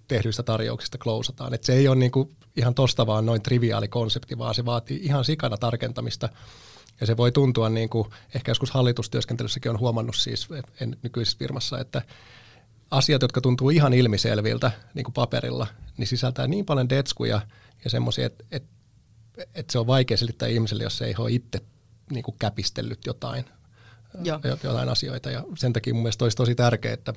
tehdyistä 0.08 0.44
tarjouksista 0.44 0.98
klousataan. 0.98 1.54
Et 1.54 1.64
se 1.64 1.74
ei 1.74 1.88
ole 1.88 1.96
niin 1.96 2.12
kuin 2.12 2.30
ihan 2.56 2.74
tosta 2.74 3.08
vaan 3.08 3.26
noin 3.26 3.42
triviaali 3.42 3.88
konsepti, 3.88 4.38
vaan 4.38 4.56
se 4.56 4.66
vaatii 4.66 5.00
ihan 5.04 5.26
sikana 5.26 5.58
tarkentamista. 5.58 6.30
Ja 7.02 7.08
se 7.08 7.18
voi 7.18 7.32
tuntua, 7.32 7.70
niin 7.70 7.90
kuin 7.90 8.10
ehkä 8.36 8.52
joskus 8.52 8.72
hallitustyöskentelyssäkin 8.72 9.72
on 9.72 9.80
huomannut 9.80 10.16
siis 10.16 10.48
en 10.82 10.98
nykyisessä 11.04 11.38
firmassa, 11.38 11.80
että 11.80 12.02
asiat, 12.92 13.22
jotka 13.22 13.42
tuntuu 13.42 13.70
ihan 13.70 13.94
ilmiselviltä 13.94 14.72
niin 14.94 15.04
kuin 15.04 15.14
paperilla, 15.14 15.68
niin 15.98 16.08
sisältää 16.08 16.48
niin 16.48 16.66
paljon 16.66 16.90
detskuja 16.90 17.42
ja 17.84 17.90
semmoisia, 17.90 18.26
että 18.26 18.46
et, 18.52 18.64
et 19.56 19.70
se 19.70 19.80
on 19.80 19.88
vaikea 19.88 20.18
selittää 20.18 20.48
ihmiselle, 20.48 20.84
jos 20.84 20.98
se 20.98 21.06
ei 21.06 21.16
ole 21.18 21.32
itse 21.32 21.62
niin 22.12 22.24
kuin 22.24 22.36
käpistellyt 22.40 23.06
jotain, 23.06 23.46
Joo. 24.24 24.40
jotain 24.64 24.90
asioita. 24.90 25.32
Ja 25.32 25.44
sen 25.58 25.74
takia 25.74 25.94
mun 25.94 26.04
mielestä 26.04 26.26
olisi 26.26 26.38
tosi 26.38 26.56
tärkeää, 26.56 26.94
että 26.94 27.14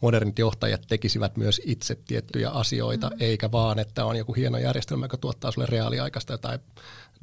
modernit 0.00 0.38
johtajat 0.38 0.82
tekisivät 0.88 1.36
myös 1.36 1.60
itse 1.64 1.94
tiettyjä 1.94 2.50
asioita, 2.50 3.10
mm. 3.10 3.16
eikä 3.20 3.52
vaan, 3.52 3.78
että 3.78 4.04
on 4.04 4.16
joku 4.16 4.34
hieno 4.34 4.58
järjestelmä, 4.58 5.04
joka 5.04 5.16
tuottaa 5.16 5.50
sulle 5.50 5.66
reaaliaikaista 5.66 6.32
jotain 6.32 6.60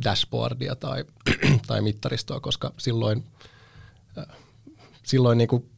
dashboardia 0.03 0.75
tai, 0.75 1.05
tai 1.67 1.81
mittaristoa, 1.81 2.39
koska 2.39 2.73
silloin, 2.77 3.23
silloin 5.03 5.37
niin 5.37 5.47
kuin 5.47 5.69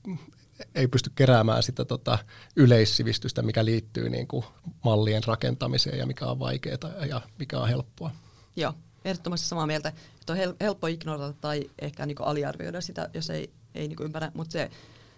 ei 0.75 0.87
pysty 0.87 1.11
keräämään 1.15 1.63
sitä 1.63 1.85
tota 1.85 2.19
yleissivistystä, 2.55 3.41
mikä 3.41 3.65
liittyy 3.65 4.09
niin 4.09 4.27
kuin 4.27 4.45
mallien 4.83 5.23
rakentamiseen 5.23 5.99
ja 5.99 6.05
mikä 6.05 6.25
on 6.25 6.39
vaikeaa 6.39 7.05
ja 7.09 7.21
mikä 7.39 7.59
on 7.59 7.67
helppoa. 7.67 8.11
Joo, 8.55 8.73
ehdottomasti 9.05 9.47
samaa 9.47 9.67
mieltä. 9.67 9.89
Että 9.89 10.33
on 10.33 10.39
helppo 10.61 10.87
ignorata 10.87 11.33
tai 11.33 11.69
ehkä 11.79 12.05
niin 12.05 12.15
kuin 12.15 12.27
aliarvioida 12.27 12.81
sitä, 12.81 13.09
jos 13.13 13.29
ei, 13.29 13.49
ei 13.75 13.87
niin 13.87 13.97
kuin 13.97 14.05
ymmärrä, 14.05 14.31
mutta 14.33 14.51
se 14.51 14.71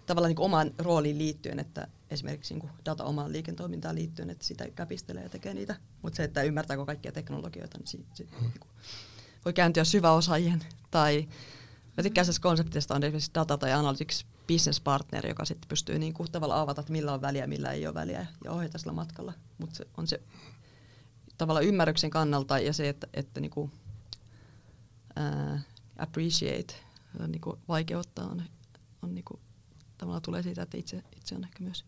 tavallaan 0.06 0.28
niin 0.28 0.40
omaan 0.40 0.70
rooliin 0.78 1.18
liittyen, 1.18 1.58
että 1.58 1.88
esimerkiksi 2.10 2.54
niin 2.54 2.70
data 2.86 3.04
omaan 3.04 3.32
liiketoimintaan 3.32 3.94
liittyen, 3.94 4.30
että 4.30 4.44
sitä 4.44 4.70
käpistelee 4.70 5.22
ja 5.22 5.28
tekee 5.28 5.54
niitä, 5.54 5.76
mutta 6.02 6.16
se, 6.16 6.24
että 6.24 6.42
ymmärtääkö 6.42 6.84
kaikkia 6.84 7.12
teknologioita, 7.12 7.78
niin 7.78 7.86
si, 7.86 8.04
si, 8.14 8.28
hmm. 8.30 8.40
niin 8.40 8.60
kuin 8.60 8.70
voi 9.44 9.52
kääntyä 9.52 9.84
syväosaajien 9.84 10.64
tai 10.90 11.28
Mä 11.96 12.02
tykkään 12.02 12.26
konseptista 12.40 12.94
on 12.94 13.02
esimerkiksi 13.02 13.30
data 13.34 13.58
tai 13.58 13.72
analytics 13.72 14.26
business 14.52 14.80
partner, 14.80 15.26
joka 15.26 15.44
sitten 15.44 15.68
pystyy 15.68 15.98
niin 15.98 16.14
kuin 16.14 16.32
tavallaan 16.32 16.60
avata, 16.60 16.80
että 16.80 16.92
millä 16.92 17.12
on 17.12 17.20
väliä, 17.20 17.46
millä 17.46 17.72
ei 17.72 17.86
ole 17.86 17.94
väliä 17.94 18.26
ja 18.44 18.52
ohjata 18.52 18.78
sillä 18.78 18.92
matkalla. 18.92 19.32
Mutta 19.58 19.76
se 19.76 19.86
on 19.96 20.06
se 20.06 20.20
tavallaan 21.38 21.66
ymmärryksen 21.66 22.10
kannalta 22.10 22.58
ja 22.58 22.72
se, 22.72 22.88
että, 22.88 23.06
että 23.14 23.40
niin 23.40 23.50
kuin, 23.50 23.72
ää, 25.16 25.60
appreciate, 25.98 26.74
niin 27.26 27.40
kuin 27.40 27.58
vaikeuttaa 27.68 28.26
on, 28.26 28.42
on 29.02 29.14
niin 29.14 29.24
kuin, 29.24 29.40
tavallaan 29.98 30.22
tulee 30.22 30.42
siitä, 30.42 30.62
että 30.62 30.76
itse, 30.76 31.02
itse 31.16 31.34
on 31.34 31.44
ehkä 31.44 31.62
myös 31.62 31.84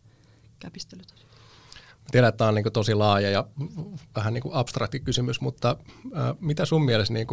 käpistellyt 0.59 1.13
asioita. 1.13 1.32
Tiedän, 2.11 2.29
että 2.29 2.39
tämä 2.39 2.49
on 2.49 2.55
niin 2.55 2.73
tosi 2.73 2.95
laaja 2.95 3.31
ja 3.31 3.47
vähän 4.17 4.35
niin 4.35 4.43
abstrakti 4.53 5.01
kysymys, 5.01 5.41
mutta 5.41 5.77
mitä 6.41 6.65
sun 6.65 6.85
mielestä 6.85 7.15
niin 7.15 7.27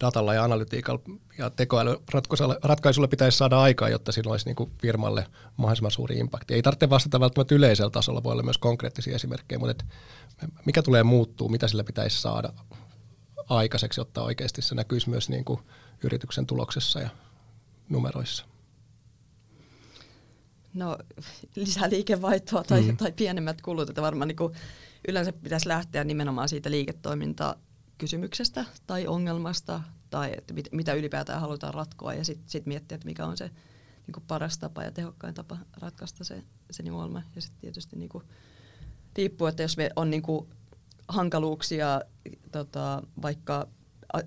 datalla 0.00 0.34
ja 0.34 0.44
analytiikalla 0.44 1.02
ja 1.38 1.50
tekoälyratkaisulla 1.50 3.08
pitäisi 3.08 3.38
saada 3.38 3.60
aikaa, 3.60 3.88
jotta 3.88 4.12
sillä 4.12 4.30
olisi 4.30 4.54
niin 4.54 4.70
firmalle 4.82 5.26
mahdollisimman 5.56 5.90
suuri 5.90 6.18
impakti? 6.18 6.54
Ei 6.54 6.62
tarvitse 6.62 6.90
vastata 6.90 7.20
välttämättä 7.20 7.54
yleisellä 7.54 7.90
tasolla, 7.90 8.22
voi 8.22 8.32
olla 8.32 8.42
myös 8.42 8.58
konkreettisia 8.58 9.14
esimerkkejä, 9.14 9.58
mutta 9.58 9.70
et 9.70 9.84
mikä 10.66 10.82
tulee 10.82 11.02
muuttuu, 11.02 11.48
mitä 11.48 11.68
sillä 11.68 11.84
pitäisi 11.84 12.20
saada 12.20 12.52
aikaiseksi, 13.48 14.00
jotta 14.00 14.22
oikeasti 14.22 14.62
se 14.62 14.74
näkyisi 14.74 15.10
myös 15.10 15.28
niin 15.28 15.44
kuin 15.44 15.60
yrityksen 16.04 16.46
tuloksessa 16.46 17.00
ja 17.00 17.08
numeroissa? 17.88 18.51
No 20.74 20.98
lisää 21.56 21.90
liikevaihtoa 21.90 22.64
tai, 22.64 22.82
mm. 22.82 22.96
tai 22.96 23.12
pienemmät 23.12 23.62
kulut, 23.62 23.88
että 23.88 24.02
varmaan 24.02 24.28
niin 24.28 24.36
kuin 24.36 24.54
yleensä 25.08 25.32
pitäisi 25.32 25.68
lähteä 25.68 26.04
nimenomaan 26.04 26.48
siitä 26.48 26.70
liiketoimintakysymyksestä 26.70 28.64
tai 28.86 29.06
ongelmasta 29.06 29.80
tai 30.10 30.32
että 30.38 30.54
mit, 30.54 30.68
mitä 30.72 30.94
ylipäätään 30.94 31.40
halutaan 31.40 31.74
ratkoa 31.74 32.14
ja 32.14 32.24
sitten 32.24 32.50
sit 32.50 32.66
miettiä, 32.66 32.94
että 32.96 33.06
mikä 33.06 33.26
on 33.26 33.36
se 33.36 33.50
niin 34.06 34.12
kuin 34.12 34.24
paras 34.28 34.58
tapa 34.58 34.82
ja 34.82 34.90
tehokkain 34.90 35.34
tapa 35.34 35.58
ratkaista 35.80 36.24
se, 36.24 36.42
se 36.70 36.82
ongelma. 36.92 37.22
Ja 37.34 37.42
sitten 37.42 37.60
tietysti 37.60 37.96
niin 37.96 38.08
kuin, 38.08 38.24
riippuu, 39.16 39.46
että 39.46 39.62
jos 39.62 39.76
me 39.76 39.90
on 39.96 40.10
niin 40.10 40.22
kuin, 40.22 40.48
hankaluuksia 41.08 42.00
tota, 42.52 43.02
vaikka 43.22 43.68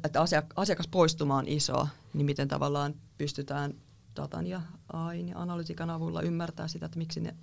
että 0.03 0.21
asiakas 0.55 0.87
poistuma 0.87 1.37
on 1.37 1.47
iso, 1.47 1.87
niin 2.13 2.25
miten 2.25 2.47
tavallaan 2.47 2.95
pystytään 3.17 3.73
datan 4.15 4.47
ja 4.47 4.61
AIN 4.93 5.29
ja 5.29 5.41
analytiikan 5.41 5.89
avulla 5.89 6.21
ymmärtää 6.21 6.67
sitä, 6.67 6.85
että 6.85 6.97
miksi 6.97 7.19
ne, 7.19 7.35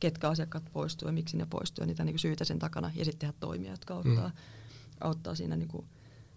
ketkä 0.00 0.28
asiakkaat 0.28 0.64
poistuu 0.72 1.08
ja 1.08 1.12
miksi 1.12 1.36
ne 1.36 1.46
poistuu 1.50 1.82
ja 1.82 1.86
niitä 1.86 2.04
niin 2.04 2.18
syitä 2.18 2.44
sen 2.44 2.58
takana 2.58 2.90
ja 2.94 3.04
sitten 3.04 3.18
tehdä 3.18 3.34
toimia, 3.40 3.70
jotka 3.70 3.94
auttaa, 3.94 4.28
mm. 4.28 4.34
auttaa 5.00 5.34
siinä 5.34 5.56
niin 5.56 5.68
kuin, 5.68 5.86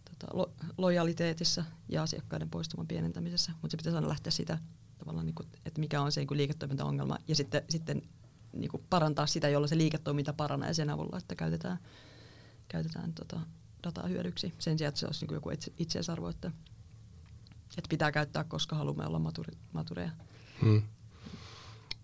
tota, 0.09 0.37
lo, 0.37 0.53
lojaliteetissa 0.77 1.65
ja 1.89 2.03
asiakkaiden 2.03 2.49
poistuman 2.49 2.87
pienentämisessä. 2.87 3.51
Mutta 3.51 3.71
se 3.71 3.77
pitäisi 3.77 3.95
aina 3.95 4.09
lähteä 4.09 4.31
sitä 4.31 4.57
tavallaan, 4.97 5.25
niin 5.25 5.35
kuin, 5.35 5.47
että 5.65 5.79
mikä 5.79 6.01
on 6.01 6.11
se 6.11 6.21
niin 6.21 6.37
liiketoimintaongelma 6.37 7.17
ja 7.27 7.35
sitten, 7.35 7.61
sitten 7.69 8.01
niin 8.53 8.71
kuin 8.71 8.83
parantaa 8.89 9.27
sitä, 9.27 9.49
jolla 9.49 9.67
se 9.67 9.77
liiketoiminta 9.77 10.33
paranee 10.33 10.73
sen 10.73 10.89
avulla, 10.89 11.17
että 11.17 11.35
käytetään, 11.35 11.77
käytetään 12.67 13.13
tota, 13.13 13.39
dataa 13.83 14.07
hyödyksi 14.07 14.53
sen 14.59 14.77
sijaan, 14.77 14.89
että 14.89 14.99
se 14.99 15.05
olisi 15.05 15.25
niin 15.25 15.33
joku 15.33 15.49
itse, 15.49 15.73
itseisarvo, 15.77 16.29
että, 16.29 16.51
että 17.77 17.89
pitää 17.89 18.11
käyttää, 18.11 18.43
koska 18.43 18.75
haluamme 18.75 19.05
olla 19.05 19.19
maturi, 19.19 19.57
matureja. 19.73 20.09
Hmm. 20.61 20.81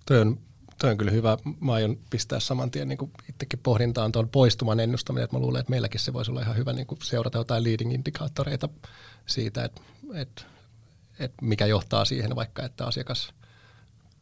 Toi 0.06 0.20
on, 0.20 0.40
toi 0.78 0.92
on 0.92 0.98
kyllä 0.98 1.12
hyvä. 1.12 1.38
Mä 1.60 1.74
aion 1.74 1.98
pistää 2.10 2.40
saman 2.40 2.72
tien 2.72 2.88
niin 2.88 3.12
itsekin 3.30 3.60
pohdintaan 3.60 4.12
tuon 4.12 4.30
poistuman 4.30 4.80
ennustaminen, 4.80 5.24
että 5.24 5.36
mä 5.36 5.42
luulen, 5.42 5.60
että 5.60 5.70
meilläkin 5.70 6.00
se 6.00 6.14
voisi 6.14 6.32
olla 6.32 6.42
ihan 6.42 6.58
hyvä 6.58 6.74
niin 6.74 6.88
seurata 7.04 7.38
jotain 7.38 7.64
leading-indikaattoreita 7.64 8.70
siitä, 9.26 9.64
että, 9.64 9.82
että, 10.14 10.42
että 11.20 11.46
mikä 11.46 11.66
johtaa 11.66 12.06
siihen 12.06 12.36
vaikka, 12.36 12.64
että 12.64 12.86
asiakas 12.86 13.34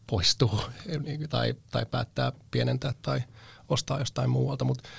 poistuu 0.07 0.61
tai, 1.29 1.55
tai 1.71 1.85
päättää 1.85 2.31
pienentää 2.51 2.93
tai 3.01 3.23
ostaa 3.69 3.99
jostain 3.99 4.29
muualta, 4.29 4.65
mutta 4.65 4.89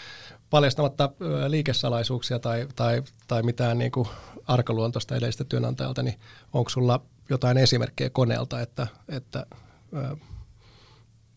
paljastamatta 0.55 1.11
liikesalaisuuksia 1.49 2.39
tai, 2.39 2.69
tai, 2.77 3.03
tai 3.27 3.43
mitään 3.43 3.79
niin 3.79 3.93
kuin 3.93 4.09
arkaluontoista 4.47 5.17
edellistä 5.17 5.45
työnantajalta, 5.45 6.03
niin 6.03 6.21
onko 6.53 6.71
sulla 6.71 7.01
jotain 7.29 7.59
esimerkkejä 7.59 8.11
koneelta, 8.11 8.61
että, 8.61 8.87
että 9.09 9.47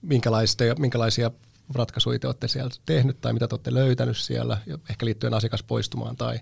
minkälaisia, 0.01 0.75
minkälaisia 0.80 1.32
ratkaisuja 1.75 2.19
te 2.19 2.27
olette 2.27 2.47
siellä 2.47 2.69
tehnyt 2.86 3.21
tai 3.21 3.34
mitä 3.34 3.47
te 3.47 3.56
olette 3.56 3.73
löytänyt 3.73 4.17
siellä, 4.17 4.58
ehkä 4.89 5.06
liittyen 5.06 5.34
asiakaspoistumaan 5.34 6.15
tai 6.15 6.39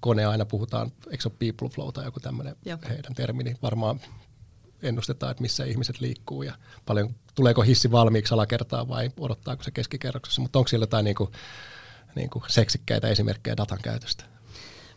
kone 0.00 0.24
aina 0.24 0.44
puhutaan, 0.44 0.92
eikö 1.10 1.22
se 1.22 1.28
ole 1.28 1.36
people 1.38 1.68
flow 1.68 1.92
tai 1.92 2.04
joku 2.04 2.20
tämmöinen 2.20 2.56
heidän 2.88 3.14
termi, 3.14 3.42
niin 3.42 3.58
varmaan 3.62 4.00
ennustetaan, 4.82 5.30
että 5.30 5.42
missä 5.42 5.64
ihmiset 5.64 6.00
liikkuu 6.00 6.42
ja 6.42 6.54
paljon, 6.86 7.14
tuleeko 7.34 7.62
hissi 7.62 7.90
valmiiksi 7.90 8.34
alakertaa 8.34 8.88
vai 8.88 9.10
odottaako 9.20 9.62
se 9.62 9.70
keskikerroksessa, 9.70 10.42
mutta 10.42 10.58
onko 10.58 10.68
siellä 10.68 10.82
jotain 10.82 11.04
niin 11.04 11.16
kuin, 11.16 11.30
niin 12.14 12.30
kuin 12.30 12.44
seksikkäitä 12.48 13.08
esimerkkejä 13.08 13.56
datan 13.56 13.78
käytöstä? 13.82 14.24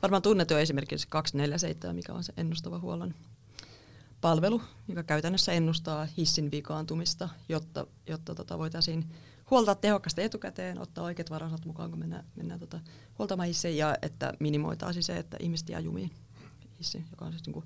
Varmaan 0.01 0.21
tunnettu 0.21 0.55
esimerkiksi 0.55 1.03
se 1.03 1.09
247, 1.09 1.95
mikä 1.95 2.13
on 2.13 2.23
se 2.23 2.33
ennustava 2.37 2.79
huollon 2.79 3.15
palvelu, 4.21 4.61
joka 4.87 5.03
käytännössä 5.03 5.51
ennustaa 5.51 6.07
hissin 6.17 6.51
vikaantumista, 6.51 7.29
jotta, 7.49 7.87
jotta 8.07 8.35
tota 8.35 8.57
voitaisiin 8.57 9.05
huoltaa 9.49 9.75
tehokkaasti 9.75 10.23
etukäteen, 10.23 10.79
ottaa 10.79 11.03
oikeat 11.03 11.29
varastot 11.29 11.65
mukaan, 11.65 11.89
kun 11.89 11.99
mennään, 11.99 12.25
mennään 12.35 12.59
tota, 12.59 12.79
huoltamaan 13.19 13.47
hissiin, 13.47 13.77
ja 13.77 13.95
että 14.01 14.33
minimoitaisiin 14.39 15.03
se, 15.03 15.17
että 15.17 15.37
ihmiset 15.39 15.69
jää 15.69 15.79
jumiin 15.79 16.11
hissiin, 16.79 17.05
joka 17.11 17.25
on 17.25 17.31
siis 17.31 17.45
niin 17.45 17.53
kuin, 17.53 17.65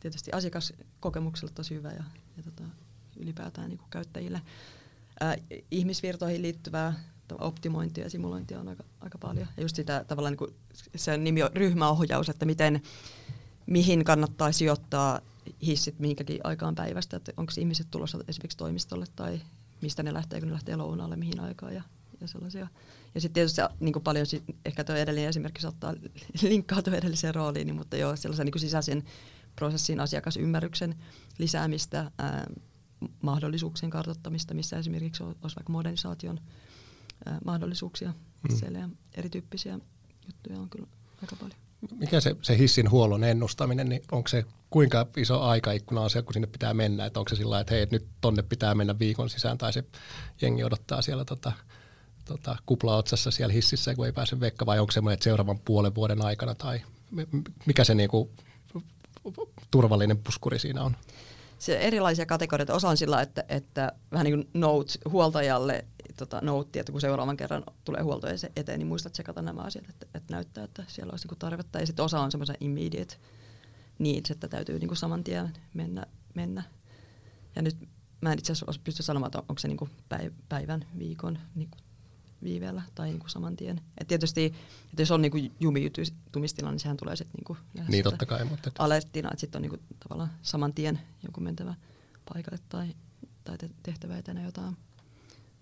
tietysti 0.00 0.32
asiakaskokemukselle 0.32 1.52
tosi 1.54 1.74
hyvä 1.74 1.92
ja, 1.92 2.04
ja 2.36 2.42
tota, 2.42 2.62
ylipäätään 3.16 3.68
niin 3.68 3.78
kuin 3.78 3.90
käyttäjille. 3.90 4.42
Ää, 5.20 5.36
ihmisvirtoihin 5.70 6.42
liittyvää 6.42 6.94
optimointia 7.34 8.04
ja 8.04 8.10
simulointia 8.10 8.60
on 8.60 8.68
aika, 8.68 8.84
aika 9.00 9.18
paljon. 9.18 9.46
Ja 9.56 9.62
just 9.62 9.76
sitä 9.76 10.04
tavallaan 10.08 10.32
niin 10.32 10.38
kuin 10.38 10.54
se 10.96 11.16
nimi 11.16 11.42
on 11.42 11.50
ryhmäohjaus, 11.54 12.28
että 12.28 12.46
miten, 12.46 12.82
mihin 13.66 14.04
kannattaa 14.04 14.52
sijoittaa 14.52 15.20
hissit 15.62 15.98
minkäkin 15.98 16.40
aikaan 16.44 16.74
päivästä, 16.74 17.16
että 17.16 17.32
onko 17.36 17.52
ihmiset 17.58 17.86
tulossa 17.90 18.18
esimerkiksi 18.28 18.58
toimistolle 18.58 19.06
tai 19.16 19.40
mistä 19.82 20.02
ne 20.02 20.14
lähtee, 20.14 20.40
kun 20.40 20.48
ne 20.48 20.52
lähtee 20.52 20.76
lounaalle, 20.76 21.16
mihin 21.16 21.40
aikaan 21.40 21.74
ja, 21.74 21.82
ja 22.20 22.28
sellaisia. 22.28 22.68
Ja 23.14 23.20
sitten 23.20 23.34
tietysti 23.34 23.60
niin 23.80 23.92
kuin 23.92 24.02
paljon, 24.02 24.26
ehkä 24.64 24.84
tuo 24.84 24.94
edellinen 24.94 25.28
esimerkki 25.28 25.62
saattaa 25.62 25.94
linkkaa 26.42 26.82
tuo 26.82 26.94
edelliseen 26.94 27.34
rooliin, 27.34 27.66
niin, 27.66 27.76
mutta 27.76 27.96
joo, 27.96 28.16
sellaisen 28.16 28.46
niin 28.46 28.52
kuin 28.52 28.60
sisäisen 28.60 29.04
prosessin 29.56 30.00
asiakasymmärryksen 30.00 30.94
lisäämistä, 31.38 32.10
ää, 32.18 32.46
mahdollisuuksien 33.22 33.90
kartoittamista, 33.90 34.54
missä 34.54 34.78
esimerkiksi 34.78 35.22
olisi 35.22 35.56
vaikka 35.56 35.72
modernisaation 35.72 36.40
ää, 37.26 37.38
mahdollisuuksia. 37.44 38.12
Mm. 38.48 38.56
Siellä 38.56 38.78
ja 38.78 38.88
erityyppisiä 39.14 39.78
juttuja 40.26 40.58
on 40.58 40.70
kyllä 40.70 40.86
aika 41.22 41.36
paljon. 41.36 41.58
Mikä 41.98 42.20
se, 42.20 42.36
se 42.42 42.58
hissin 42.58 42.90
huollon 42.90 43.24
ennustaminen, 43.24 43.88
niin 43.88 44.02
onko 44.12 44.28
se 44.28 44.44
kuinka 44.70 45.06
iso 45.16 45.40
aikaikkuna 45.40 46.00
on 46.00 46.10
se, 46.10 46.22
kun 46.22 46.32
sinne 46.32 46.46
pitää 46.46 46.74
mennä? 46.74 47.06
Että 47.06 47.20
onko 47.20 47.28
se 47.28 47.36
sillä 47.36 47.60
että 47.60 47.74
hei, 47.74 47.86
nyt 47.90 48.06
tonne 48.20 48.42
pitää 48.42 48.74
mennä 48.74 48.98
viikon 48.98 49.30
sisään 49.30 49.58
tai 49.58 49.72
se 49.72 49.84
jengi 50.42 50.64
odottaa 50.64 51.02
siellä 51.02 51.24
tota, 51.24 51.52
tota, 52.24 52.56
kuplaotsassa 52.66 53.30
siellä 53.30 53.52
hississä, 53.52 53.94
kun 53.94 54.06
ei 54.06 54.12
pääse 54.12 54.40
vekka, 54.40 54.66
vai 54.66 54.78
onko 54.78 54.92
semmoinen, 54.92 55.14
että 55.14 55.24
seuraavan 55.24 55.58
puolen 55.58 55.94
vuoden 55.94 56.24
aikana 56.24 56.54
tai 56.54 56.80
mikä 57.66 57.84
se 57.84 57.94
niinku 57.94 58.30
turvallinen 59.70 60.18
puskuri 60.18 60.58
siinä 60.58 60.82
on? 60.82 60.96
Se 61.58 61.78
erilaisia 61.78 62.26
kategorioita. 62.26 62.74
Osa 62.74 62.88
on 62.88 62.96
sillä, 62.96 63.22
että, 63.22 63.44
että 63.48 63.92
vähän 64.12 64.24
niin 64.24 64.34
kuin 64.34 64.50
note 64.54 64.92
huoltajalle 65.10 65.84
tota, 66.16 66.40
note, 66.42 66.80
että 66.80 66.92
kun 66.92 67.00
seuraavan 67.00 67.36
kerran 67.36 67.64
tulee 67.84 68.02
huolto 68.02 68.26
eteen, 68.56 68.78
niin 68.78 68.86
muistat 68.86 69.12
tsekata 69.12 69.42
nämä 69.42 69.60
asiat, 69.60 69.88
että, 69.88 70.06
että 70.14 70.34
näyttää, 70.34 70.64
että 70.64 70.84
siellä 70.88 71.10
olisi 71.10 71.28
niin 71.28 71.38
tarvetta. 71.38 71.80
Ja 71.80 71.86
sitten 71.86 72.04
osa 72.04 72.20
on 72.20 72.30
semmoisen 72.30 72.56
immediate 72.60 73.16
needs, 73.98 74.30
että 74.30 74.48
täytyy 74.48 74.78
niin 74.78 74.88
kuin 74.88 74.98
saman 74.98 75.24
tien 75.24 75.52
mennä, 75.74 76.06
mennä. 76.34 76.62
Ja 77.56 77.62
nyt 77.62 77.76
mä 78.20 78.32
en 78.32 78.38
itse 78.38 78.52
asiassa 78.52 78.80
pysty 78.84 79.02
sanomaan, 79.02 79.28
että 79.28 79.38
onko 79.38 79.58
se 79.58 79.68
niin 79.68 79.76
kuin 79.76 79.90
päivän, 80.48 80.84
viikon 80.98 81.38
niin 81.54 81.70
kuin 81.70 81.85
viiveellä 82.46 82.82
tai 82.94 83.06
niin 83.08 83.18
kuin 83.18 83.30
saman 83.30 83.56
tien. 83.56 83.80
Et 83.98 84.08
tietysti, 84.08 84.44
että 84.90 85.02
jos 85.02 85.10
on 85.10 85.22
niin 85.22 85.32
kuin 85.32 85.52
niin 86.70 86.80
sehän 86.80 86.96
tulee 86.96 87.16
sitten 87.16 87.38
niin 87.38 87.44
kuin 87.44 87.58
Niin 87.88 88.04
totta 88.04 88.26
kai, 88.26 88.44
mutta... 88.44 88.70
Alettina, 88.78 89.28
että 89.28 89.40
sitten 89.40 89.58
on 89.58 89.62
niin 89.62 89.70
kuin 89.70 89.82
tavallaan 90.00 90.30
saman 90.42 90.74
tien 90.74 91.00
joku 91.22 91.40
mentävä 91.40 91.74
paikalle 92.32 92.58
tai, 92.68 92.94
tai 93.44 93.58
tehtävä 93.82 94.18
etenee 94.18 94.44
jotain. 94.44 94.76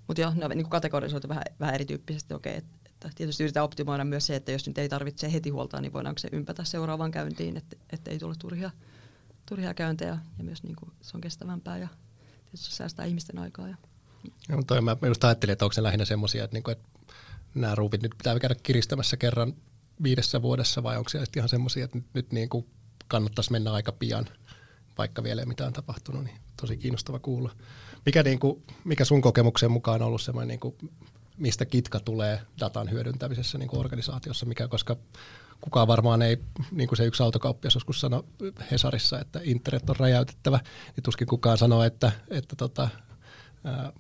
Mutta 0.07 0.21
joo, 0.21 0.33
ne 0.35 0.45
on 0.45 0.51
niin 0.51 0.71
kategorisoitu 0.71 1.29
vähän, 1.29 1.45
vähän 1.61 1.75
erityyppisesti. 1.75 2.35
Okei, 2.35 2.57
että, 2.57 2.77
että 2.85 3.11
tietysti 3.15 3.43
yritetään 3.43 3.65
optimoida 3.65 4.05
myös 4.05 4.27
se, 4.27 4.37
että 4.37 4.53
jos 4.53 4.67
nyt 4.67 4.79
ei 4.79 4.89
tarvitse 4.89 5.33
heti 5.33 5.51
huoltaa, 5.51 5.81
niin 5.81 5.93
voidaanko 5.93 6.19
se 6.19 6.29
ympätä 6.33 6.65
seuraavaan 6.65 7.11
käyntiin, 7.11 7.57
että, 7.57 7.77
että 7.91 8.11
ei 8.11 8.19
tule 8.19 8.35
turhia, 8.39 8.71
turhia 9.47 9.75
käyntejä 9.75 10.19
ja 10.39 10.45
myös 10.45 10.63
niin 10.63 10.77
kuin 10.77 10.93
se 11.01 11.17
on 11.17 11.21
kestävämpää 11.21 11.79
ja 11.79 11.89
tietysti 12.45 12.75
säästää 12.75 13.05
ihmisten 13.05 13.39
aikaa. 13.39 13.69
Ja, 13.69 13.77
ja 14.49 14.57
mutta 14.57 14.81
mä 14.81 14.97
just 15.07 15.25
ajattelin, 15.25 15.53
että 15.53 15.65
onko 15.65 15.73
se 15.73 15.83
lähinnä 15.83 16.05
semmoisia, 16.05 16.45
että, 16.45 16.55
niin 16.55 16.63
kuin, 16.63 16.73
että 16.73 16.89
nämä 17.55 17.75
ruuvit 17.75 18.03
nyt 18.03 18.15
pitää 18.19 18.39
käydä 18.39 18.55
kiristämässä 18.63 19.17
kerran 19.17 19.55
viidessä 20.03 20.43
vuodessa 20.43 20.83
vai 20.83 20.97
onko 20.97 21.09
se 21.09 21.25
ihan 21.37 21.49
semmoisia, 21.49 21.85
että 21.85 21.99
nyt, 21.99 22.07
nyt 22.15 22.33
niin 22.33 22.49
kuin 22.49 22.67
kannattaisi 23.09 23.53
mennä 23.53 23.73
aika 23.73 23.93
pian, 23.93 24.27
vaikka 24.99 25.23
vielä 25.23 25.43
ei 25.43 25.47
mitään 25.47 25.73
tapahtunut, 25.73 26.25
niin 26.25 26.37
tosi 26.61 26.77
kiinnostava 26.77 27.19
kuulla. 27.19 27.51
Mikä, 28.07 28.23
niin 28.23 28.39
kuin, 28.39 28.63
mikä 28.85 29.05
sun 29.05 29.23
kokemuksen 29.23 29.71
mukaan 29.71 30.03
on 30.03 30.09
ollut 30.09 30.23
semmoinen, 30.23 30.49
niin 30.49 30.61
kuin, 30.61 30.77
mistä 31.37 31.65
kitka 31.65 32.01
tulee 32.01 32.41
datan 32.61 32.91
hyödyntämisessä 32.91 33.59
niin 33.59 33.69
kuin 33.69 33.81
organisaatiossa, 33.81 34.47
mikä, 34.47 34.69
koska 34.69 34.97
kukaan 35.61 35.89
varmaan 35.89 36.23
ei, 36.23 36.39
niin 36.71 36.89
kuin 36.89 36.97
se 36.97 37.05
yksi 37.05 37.23
autokauppias 37.23 37.75
joskus 37.75 38.01
sanoi 38.01 38.25
Hesarissa, 38.71 39.21
että 39.21 39.41
internet 39.43 39.91
on 39.91 39.97
räjäytettävä, 39.97 40.61
niin 40.97 41.05
tuskin 41.05 41.27
kukaan 41.27 41.59
sanoo, 41.59 41.83
että, 41.83 42.13
että, 42.31 42.57
tota, 42.57 42.89
ää, 43.65 43.93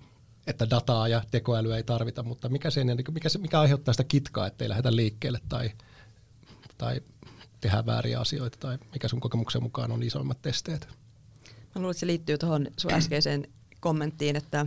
että 0.46 0.70
dataa 0.70 1.08
ja 1.08 1.22
tekoälyä 1.30 1.76
ei 1.76 1.82
tarvita, 1.82 2.22
mutta 2.22 2.48
mikä, 2.48 2.70
sen, 2.70 2.86
mikä, 3.10 3.28
se, 3.28 3.38
mikä 3.38 3.60
aiheuttaa 3.60 3.94
sitä 3.94 4.04
kitkaa, 4.04 4.46
että 4.46 4.64
ei 4.64 4.68
lähdetä 4.68 4.96
liikkeelle 4.96 5.40
tai, 5.48 5.70
tai 6.78 7.00
tehdä 7.60 7.86
vääriä 7.86 8.20
asioita, 8.20 8.58
tai 8.60 8.78
mikä 8.92 9.08
sun 9.08 9.20
kokemuksen 9.20 9.62
mukaan 9.62 9.92
on 9.92 10.02
isoimmat 10.02 10.42
testeet? 10.42 10.88
Mä 11.48 11.80
luulen, 11.80 11.90
että 11.90 12.00
se 12.00 12.06
liittyy 12.06 12.38
tuohon 12.38 12.66
sun 12.76 12.92
äskeiseen 12.92 13.48
kommenttiin, 13.80 14.36
että, 14.36 14.66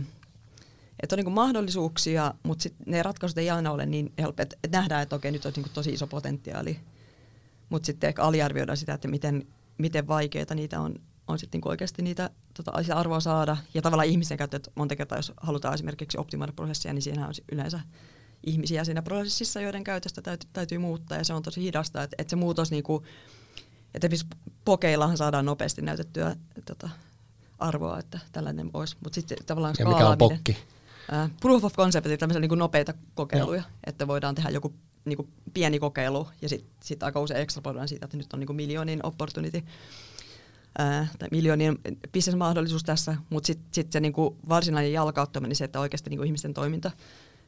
että 1.02 1.16
on 1.16 1.24
niin 1.24 1.32
mahdollisuuksia, 1.32 2.34
mutta 2.42 2.62
sit 2.62 2.74
ne 2.86 3.02
ratkaisut 3.02 3.38
ei 3.38 3.50
aina 3.50 3.72
ole 3.72 3.86
niin 3.86 4.12
helppoja, 4.18 4.42
että 4.42 4.78
nähdään, 4.78 5.02
että 5.02 5.16
okei, 5.16 5.32
nyt 5.32 5.46
on 5.46 5.52
niin 5.56 5.66
tosi 5.74 5.92
iso 5.92 6.06
potentiaali, 6.06 6.80
mutta 7.68 7.86
sitten 7.86 8.08
ehkä 8.08 8.22
aliarvioidaan 8.22 8.76
sitä, 8.76 8.94
että 8.94 9.08
miten, 9.08 9.46
miten 9.78 10.08
vaikeita 10.08 10.54
niitä 10.54 10.80
on, 10.80 10.94
on 11.28 11.38
sitten 11.38 11.58
niin 11.58 11.68
oikeasti 11.68 12.02
niitä 12.02 12.30
tota, 12.64 12.72
arvoa 12.94 13.20
saada. 13.20 13.56
Ja 13.74 13.82
tavallaan 13.82 14.08
ihmisen 14.08 14.38
käyttö, 14.38 14.56
että 14.56 14.70
monta 14.74 14.96
kertaa, 14.96 15.18
jos 15.18 15.32
halutaan 15.36 15.74
esimerkiksi 15.74 16.18
optimoida 16.18 16.52
prosessia, 16.52 16.92
niin 16.92 17.02
siinä 17.02 17.26
on 17.26 17.34
yleensä 17.52 17.80
ihmisiä 18.46 18.84
siinä 18.84 19.02
prosessissa, 19.02 19.60
joiden 19.60 19.84
käytöstä 19.84 20.22
täytyy, 20.22 20.50
täytyy 20.52 20.78
muuttaa 20.78 21.18
ja 21.18 21.24
se 21.24 21.34
on 21.34 21.42
tosi 21.42 21.62
hidasta, 21.62 22.02
että, 22.02 22.16
että 22.18 22.30
se 22.30 22.36
muutos 22.36 22.70
niinku, 22.70 23.04
että 23.94 24.06
esimerkiksi 24.06 24.26
pokeillahan 24.64 25.16
saadaan 25.16 25.44
nopeasti 25.44 25.82
näytettyä 25.82 26.36
tota, 26.64 26.88
arvoa, 27.58 27.98
että 27.98 28.18
tällainen 28.32 28.70
olisi, 28.74 28.96
mutta 29.04 29.14
sitten 29.14 29.38
tavallaan 29.46 29.74
Ja 29.78 29.88
mikä 29.88 30.08
on 30.08 30.18
pokki? 30.18 30.56
Uh, 31.12 31.30
proof 31.40 31.64
of 31.64 31.76
concept, 31.76 32.18
tämmöisiä 32.18 32.40
niin 32.40 32.58
nopeita 32.58 32.94
kokeiluja, 33.14 33.60
Joo. 33.60 33.70
että 33.84 34.06
voidaan 34.06 34.34
tehdä 34.34 34.50
joku 34.50 34.74
niin 35.04 35.16
kuin 35.16 35.28
pieni 35.54 35.78
kokeilu 35.78 36.28
ja 36.42 36.48
sitten 36.48 36.70
sit 36.82 37.02
aika 37.02 37.20
usein 37.20 37.40
extrapoidaan 37.40 37.88
siitä, 37.88 38.04
että 38.04 38.16
nyt 38.16 38.32
on 38.32 38.40
niin 38.40 38.46
kuin 38.46 38.56
miljoonin 38.56 39.06
opportunity 39.06 39.62
tai 41.18 41.28
miljoonien 41.30 41.78
bisnesmahdollisuus 42.12 42.84
tässä, 42.84 43.16
mutta 43.30 43.46
sitten 43.46 43.66
sit 43.72 43.92
se 43.92 44.00
niinku 44.00 44.36
varsinainen 44.48 44.92
jalkauttaminen, 44.92 45.56
se, 45.56 45.64
että 45.64 45.80
oikeasti 45.80 46.10
niinku 46.10 46.22
ihmisten 46.22 46.54
toiminta 46.54 46.90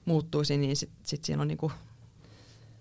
muuttuisi, 0.05 0.57
niin 0.57 0.77
sitten 0.77 1.01
sit 1.03 1.25
siinä 1.25 1.43
on 1.43 1.49
niinku 1.49 1.73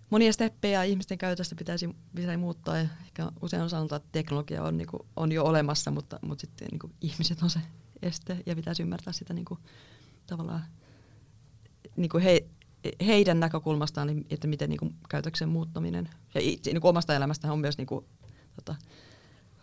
monia 0.09 0.33
steppejä 0.33 0.83
ihmisten 0.83 1.17
käytöstä 1.17 1.55
pitäisi, 1.55 1.89
pitäisi 2.15 2.37
muuttaa. 2.37 2.77
Ja 2.77 2.87
ehkä 3.05 3.31
usein 3.41 3.63
on 3.63 3.69
sanottu, 3.69 3.95
että 3.95 4.09
teknologia 4.11 4.63
on, 4.63 4.77
niinku, 4.77 5.07
on 5.15 5.31
jo 5.31 5.43
olemassa, 5.43 5.91
mutta, 5.91 6.19
mutta 6.21 6.41
sitten 6.41 6.67
niinku 6.71 6.91
ihmiset 7.01 7.41
on 7.43 7.49
se 7.49 7.59
este 8.01 8.43
ja 8.45 8.55
pitäisi 8.55 8.83
ymmärtää 8.83 9.13
sitä 9.13 9.33
niinku, 9.33 9.57
tavallaan 10.27 10.65
niinku 11.95 12.17
he, 12.17 12.45
heidän 13.05 13.39
näkökulmastaan, 13.39 14.07
niin 14.07 14.25
että 14.29 14.47
miten 14.47 14.69
niinku, 14.69 14.93
käytöksen 15.09 15.49
muuttaminen 15.49 16.09
ja 16.35 16.41
itse, 16.41 16.71
niinku, 16.71 16.87
omasta 16.87 17.15
elämästä 17.15 17.53
on 17.53 17.59
myös 17.59 17.77
niinku, 17.77 18.05
tota, 18.55 18.75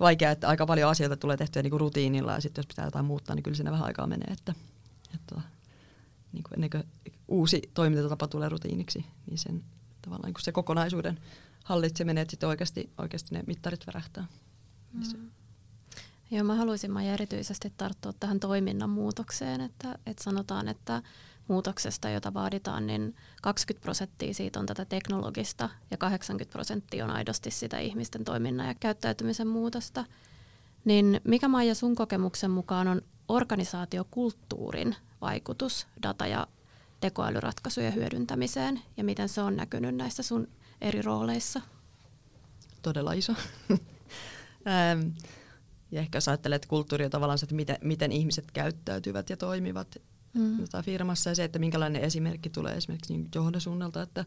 vaikea, 0.00 0.30
että 0.30 0.48
aika 0.48 0.66
paljon 0.66 0.90
asioita 0.90 1.16
tulee 1.16 1.36
tehtyä 1.36 1.62
niin 1.62 1.70
kuin 1.70 1.80
rutiinilla 1.80 2.32
ja 2.32 2.40
sitten 2.40 2.62
jos 2.62 2.66
pitää 2.66 2.84
jotain 2.84 3.04
muuttaa, 3.04 3.36
niin 3.36 3.42
kyllä 3.42 3.56
siinä 3.56 3.70
vähän 3.70 3.86
aikaa 3.86 4.06
menee, 4.06 4.32
että, 4.32 4.54
että 5.14 5.40
niin 6.32 6.42
kuin 6.42 6.54
ennen 6.54 6.70
kuin 6.70 6.84
uusi 7.28 7.70
toimintatapa 7.74 8.28
tulee 8.28 8.48
rutiiniksi, 8.48 9.06
niin 9.30 9.38
sen 9.38 9.64
tavallaan 10.02 10.32
niin 10.32 10.44
se 10.44 10.52
kokonaisuuden 10.52 11.20
hallitseminen, 11.64 12.22
että 12.22 12.30
sitten 12.30 12.48
oikeasti, 12.48 12.90
oikeasti 12.98 13.34
ne 13.34 13.44
mittarit 13.46 13.86
värähtää. 13.86 14.26
Mm. 14.92 15.30
Joo, 16.30 16.44
mä 16.44 16.54
haluaisin 16.54 16.90
Maija 16.90 17.12
erityisesti 17.12 17.72
tarttua 17.76 18.12
tähän 18.12 18.40
toiminnan 18.40 18.90
muutokseen, 18.90 19.60
että, 19.60 19.98
että 20.06 20.24
sanotaan, 20.24 20.68
että 20.68 21.02
muutoksesta, 21.48 22.10
jota 22.10 22.34
vaaditaan, 22.34 22.86
niin 22.86 23.14
20 23.42 23.82
prosenttia 23.82 24.34
siitä 24.34 24.60
on 24.60 24.66
tätä 24.66 24.84
teknologista 24.84 25.68
ja 25.90 25.96
80 25.96 26.52
prosenttia 26.52 27.04
on 27.04 27.10
aidosti 27.10 27.50
sitä 27.50 27.78
ihmisten 27.78 28.24
toiminnan 28.24 28.66
ja 28.66 28.74
käyttäytymisen 28.74 29.48
muutosta. 29.48 30.04
Niin 30.84 31.20
mikä 31.24 31.48
Maija 31.48 31.74
sun 31.74 31.94
kokemuksen 31.94 32.50
mukaan 32.50 32.88
on 32.88 33.02
organisaatiokulttuurin 33.28 34.96
vaikutus 35.20 35.86
data- 36.02 36.26
ja 36.26 36.46
tekoälyratkaisujen 37.00 37.94
hyödyntämiseen 37.94 38.80
ja 38.96 39.04
miten 39.04 39.28
se 39.28 39.40
on 39.40 39.56
näkynyt 39.56 39.94
näissä 39.94 40.22
sun 40.22 40.48
eri 40.80 41.02
rooleissa? 41.02 41.60
Todella 42.82 43.12
iso. 43.12 43.32
ja 45.90 46.00
ehkä 46.00 46.16
jos 46.16 46.28
ajattelet, 46.28 46.56
että 46.56 46.68
kulttuuri 46.68 47.04
on 47.04 47.10
tavallaan 47.10 47.38
että 47.42 47.54
miten, 47.54 47.76
miten 47.82 48.12
ihmiset 48.12 48.50
käyttäytyvät 48.52 49.30
ja 49.30 49.36
toimivat 49.36 49.96
mm. 50.36 50.56
tota 50.58 50.82
firmassa 50.82 51.30
ja 51.30 51.34
se, 51.34 51.44
että 51.44 51.58
minkälainen 51.58 52.02
esimerkki 52.02 52.50
tulee 52.50 52.74
esimerkiksi 52.76 53.12
niin 53.12 53.28
johdosuunnalta, 53.34 54.02
että, 54.02 54.24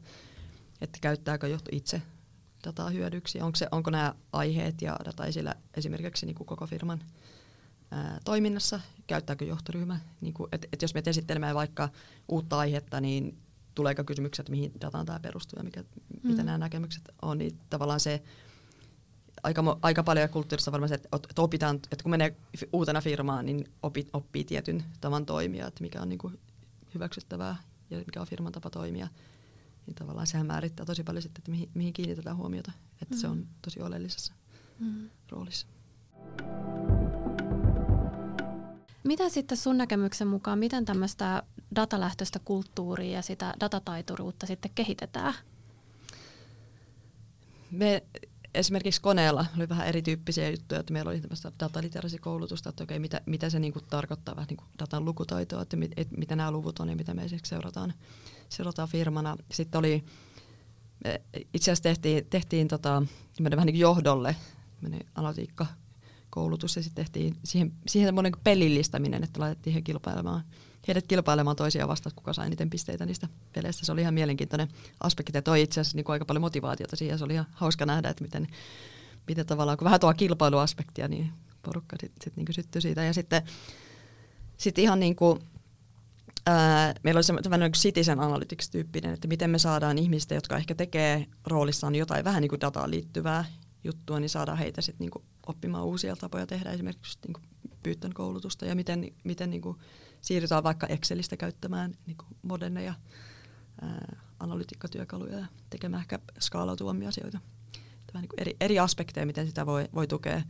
että 0.82 0.98
käyttääkö 1.02 1.48
johto 1.48 1.70
itse 1.74 2.02
dataa 2.64 2.90
hyödyksi, 2.90 3.42
onko, 3.42 3.56
se, 3.56 3.68
onko 3.72 3.92
nämä 3.92 4.16
aiheet 4.32 4.82
ja 4.82 4.98
data 5.06 5.26
esillä 5.26 5.56
esimerkiksi 5.78 6.26
niin 6.26 6.36
kuin 6.36 6.48
koko 6.48 6.68
firman 6.68 7.04
ää, 7.92 8.20
toiminnassa, 8.26 8.80
käyttääkö 9.08 9.46
johtoryhmä, 9.46 10.00
niin 10.22 10.34
kuin, 10.34 10.50
että, 10.52 10.68
että 10.74 10.84
jos 10.84 10.94
me 10.94 11.02
esittelemme 11.06 11.56
vaikka 11.56 11.90
uutta 12.28 12.58
aihetta, 12.58 13.02
niin 13.02 13.38
tuleeko 13.76 14.04
kysymykset, 14.04 14.50
mihin 14.50 14.72
dataan 14.82 15.06
tämä 15.06 15.20
perustuu 15.20 15.60
ja 15.60 15.64
mikä, 15.64 15.82
mm. 15.82 16.30
mitä 16.30 16.44
nämä 16.44 16.58
näkemykset 16.58 17.04
on, 17.22 17.38
niin 17.38 17.60
tavallaan 17.70 18.00
se 18.00 18.24
aika, 19.44 19.78
aika 19.82 20.04
paljon 20.04 20.30
kulttuurissa 20.30 20.72
varmaan 20.72 20.90
se, 20.90 20.96
että, 20.96 21.10
että 21.30 21.42
opitaan, 21.42 21.76
että 21.76 22.04
kun 22.04 22.10
menee 22.10 22.36
uutena 22.74 23.02
firmaan, 23.02 23.46
niin 23.46 23.70
opi, 23.84 24.08
oppii 24.14 24.44
tietyn 24.44 24.84
tavan 25.02 25.26
toimia, 25.26 25.68
että 25.68 25.82
mikä 25.82 26.02
on 26.02 26.10
niin 26.10 26.20
kuin 26.20 26.40
hyväksyttävää 26.94 27.56
ja 27.90 27.98
mikä 27.98 28.22
on 28.22 28.28
firman 28.28 28.52
tapa 28.52 28.70
toimia. 28.70 29.08
Niin 29.86 29.96
tavallaan 29.96 30.28
sehän 30.28 30.48
määrittää 30.48 30.86
tosi 30.86 31.04
paljon 31.04 31.22
sitten, 31.22 31.42
että 31.42 31.52
mihin, 31.52 31.70
mihin 31.74 31.94
kiinnitetään 31.94 32.38
huomiota, 32.38 32.72
että 33.02 33.16
mm. 33.16 33.20
se 33.20 33.28
on 33.28 33.48
tosi 33.62 33.82
oleellisessa 33.82 34.34
mm. 34.80 35.10
roolissa. 35.30 35.68
Mitä 39.04 39.30
sitten 39.30 39.58
sun 39.58 39.78
näkemyksen 39.78 40.28
mukaan, 40.28 40.60
miten 40.60 40.86
tämmöistä 40.86 41.44
datalähtöistä 41.76 42.40
kulttuuria 42.40 43.12
ja 43.12 43.22
sitä 43.22 43.54
datataituruutta 43.60 44.46
sitten 44.46 44.72
kehitetään? 44.76 45.34
Me 47.72 48.04
esimerkiksi 48.54 49.02
koneella 49.02 49.46
oli 49.58 49.70
vähän 49.70 49.88
erityyppisiä 49.88 50.50
juttuja, 50.50 50.80
että 50.80 50.94
meillä 50.94 51.10
oli 51.10 51.22
tämmöistä 51.22 51.52
dataliteracy-koulutusta, 51.60 52.70
että 52.70 52.84
okei, 52.84 53.00
mitä, 53.00 53.22
mitä 53.26 53.50
se 53.50 53.60
niinku 53.60 53.82
tarkoittaa 53.90 54.36
vähän 54.36 54.48
niinku 54.48 54.64
datan 54.80 55.06
lukutaitoa, 55.06 55.62
että 55.62 55.78
mit, 55.78 55.92
et, 55.98 56.12
mitä 56.18 56.36
nämä 56.36 56.52
luvut 56.52 56.80
on 56.80 56.90
ja 56.90 56.96
mitä 56.96 57.14
me 57.14 57.24
esimerkiksi 57.24 57.50
seurataan, 57.50 57.94
seurataan 58.50 58.88
firmana. 58.90 59.38
Sitten 59.52 59.80
oli, 59.80 60.04
itse 61.54 61.72
asiassa 61.72 61.84
tehtiin, 61.84 62.26
tehtiin 62.30 62.68
tota, 62.68 63.04
vähän 63.44 63.66
niin 63.66 63.80
johdolle 63.80 64.36
analytiikka 65.16 65.66
koulutus 66.30 66.76
ja 66.76 66.84
sitten 66.84 67.06
tehtiin 67.06 67.38
siihen, 67.44 67.74
siihen 67.88 68.08
semmoinen 68.08 68.34
pelillistäminen, 68.44 69.24
että 69.24 69.40
laitettiin 69.40 69.74
he 69.74 69.82
kilpailemaan– 69.82 70.44
heidät 70.88 71.08
kilpailemaan 71.08 71.56
toisiaan 71.56 71.90
vastaan, 71.90 72.16
kuka 72.16 72.34
sai 72.34 72.48
eniten 72.48 72.70
pisteitä 72.70 73.06
niistä 73.06 73.28
peleistä. 73.54 73.86
Se 73.86 73.92
oli 73.92 74.02
ihan 74.02 74.14
mielenkiintoinen 74.14 74.68
aspekti 75.04 75.32
ja 75.38 75.42
toi 75.42 75.62
itse 75.62 75.82
asiassa 75.82 75.96
niin 75.96 76.04
kuin 76.04 76.14
aika 76.14 76.26
paljon 76.26 76.42
motivaatiota 76.42 76.96
siihen. 76.96 77.18
Se 77.18 77.24
oli 77.24 77.34
ihan 77.34 77.48
hauska 77.52 77.86
nähdä, 77.86 78.10
että 78.10 78.24
miten, 78.24 78.48
miten 79.28 79.46
tavallaan, 79.46 79.78
kun 79.78 79.86
vähän 79.86 80.00
tuo 80.00 80.14
kilpailuaspektia, 80.14 81.08
niin 81.08 81.32
porukka 81.64 81.96
sitten 82.00 82.24
sit, 82.24 82.36
niin 82.36 82.54
syttyi 82.54 82.82
siitä. 82.82 83.04
Ja 83.04 83.14
sitten 83.14 83.42
sit 84.58 84.78
ihan 84.78 85.00
niin 85.00 85.16
kuin, 85.16 85.40
ää, 86.48 86.94
meillä 87.04 87.18
oli 87.18 87.24
semmoinen 87.24 87.72
citizen 87.72 88.20
analytics-tyyppinen, 88.20 89.14
että 89.14 89.28
miten 89.28 89.50
me 89.50 89.60
saadaan 89.60 89.98
ihmistä, 89.98 90.36
jotka 90.36 90.58
ehkä 90.58 90.76
tekee 90.76 91.26
roolissaan 91.48 91.96
jotain 91.96 92.26
vähän 92.26 92.42
niin 92.42 92.50
kuin 92.50 92.62
dataan 92.62 92.92
liittyvää 92.92 93.46
juttua, 93.84 94.20
niin 94.20 94.30
saadaan 94.30 94.58
heitä 94.58 94.82
sitten 94.82 95.06
niin 95.06 95.12
kuin 95.12 95.24
oppimaan 95.48 95.86
uusia 95.86 96.16
tapoja 96.16 96.48
tehdä 96.48 96.72
esimerkiksi 96.72 97.20
niin 97.28 97.34
kuin 97.84 98.14
koulutusta 98.14 98.66
ja 98.66 98.76
miten, 98.76 99.12
miten 99.24 99.50
niin 99.50 99.62
kuin 99.62 99.78
siirrytään 100.22 100.64
vaikka 100.64 100.88
Excelistä 100.88 101.38
käyttämään 101.38 101.94
niin 102.06 102.18
kuin 102.18 102.28
moderneja 102.42 102.94
ää, 103.82 104.22
analytiikkatyökaluja 104.40 105.40
ja 105.40 105.46
tekemään 105.70 106.02
ehkä 106.02 106.20
skaalautuvammia 106.40 107.10
asioita. 107.10 107.40
Tämä 108.08 108.22
niin 108.22 108.30
eri, 108.38 108.56
eri 108.60 108.80
aspekteja, 108.80 109.26
miten 109.26 109.48
sitä 109.48 109.66
voi, 109.66 109.90
voi 109.96 110.08
tukea, 110.08 110.42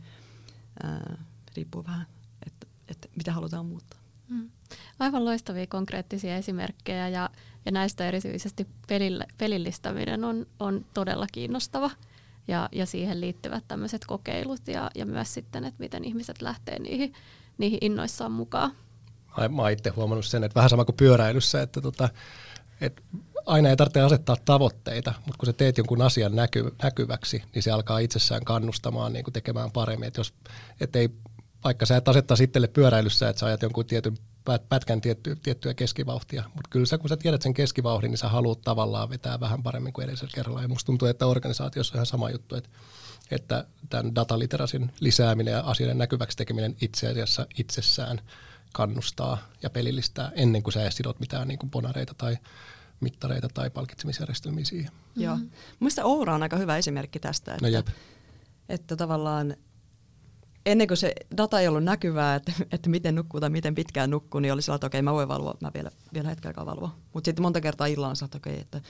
ää, 0.82 1.24
riippuu 1.56 1.84
vähän, 1.84 2.06
että, 2.46 2.66
että 2.88 3.08
mitä 3.16 3.32
halutaan 3.32 3.66
muuttaa. 3.66 4.00
Mm. 4.28 4.50
Aivan 4.98 5.24
loistavia 5.24 5.66
konkreettisia 5.66 6.36
esimerkkejä 6.36 7.08
ja, 7.08 7.30
ja 7.64 7.72
näistä 7.72 8.08
erityisesti 8.08 8.66
pelillä, 8.88 9.24
pelillistäminen 9.38 10.24
on, 10.24 10.46
on 10.58 10.86
todella 10.94 11.26
kiinnostava 11.32 11.90
ja, 12.50 12.68
ja 12.72 12.86
siihen 12.86 13.20
liittyvät 13.20 13.64
tämmöiset 13.68 14.04
kokeilut 14.06 14.68
ja, 14.68 14.90
ja 14.94 15.06
myös 15.06 15.34
sitten, 15.34 15.64
että 15.64 15.80
miten 15.80 16.04
ihmiset 16.04 16.42
lähtee 16.42 16.78
niihin, 16.78 17.12
niihin 17.58 17.78
innoissaan 17.80 18.32
mukaan 18.32 18.72
mä 19.48 19.62
oon 19.62 19.70
itse 19.70 19.90
huomannut 19.90 20.26
sen, 20.26 20.44
että 20.44 20.54
vähän 20.54 20.70
sama 20.70 20.84
kuin 20.84 20.96
pyöräilyssä, 20.96 21.62
että 21.62 21.80
tota, 21.80 22.08
et 22.80 23.02
aina 23.46 23.68
ei 23.68 23.76
tarvitse 23.76 24.00
asettaa 24.00 24.36
tavoitteita, 24.44 25.14
mutta 25.26 25.38
kun 25.38 25.46
sä 25.46 25.52
teet 25.52 25.78
jonkun 25.78 26.02
asian 26.02 26.36
näky, 26.36 26.74
näkyväksi, 26.82 27.42
niin 27.54 27.62
se 27.62 27.70
alkaa 27.70 27.98
itsessään 27.98 28.44
kannustamaan 28.44 29.12
niin 29.12 29.24
kuin 29.24 29.32
tekemään 29.32 29.70
paremmin. 29.70 30.08
Et 30.08 30.16
jos, 30.16 30.34
et 30.80 30.96
ei, 30.96 31.08
vaikka 31.64 31.86
sä 31.86 31.96
et 31.96 32.08
asettaa 32.08 32.36
itselle 32.42 32.68
pyöräilyssä, 32.68 33.28
että 33.28 33.40
sä 33.40 33.46
ajat 33.46 33.62
jonkun 33.62 33.86
tietyn 33.86 34.16
pätkän 34.58 35.00
tietty, 35.00 35.36
tiettyä 35.42 35.74
keskivauhtia, 35.74 36.42
mutta 36.54 36.70
kyllä 36.70 36.86
sä, 36.86 36.98
kun 36.98 37.08
sä 37.08 37.16
tiedät 37.16 37.42
sen 37.42 37.54
keskivauhdin, 37.54 38.10
niin 38.10 38.18
sä 38.18 38.28
haluat 38.28 38.60
tavallaan 38.60 39.10
vetää 39.10 39.40
vähän 39.40 39.62
paremmin 39.62 39.92
kuin 39.92 40.04
edellisellä 40.04 40.32
kerralla. 40.34 40.62
Ja 40.62 40.68
musta 40.68 40.86
tuntuu, 40.86 41.08
että 41.08 41.26
organisaatiossa 41.26 41.94
on 41.94 41.96
ihan 41.96 42.06
sama 42.06 42.30
juttu, 42.30 42.54
että, 42.54 42.70
että 43.30 43.64
tämän 43.90 44.14
dataliterasin 44.14 44.90
lisääminen 45.00 45.52
ja 45.52 45.60
asioiden 45.60 45.98
näkyväksi 45.98 46.36
tekeminen 46.36 46.76
itse 46.80 47.08
asiassa 47.08 47.46
itsessään– 47.58 48.20
kannustaa 48.72 49.38
ja 49.62 49.70
pelillistää 49.70 50.32
ennen 50.34 50.62
kuin 50.62 50.72
sä 50.72 50.82
edes 50.82 50.96
sidot 50.96 51.20
mitään 51.20 51.48
niin 51.48 51.58
kuin 51.58 51.70
bonareita 51.70 52.14
tai 52.14 52.38
mittareita 53.00 53.48
tai 53.54 53.70
palkitsemisjärjestelmiä 53.70 54.64
siihen. 54.64 54.92
Mm-hmm. 54.92 55.22
Joo. 55.22 55.38
Mielestäni 55.80 56.08
Oura 56.08 56.34
on 56.34 56.42
aika 56.42 56.56
hyvä 56.56 56.76
esimerkki 56.76 57.18
tästä, 57.18 57.54
että, 57.54 57.66
no 57.66 57.68
jep. 57.68 57.86
että 58.68 58.96
tavallaan 58.96 59.56
ennen 60.66 60.88
kuin 60.88 60.98
se 60.98 61.14
data 61.36 61.60
ei 61.60 61.68
ollut 61.68 61.84
näkyvää, 61.84 62.34
että, 62.34 62.52
että 62.72 62.90
miten 62.90 63.14
nukkuu 63.14 63.40
tai 63.40 63.50
miten 63.50 63.74
pitkään 63.74 64.10
nukkuu, 64.10 64.40
niin 64.40 64.52
oli 64.52 64.62
sellainen, 64.62 64.76
että 64.76 64.86
okei, 64.86 65.02
mä 65.02 65.12
voin 65.12 65.28
valvoa, 65.28 65.54
mä 65.60 65.70
vielä, 65.74 65.90
vielä 66.14 66.28
hetken 66.28 66.48
aikaa 66.48 66.66
valvoa. 66.66 66.96
Mutta 67.12 67.28
sitten 67.28 67.42
monta 67.42 67.60
kertaa 67.60 67.86
illalla 67.86 68.08
on 68.08 68.24
että 68.24 68.38
okei, 68.38 68.60
että 68.60 68.80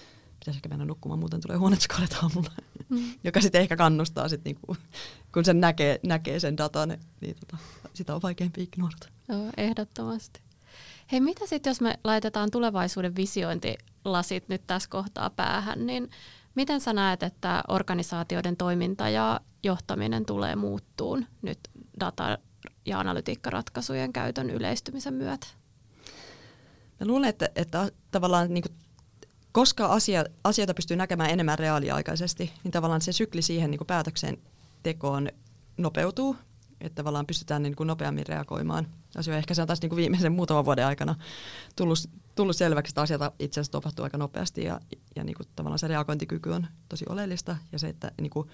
pitäisi 0.41 0.59
ehkä 0.59 0.69
mennä 0.69 0.85
nukkumaan, 0.85 1.19
muuten 1.19 1.41
tulee 1.41 1.57
huoneskolet 1.57 2.17
aamulla. 2.23 2.51
Mm. 2.89 3.13
Joka 3.25 3.41
sitten 3.41 3.61
ehkä 3.61 3.77
kannustaa, 3.77 4.29
sit 4.29 4.45
niinku, 4.45 4.77
kun 5.35 5.45
sen 5.45 5.61
näkee, 5.61 6.01
näkee 6.07 6.41
sen 6.41 6.57
datan, 6.57 6.99
niin 7.21 7.37
tota, 7.41 7.63
sitä 7.95 8.15
on 8.15 8.23
vaikeampi 8.23 8.63
ignorata. 8.63 9.09
Joo, 9.29 9.51
ehdottomasti. 9.57 10.41
Hei, 11.13 11.21
mitä 11.21 11.47
sitten, 11.47 11.71
jos 11.71 11.81
me 11.81 11.99
laitetaan 12.05 12.51
tulevaisuuden 12.51 13.17
visiointi 13.17 13.75
lasit 14.05 14.49
nyt 14.49 14.63
tässä 14.67 14.89
kohtaa 14.89 15.31
päähän, 15.31 15.87
niin 15.87 16.11
miten 16.55 16.81
sä 16.81 16.93
näet, 16.93 17.23
että 17.23 17.65
organisaatioiden 17.69 18.57
toiminta 18.57 19.09
ja 19.09 19.41
johtaminen 19.63 20.27
tulee 20.27 20.57
muuttuun 20.57 21.27
nyt 21.43 21.59
data- 22.01 22.39
ja 22.87 23.01
analytiikkaratkaisujen 23.01 24.13
käytön 24.13 24.51
yleistymisen 24.51 25.15
myötä? 25.15 25.47
Mä 27.01 27.07
luulen, 27.07 27.29
että, 27.29 27.49
että 27.57 27.91
tavallaan 28.11 28.55
niin 28.55 28.63
kuin, 28.63 28.77
koska 29.53 29.87
asia, 29.87 30.25
asioita 30.45 30.75
pystyy 30.75 30.97
näkemään 30.97 31.31
enemmän 31.31 31.59
reaaliaikaisesti, 31.59 32.53
niin 32.65 32.73
tavallaan 32.73 33.01
se 33.01 33.13
sykli 33.13 33.43
siihen 33.43 33.71
niin 33.71 33.81
päätöksentekoon 33.87 35.29
nopeutuu, 35.77 36.37
että 36.81 36.97
tavallaan 36.97 37.27
pystytään 37.27 37.63
niin 37.63 37.77
kuin 37.77 37.87
nopeammin 37.87 38.27
reagoimaan 38.27 38.87
asioihin. 39.17 39.39
Ehkä 39.39 39.55
se 39.55 39.63
on 39.63 39.67
taas 39.67 39.83
niin 39.83 39.91
kuin 39.91 39.97
viimeisen 39.97 40.33
muutaman 40.33 40.65
vuoden 40.65 40.87
aikana 40.87 41.15
tullut, 41.77 41.99
tullut 42.35 42.57
selväksi, 42.57 42.91
että 42.91 43.03
asioita 43.03 43.33
itse 43.39 43.61
asiassa 43.61 43.73
tapahtuu 43.73 44.05
aika 44.05 44.19
nopeasti 44.19 44.65
ja, 44.65 44.81
ja 45.17 45.25
niin 45.25 45.37
kuin 45.37 45.47
tavallaan 45.57 45.79
se 45.79 45.89
reagointikyky 45.89 46.51
on 46.51 46.67
tosi 46.89 47.05
oleellista 47.09 47.57
ja 47.73 47.79
se, 47.79 47.89
että 47.89 48.13
niin 48.21 48.31
kuin, 48.31 48.49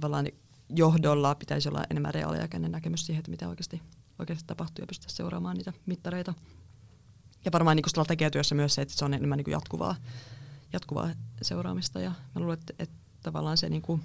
tavallaan 0.00 0.26
johdolla 0.68 1.34
pitäisi 1.34 1.68
olla 1.68 1.84
enemmän 1.90 2.14
reaaliaikainen 2.14 2.72
näkemys 2.72 3.06
siihen, 3.06 3.18
että 3.18 3.30
mitä 3.30 3.48
oikeasti, 3.48 3.82
oikeasti 4.18 4.44
tapahtuu 4.46 4.82
ja 4.82 4.86
pystytä 4.86 5.12
seuraamaan 5.12 5.56
niitä 5.56 5.72
mittareita. 5.86 6.34
Ja 7.44 7.52
varmaan 7.52 7.76
niin 7.76 7.82
kuin 7.82 7.90
strategiatyössä 7.90 8.54
myös 8.54 8.74
se, 8.74 8.82
että 8.82 8.94
se 8.94 9.04
on 9.04 9.14
enemmän 9.14 9.36
niin 9.36 9.44
kuin 9.44 9.52
jatkuvaa, 9.52 9.96
jatkuvaa 10.72 11.10
seuraamista. 11.42 12.00
Ja 12.00 12.10
mä 12.10 12.40
luulen, 12.40 12.58
että, 12.58 12.74
että 12.78 12.96
tavallaan 13.22 13.56
se 13.56 13.68
niin 13.68 13.82
kuin 13.82 14.02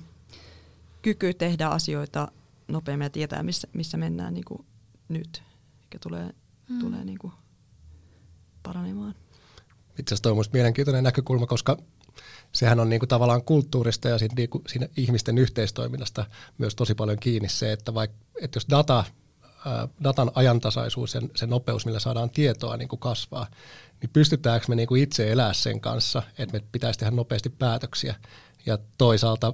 kyky 1.01 1.33
tehdä 1.33 1.67
asioita 1.67 2.31
nopeammin 2.67 3.05
ja 3.05 3.09
tietää, 3.09 3.43
missä, 3.43 3.67
missä 3.73 3.97
mennään 3.97 4.33
niin 4.33 4.45
kuin 4.45 4.65
nyt, 5.09 5.43
mikä 5.81 5.99
tulee, 5.99 6.29
hmm. 6.69 6.79
tulee 6.79 7.05
niin 7.05 7.19
kuin 7.19 7.33
paranemaan. 8.63 9.15
Itse 9.99 10.13
asiassa 10.13 10.23
toi 10.23 10.31
on 10.31 10.43
mielenkiintoinen 10.53 11.03
näkökulma, 11.03 11.47
koska 11.47 11.77
sehän 12.51 12.79
on 12.79 12.89
niinku 12.89 13.07
tavallaan 13.07 13.43
kulttuurista 13.43 14.09
ja 14.09 14.17
sit 14.17 14.33
niinku 14.35 14.61
siinä 14.67 14.87
ihmisten 14.97 15.37
yhteistoiminnasta 15.37 16.25
myös 16.57 16.75
tosi 16.75 16.95
paljon 16.95 17.19
kiinni 17.19 17.49
se, 17.49 17.71
että, 17.71 17.93
vaik, 17.93 18.11
että 18.41 18.57
jos 18.57 18.65
data, 18.69 19.03
datan 20.03 20.31
ajantasaisuus 20.35 21.13
ja 21.13 21.21
se 21.35 21.47
nopeus, 21.47 21.85
millä 21.85 21.99
saadaan 21.99 22.29
tietoa 22.29 22.77
niinku 22.77 22.97
kasvaa, 22.97 23.47
niin 24.01 24.09
pystytäänkö 24.13 24.65
me 24.69 24.75
niinku 24.75 24.95
itse 24.95 25.31
elää 25.31 25.53
sen 25.53 25.81
kanssa, 25.81 26.23
että 26.37 26.57
me 26.57 26.63
pitäisi 26.71 26.99
tehdä 26.99 27.11
nopeasti 27.15 27.49
päätöksiä. 27.49 28.15
Ja 28.65 28.77
toisaalta, 28.97 29.53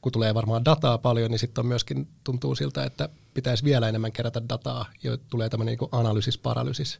kun 0.00 0.12
tulee 0.12 0.34
varmaan 0.34 0.64
dataa 0.64 0.98
paljon, 0.98 1.30
niin 1.30 1.38
sitten 1.38 1.66
myöskin 1.66 2.08
tuntuu 2.24 2.54
siltä, 2.54 2.84
että 2.84 3.08
pitäisi 3.34 3.64
vielä 3.64 3.88
enemmän 3.88 4.12
kerätä 4.12 4.48
dataa, 4.48 4.86
jo 5.02 5.16
tulee 5.16 5.48
tämmöinen 5.48 5.72
niinku 5.72 5.88
analysis 5.92 6.38
paralysis. 6.38 6.98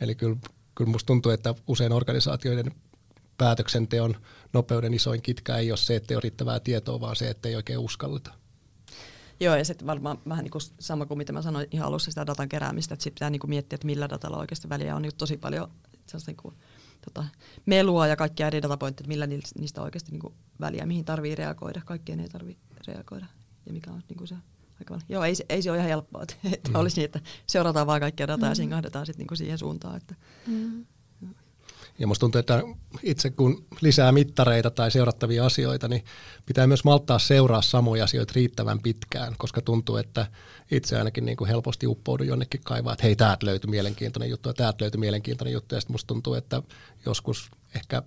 Eli 0.00 0.14
kyllä, 0.14 0.36
kyllä 0.74 0.90
musta 0.90 1.06
tuntuu, 1.06 1.32
että 1.32 1.54
usein 1.66 1.92
organisaatioiden 1.92 2.74
päätöksenteon 3.38 4.16
nopeuden 4.52 4.94
isoin 4.94 5.22
kitkä 5.22 5.56
ei 5.56 5.70
ole 5.70 5.76
se, 5.76 5.96
että 5.96 6.14
ei 6.14 6.16
ole 6.16 6.20
riittävää 6.20 6.60
tietoa, 6.60 7.00
vaan 7.00 7.16
se, 7.16 7.30
että 7.30 7.48
ei 7.48 7.56
oikein 7.56 7.78
uskalleta. 7.78 8.32
Joo, 9.40 9.56
ja 9.56 9.64
sitten 9.64 9.86
varmaan 9.86 10.18
vähän 10.28 10.42
niin 10.44 10.50
kuin 10.50 10.62
sama 10.80 11.06
kuin 11.06 11.18
mitä 11.18 11.32
mä 11.32 11.42
sanoin 11.42 11.66
ihan 11.70 11.86
alussa 11.86 12.10
sitä 12.10 12.26
datan 12.26 12.48
keräämistä, 12.48 12.94
että 12.94 13.04
sitten 13.04 13.14
pitää 13.14 13.30
niin 13.30 13.40
kuin 13.40 13.50
miettiä, 13.50 13.74
että 13.74 13.86
millä 13.86 14.08
datalla 14.08 14.36
oikeasti 14.36 14.68
väliä 14.68 14.96
on 14.96 15.02
niin 15.02 15.16
tosi 15.18 15.36
paljon 15.36 15.70
niin 16.26 16.36
kuin, 16.36 16.54
tota, 17.04 17.24
melua 17.66 18.06
ja 18.06 18.16
kaikkia 18.16 18.46
eri 18.46 18.62
datapointteja, 18.62 19.04
että 19.04 19.08
millä 19.08 19.26
niistä 19.58 19.82
oikeasti 19.82 20.10
niin 20.10 20.20
kuin 20.20 20.34
väliä, 20.60 20.86
mihin 20.86 21.04
tarvii 21.04 21.34
reagoida, 21.34 21.82
kaikkeen 21.84 22.20
ei 22.20 22.28
tarvii 22.28 22.56
reagoida 22.86 23.26
ja 23.66 23.72
mikä 23.72 23.90
on 23.90 24.02
niin 24.08 24.16
kuin 24.16 24.28
se 24.28 24.36
aika 24.80 24.98
Joo, 25.08 25.24
ei, 25.24 25.34
ei 25.48 25.62
se 25.62 25.70
ole 25.70 25.78
ihan 25.78 25.88
helppoa, 25.88 26.22
että, 26.22 26.34
että 26.52 26.70
mm. 26.70 26.76
olisi 26.76 26.96
niin, 26.96 27.04
että 27.04 27.20
seurataan 27.46 27.86
vaan 27.86 28.00
kaikkia 28.00 28.26
dataa 28.26 28.48
mm. 28.48 28.50
ja 28.50 28.54
siinä 28.54 28.70
kahdetaan 28.70 29.06
sitten 29.06 29.26
niin 29.30 29.36
siihen 29.36 29.58
suuntaan. 29.58 29.96
Että, 29.96 30.14
mm. 30.46 30.86
Ja 31.98 32.06
musta 32.06 32.20
tuntuu, 32.20 32.38
että 32.38 32.62
itse 33.02 33.30
kun 33.30 33.66
lisää 33.80 34.12
mittareita 34.12 34.70
tai 34.70 34.90
seurattavia 34.90 35.46
asioita, 35.46 35.88
niin 35.88 36.04
pitää 36.46 36.66
myös 36.66 36.84
malttaa 36.84 37.18
seuraa 37.18 37.62
samoja 37.62 38.04
asioita 38.04 38.32
riittävän 38.36 38.82
pitkään, 38.82 39.34
koska 39.38 39.60
tuntuu, 39.60 39.96
että 39.96 40.26
itse 40.70 40.98
ainakin 40.98 41.24
niin 41.24 41.36
kuin 41.36 41.48
helposti 41.48 41.86
uppoudun 41.86 42.26
jonnekin 42.26 42.60
kaivaa, 42.64 42.92
että 42.92 43.02
hei, 43.02 43.16
täältä 43.16 43.46
löytyi 43.46 43.70
mielenkiintoinen 43.70 44.30
juttu 44.30 44.48
ja 44.48 44.54
täältä 44.54 44.84
löytyi 44.84 45.00
mielenkiintoinen 45.00 45.52
juttu. 45.52 45.74
Ja 45.74 45.80
sitten 45.80 45.94
musta 45.94 46.06
tuntuu, 46.06 46.34
että 46.34 46.62
joskus 47.06 47.50
ehkä 47.74 48.02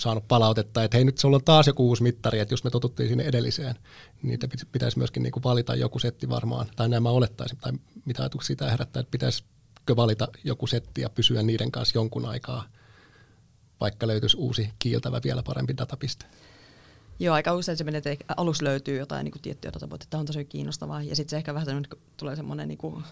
saanut 0.00 0.28
palautetta, 0.28 0.84
että 0.84 0.96
hei 0.96 1.04
nyt 1.04 1.18
sulla 1.18 1.36
on 1.36 1.44
taas 1.44 1.66
joku 1.66 1.88
uusi 1.88 2.02
mittari, 2.02 2.38
että 2.38 2.52
jos 2.52 2.64
me 2.64 2.70
totuttiin 2.70 3.08
sinne 3.08 3.24
edelliseen, 3.24 3.74
niin 4.22 4.30
niitä 4.30 4.48
pitäisi 4.72 4.98
myöskin 4.98 5.22
niin 5.22 5.32
kuin 5.32 5.42
valita 5.42 5.74
joku 5.74 5.98
setti 5.98 6.28
varmaan, 6.28 6.66
tai 6.76 6.88
näin 6.88 7.02
mä 7.02 7.10
olettaisin, 7.10 7.58
tai 7.58 7.72
mitä 8.04 8.22
ajatuksia 8.22 8.46
sitä 8.54 8.70
herättää, 8.70 9.00
että 9.00 9.10
pitäisi 9.10 9.44
valita 9.96 10.28
joku 10.44 10.66
setti 10.66 11.00
ja 11.00 11.10
pysyä 11.10 11.42
niiden 11.42 11.70
kanssa 11.70 11.98
jonkun 11.98 12.26
aikaa, 12.26 12.64
vaikka 13.80 14.06
löytyisi 14.06 14.36
uusi 14.36 14.70
kiiltävä 14.78 15.20
vielä 15.24 15.42
parempi 15.42 15.76
datapiste? 15.76 16.26
Joo, 17.18 17.34
aika 17.34 17.54
usein 17.54 17.78
se 17.78 17.84
menee, 17.84 18.02
että 18.04 18.34
alussa 18.36 18.64
löytyy 18.64 18.98
jotain 18.98 19.24
niin 19.24 19.32
kuin 19.32 19.42
tiettyjä 19.42 19.72
datapointeja, 19.72 20.10
tämä 20.10 20.20
on 20.20 20.26
tosi 20.26 20.44
kiinnostavaa, 20.44 21.02
ja 21.02 21.16
sitten 21.16 21.30
se 21.30 21.36
ehkä 21.36 21.54
vähän 21.54 21.66
niin 21.66 22.02
tulee 22.16 22.36
semmoinen 22.36 22.68
niin 22.68 22.78
kuin 22.78 23.04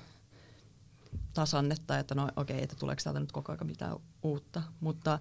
tasannetta, 1.33 1.98
että 1.98 2.14
no 2.14 2.28
okei, 2.37 2.54
okay, 2.54 2.64
että 2.64 2.76
tuleeko 2.76 3.00
täältä 3.04 3.20
nyt 3.20 3.33
koko 3.33 3.52
ajan 3.52 3.66
mitään 3.66 3.96
uutta, 4.22 4.62
mutta 4.80 5.18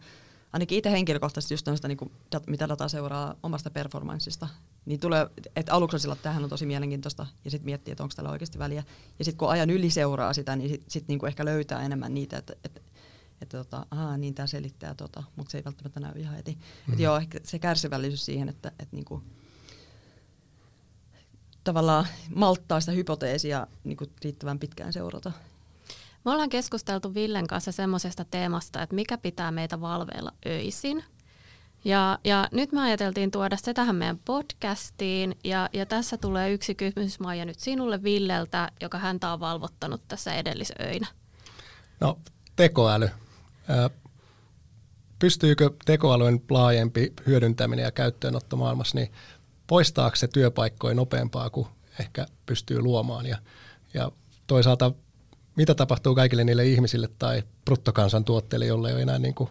ainakin 0.54 0.78
itse 0.78 0.92
henkilökohtaisesti 0.92 1.54
just 1.54 1.66
tämmöistä, 1.66 1.88
niin 1.88 1.98
kuin, 1.98 2.12
mitä 2.48 2.70
data 2.70 2.88
seuraa 2.88 3.36
omasta 3.44 3.70
performanssista, 3.70 4.48
niin 4.86 5.00
tulee, 5.00 5.28
että 5.56 5.74
aluksi 5.74 5.96
on 5.96 6.00
sillä, 6.00 6.14
että 6.14 6.24
tämähän 6.24 6.44
on 6.44 6.50
tosi 6.50 6.66
mielenkiintoista, 6.66 7.26
ja 7.46 7.52
sitten 7.52 7.66
miettii, 7.66 7.92
että 7.92 8.04
onko 8.04 8.14
tällä 8.16 8.32
oikeasti 8.32 8.60
väliä. 8.60 8.84
Ja 9.20 9.26
sitten 9.26 9.38
kun 9.38 9.50
ajan 9.50 9.70
yli 9.70 9.90
seuraa 9.90 10.34
sitä, 10.34 10.56
niin 10.56 10.70
sitten 10.70 10.92
sit 10.92 11.08
niin 11.08 11.28
ehkä 11.28 11.46
löytää 11.46 11.82
enemmän 11.82 12.14
niitä, 12.14 12.38
että, 12.38 12.54
että, 12.64 12.82
että 13.42 13.58
tota, 13.58 13.86
aha, 13.92 14.18
niin 14.18 14.36
tämä 14.36 14.48
selittää 14.48 14.96
tota, 14.96 15.24
mutta 15.36 15.52
se 15.52 15.58
ei 15.58 15.64
välttämättä 15.64 16.00
näy 16.00 16.14
ihan 16.16 16.36
heti. 16.36 16.58
Mm. 16.88 16.94
Et 16.94 17.00
joo, 17.00 17.18
ehkä 17.18 17.40
se 17.44 17.60
kärsivällisyys 17.60 18.26
siihen, 18.26 18.50
että, 18.50 18.72
että 18.80 18.96
niin 18.96 19.06
kuin, 19.06 19.24
tavallaan 21.64 22.08
malttaa 22.36 22.80
sitä 22.80 22.92
hypoteesia 22.92 23.68
niin 23.84 23.98
kuin 23.98 24.12
riittävän 24.24 24.60
pitkään 24.60 24.94
seurata. 24.94 25.32
Me 26.26 26.32
ollaan 26.32 26.50
keskusteltu 26.50 27.14
Villen 27.14 27.48
kanssa 27.48 27.72
semmoisesta 27.72 28.26
teemasta, 28.26 28.82
että 28.82 28.96
mikä 28.96 29.18
pitää 29.18 29.52
meitä 29.52 29.82
valveilla 29.82 30.34
öisin. 30.46 31.04
Ja, 31.86 32.20
ja 32.24 32.48
nyt 32.52 32.72
me 32.72 32.82
ajateltiin 32.82 33.32
tuoda 33.32 33.58
se 33.58 33.74
tähän 33.74 33.96
meidän 33.96 34.20
podcastiin. 34.26 35.38
Ja, 35.44 35.70
ja 35.74 35.86
tässä 35.86 36.18
tulee 36.18 36.52
yksi 36.52 36.76
kysymys, 36.76 37.20
Maija, 37.20 37.46
nyt 37.46 37.60
sinulle 37.60 38.04
Villeltä, 38.04 38.72
joka 38.82 38.98
häntä 38.98 39.34
on 39.34 39.40
valvottanut 39.40 40.02
tässä 40.08 40.34
edellisöinä. 40.34 41.08
No, 42.00 42.20
tekoäly. 42.56 43.10
Pystyykö 45.20 45.70
tekoälyn 45.86 46.42
laajempi 46.50 47.14
hyödyntäminen 47.28 47.84
ja 47.84 47.92
käyttöönotto 47.92 48.56
maailmassa, 48.56 48.98
niin 48.98 49.12
poistaako 49.68 50.16
se 50.16 50.28
työpaikkoja 50.28 50.96
nopeampaa 50.96 51.50
kuin 51.50 51.68
ehkä 52.00 52.26
pystyy 52.46 52.82
luomaan? 52.82 53.26
Ja, 53.26 53.38
ja 53.94 54.12
toisaalta 54.48 54.92
mitä 55.56 55.76
tapahtuu 55.76 56.16
kaikille 56.16 56.44
niille 56.44 56.66
ihmisille 56.66 57.10
tai 57.20 57.44
bruttokansantuotteille, 57.66 58.66
jolle 58.66 58.88
ei 58.88 58.94
ole 58.94 59.02
enää, 59.02 59.20
niin 59.20 59.36
kuin, 59.36 59.50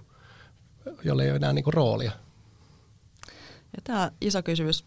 jolle 1.04 1.24
ei 1.24 1.30
ole 1.30 1.36
enää 1.36 1.52
niin 1.52 1.64
kuin 1.64 1.74
roolia? 1.74 2.12
Ja 3.76 3.82
tämä 3.84 4.10
iso 4.20 4.42
kysymys. 4.42 4.84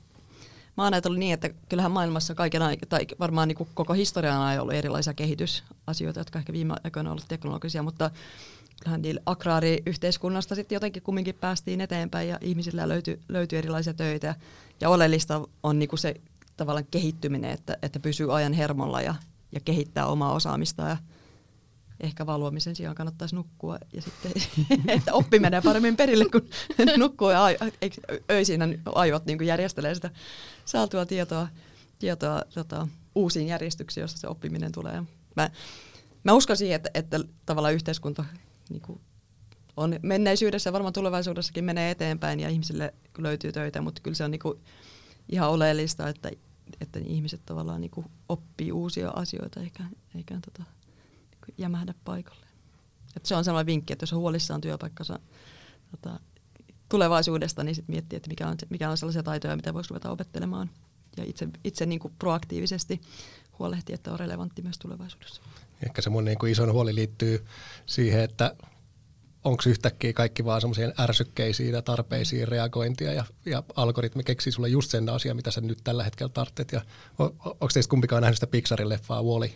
Mä 0.78 0.84
oon 0.84 0.94
ajatellut 0.94 1.20
niin, 1.20 1.34
että 1.34 1.50
kyllähän 1.70 1.92
maailmassa 1.92 2.36
kaiken 2.36 2.62
aika, 2.62 2.86
tai 2.86 3.08
varmaan 3.20 3.48
niin 3.48 3.68
koko 3.74 3.94
historian 3.94 4.42
ajan 4.42 4.62
ollut 4.62 4.76
erilaisia 4.76 5.14
kehitysasioita, 5.14 6.20
jotka 6.20 6.40
ehkä 6.40 6.54
viime 6.54 6.76
aikoina 6.84 7.10
on 7.10 7.12
ollut 7.12 7.28
teknologisia, 7.28 7.84
mutta 7.84 8.12
kyllähän 8.80 9.02
niillä 9.02 9.22
agraariyhteiskunnasta 9.26 10.56
sitten 10.56 10.76
jotenkin 10.76 11.04
kumminkin 11.04 11.36
päästiin 11.36 11.82
eteenpäin 11.82 12.30
ja 12.30 12.38
ihmisillä 12.42 12.90
löytyi, 12.90 13.20
löytyi 13.30 13.58
erilaisia 13.58 13.94
töitä. 13.94 14.36
Ja 14.82 14.90
oleellista 14.90 15.42
on 15.64 15.80
niin 15.80 15.90
kuin 15.90 16.00
se 16.00 16.16
tavallaan 16.58 16.88
kehittyminen, 16.92 17.52
että, 17.52 17.78
että 17.82 18.00
pysyy 18.00 18.36
ajan 18.36 18.54
hermolla 18.54 19.02
ja 19.02 19.16
ja 19.52 19.60
kehittää 19.60 20.06
omaa 20.06 20.34
osaamista 20.34 20.84
ja 20.84 20.98
ehkä 22.02 22.26
valvomisen 22.26 22.76
sijaan 22.76 22.96
kannattaisi 22.96 23.36
nukkua 23.36 23.78
ja 23.94 24.02
sitten, 24.02 24.32
että 24.98 25.14
oppi 25.14 25.40
menee 25.40 25.62
paremmin 25.62 25.98
perille, 25.98 26.26
kun 26.32 26.50
nukkuu 26.98 27.30
ja 27.30 27.40
öisin 28.32 28.82
aivot 28.96 29.26
niin 29.26 29.46
järjestelee 29.46 29.96
sitä 29.96 30.10
saatua 30.66 31.06
tietoa, 31.06 31.48
tietoa 32.00 32.42
tota, 32.54 32.88
uusiin 33.16 33.48
järjestyksiin, 33.48 34.02
jossa 34.02 34.18
se 34.18 34.28
oppiminen 34.28 34.72
tulee. 34.72 35.04
Mä, 35.36 35.50
mä 36.24 36.34
uskon 36.34 36.58
siihen, 36.58 36.76
että, 36.76 36.90
että 36.94 37.20
tavallaan 37.46 37.74
yhteiskunta 37.74 38.26
niin 38.70 38.82
kuin 38.82 39.02
on 39.78 39.96
menneisyydessä 40.02 40.68
ja 40.68 40.74
varmaan 40.74 40.94
tulevaisuudessakin 40.94 41.64
menee 41.64 41.92
eteenpäin 41.92 42.40
ja 42.40 42.50
ihmisille 42.50 42.94
löytyy 43.18 43.52
töitä, 43.52 43.82
mutta 43.82 44.02
kyllä 44.02 44.16
se 44.16 44.24
on 44.24 44.32
niin 44.32 44.40
kuin 44.40 44.60
ihan 45.30 45.50
oleellista, 45.50 46.10
että 46.10 46.32
että 46.82 47.00
ihmiset 47.00 47.42
tavallaan 47.46 47.82
niin 47.82 47.92
kuin 47.92 48.06
oppii 48.30 48.72
uusia 48.72 49.10
asioita 49.10 49.60
eikä, 49.60 49.84
eikä 50.16 50.40
tota, 50.46 50.64
jämähdä 51.58 51.94
paikalle. 52.06 52.46
Et 53.16 53.26
se 53.26 53.36
on 53.36 53.44
sellainen 53.44 53.66
vinkki, 53.66 53.94
että 53.94 54.04
jos 54.04 54.14
on 54.14 54.20
huolissaan 54.20 54.62
työpaikkansa 54.62 55.20
tota, 55.92 56.20
tulevaisuudesta, 56.90 57.64
niin 57.64 57.76
sit 57.76 57.88
miettii, 57.88 58.18
että 58.18 58.30
mikä 58.30 58.48
on, 58.48 58.56
mikä 58.70 58.90
on 58.90 58.98
sellaisia 58.98 59.24
taitoja, 59.24 59.56
mitä 59.56 59.74
voisi 59.74 59.90
ruveta 59.90 60.12
opettelemaan. 60.12 60.70
Ja 61.18 61.24
itse, 61.24 61.48
itse 61.64 61.86
niin 61.86 62.00
kuin 62.00 62.14
proaktiivisesti 62.20 63.02
huolehtia, 63.60 63.96
että 63.96 64.12
on 64.12 64.20
relevantti 64.20 64.62
myös 64.62 64.78
tulevaisuudessa. 64.78 65.42
Ehkä 65.86 66.02
se 66.02 66.10
mun 66.10 66.26
niin 66.26 66.48
iso 66.48 66.74
huoli 66.74 66.96
liittyy 66.96 67.46
siihen, 67.86 68.22
että 68.22 68.56
onko 69.44 69.64
yhtäkkiä 69.68 70.14
kaikki 70.14 70.46
vaan 70.46 70.62
semmoisiin 70.62 70.94
ärsykkeisiin 71.00 71.74
ja 71.74 71.82
tarpeisiin 71.82 72.48
reagointia 72.48 73.14
ja, 73.14 73.26
ja 73.46 73.64
algoritmi 73.76 74.24
keksii 74.24 74.52
sulle 74.52 74.70
just 74.70 74.92
sen 74.92 75.10
asian, 75.10 75.36
mitä 75.36 75.52
sä 75.52 75.62
nyt 75.62 75.80
tällä 75.84 76.04
hetkellä 76.04 76.32
tarvitset. 76.34 76.72
Ja 76.72 76.82
on, 77.20 77.36
onko 77.46 77.70
teistä 77.74 77.90
kumpikaan 77.90 78.22
nähnyt 78.22 78.38
sitä 78.38 78.48
Pixarin 78.48 78.90
leffaa 78.90 79.24
Wall-E, 79.24 79.52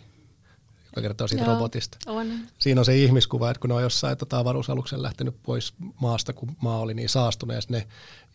joka 0.96 1.02
kertoo 1.02 1.28
siitä 1.28 1.44
Joo, 1.44 1.54
robotista? 1.54 1.98
On. 2.06 2.26
Siinä 2.58 2.80
on 2.80 2.84
se 2.84 2.96
ihmiskuva, 2.96 3.50
että 3.50 3.60
kun 3.60 3.68
ne 3.68 3.74
on 3.74 3.82
jossain 3.82 4.18
tota, 4.18 4.38
avaruusaluksen 4.38 5.02
lähtenyt 5.02 5.36
pois 5.42 5.74
maasta, 6.00 6.32
kun 6.32 6.56
maa 6.62 6.78
oli 6.78 6.94
niin 6.94 7.08
saastunut, 7.08 7.56
ja 7.56 7.62
ne 7.68 7.86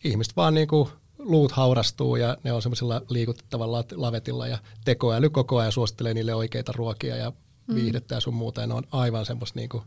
ihmiset 0.04 0.36
vaan 0.36 0.54
niin 0.54 0.68
kuin 0.68 0.88
luut 1.18 1.52
haurastuu 1.52 2.16
ja 2.16 2.36
ne 2.44 2.52
on 2.52 2.62
semmoisella 2.62 3.02
liikutettavalla 3.08 3.84
lavetilla 3.94 4.46
ja 4.46 4.58
tekoäly 4.84 5.30
koko 5.30 5.58
ajan 5.58 5.72
suosittelee 5.72 6.14
niille 6.14 6.34
oikeita 6.34 6.72
ruokia 6.76 7.16
ja 7.16 7.32
viihdettä 7.74 8.14
ja 8.14 8.20
sun 8.20 8.34
muuta. 8.34 8.60
Ja 8.60 8.66
ne 8.66 8.74
on 8.74 8.84
aivan 8.92 9.26
semmoista 9.26 9.58
niin 9.58 9.68
kuin 9.68 9.84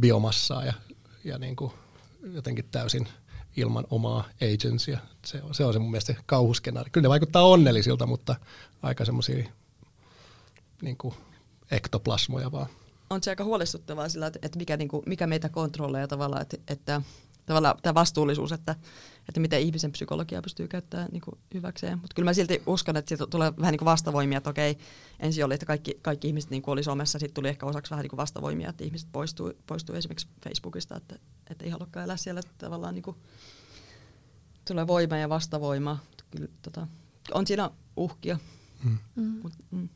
biomassaa 0.00 0.64
ja, 0.64 0.72
ja 1.24 1.38
niin 1.38 1.56
kuin 1.56 1.72
jotenkin 2.32 2.64
täysin 2.70 3.08
ilman 3.56 3.84
omaa 3.90 4.24
agencya. 4.36 4.98
Se 5.26 5.42
on 5.42 5.54
se, 5.54 5.64
on 5.64 5.72
se 5.72 5.78
mun 5.78 5.90
mielestä 5.90 6.14
kauhuskenaari. 6.26 6.90
Kyllä 6.90 7.04
ne 7.04 7.08
vaikuttaa 7.08 7.42
onnellisilta, 7.42 8.06
mutta 8.06 8.36
aika 8.82 9.04
semmoisia 9.04 9.48
niin 10.82 10.96
kuin 10.96 11.14
ektoplasmoja 11.70 12.52
vaan. 12.52 12.66
on 13.10 13.22
se 13.22 13.30
aika 13.30 13.44
huolestuttavaa 13.44 14.08
sillä, 14.08 14.26
että, 14.26 14.38
että 14.42 14.58
mikä, 14.58 14.76
niin 14.76 14.88
kuin, 14.88 15.02
mikä 15.06 15.26
meitä 15.26 15.48
kontrolleja 15.48 16.08
tavallaan, 16.08 16.42
että, 16.42 16.56
että 16.68 17.02
tavallaan 17.46 17.76
tämä 17.82 17.94
vastuullisuus, 17.94 18.52
että, 18.52 18.74
että 19.28 19.40
miten 19.40 19.60
ihmisen 19.60 19.92
psykologia 19.92 20.42
pystyy 20.42 20.68
käyttämään 20.68 21.08
niin 21.12 21.20
kuin 21.20 21.38
hyväkseen. 21.54 21.98
Mutta 21.98 22.14
kyllä 22.14 22.28
mä 22.28 22.34
silti 22.34 22.62
uskon, 22.66 22.96
että 22.96 23.08
siitä 23.08 23.26
tulee 23.26 23.52
vähän 23.56 23.72
niin 23.72 23.78
kuin 23.78 23.86
vastavoimia, 23.86 24.38
että 24.38 24.50
okei, 24.50 24.78
ensin 25.20 25.44
oli, 25.44 25.54
että 25.54 25.66
kaikki, 25.66 25.98
kaikki 26.02 26.28
ihmiset 26.28 26.50
niin 26.50 26.62
kuin 26.62 26.72
oli 26.72 26.82
somessa, 26.82 27.18
sitten 27.18 27.34
tuli 27.34 27.48
ehkä 27.48 27.66
osaksi 27.66 27.90
vähän 27.90 28.02
niin 28.02 28.10
kuin 28.10 28.18
vastavoimia, 28.18 28.68
että 28.68 28.84
ihmiset 28.84 29.08
poistuu, 29.12 29.52
poistuu 29.66 29.94
esimerkiksi 29.94 30.28
Facebookista, 30.44 30.96
että, 30.96 31.18
että 31.50 31.64
ei 31.64 31.70
haluakaan 31.70 32.04
elää 32.04 32.16
siellä, 32.16 32.38
että 32.38 32.52
tavallaan 32.58 32.94
niin 32.94 33.02
kuin 33.02 33.16
tulee 34.64 34.86
voima 34.86 35.16
ja 35.16 35.28
vastavoima. 35.28 35.98
Kyllä, 36.30 36.48
tota, 36.62 36.86
on 37.32 37.46
siinä 37.46 37.70
uhkia. 37.96 38.38
Mm. 38.84 38.98
Mm. 39.16 39.40
Mut, 39.42 39.52
mm. 39.70 39.88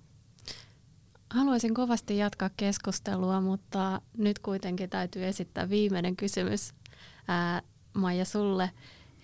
Haluaisin 1.33 1.75
kovasti 1.75 2.17
jatkaa 2.17 2.51
keskustelua, 2.57 3.41
mutta 3.41 4.01
nyt 4.19 4.39
kuitenkin 4.39 4.91
täytyy 4.91 5.27
esittää 5.27 5.71
viimeinen 5.71 6.17
kysymys, 6.17 6.75
ää, 7.29 7.63
Maija, 7.95 8.25
sulle. 8.25 8.71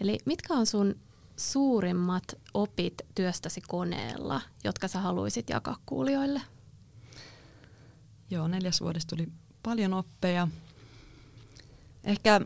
Eli 0.01 0.19
mitkä 0.25 0.55
on 0.55 0.67
sun 0.67 0.95
suurimmat 1.37 2.25
opit 2.55 2.95
työstäsi 3.15 3.61
koneella, 3.61 4.41
jotka 4.65 4.89
sä 4.89 5.01
haluaisit 5.01 5.51
jakaa 5.51 5.77
kuulijoille? 5.87 6.41
Joo, 8.31 8.49
neljäs 8.49 8.81
vuodessa 8.81 9.09
tuli 9.09 9.29
paljon 9.63 9.95
oppeja. 9.95 10.49
Ehkä 12.05 12.41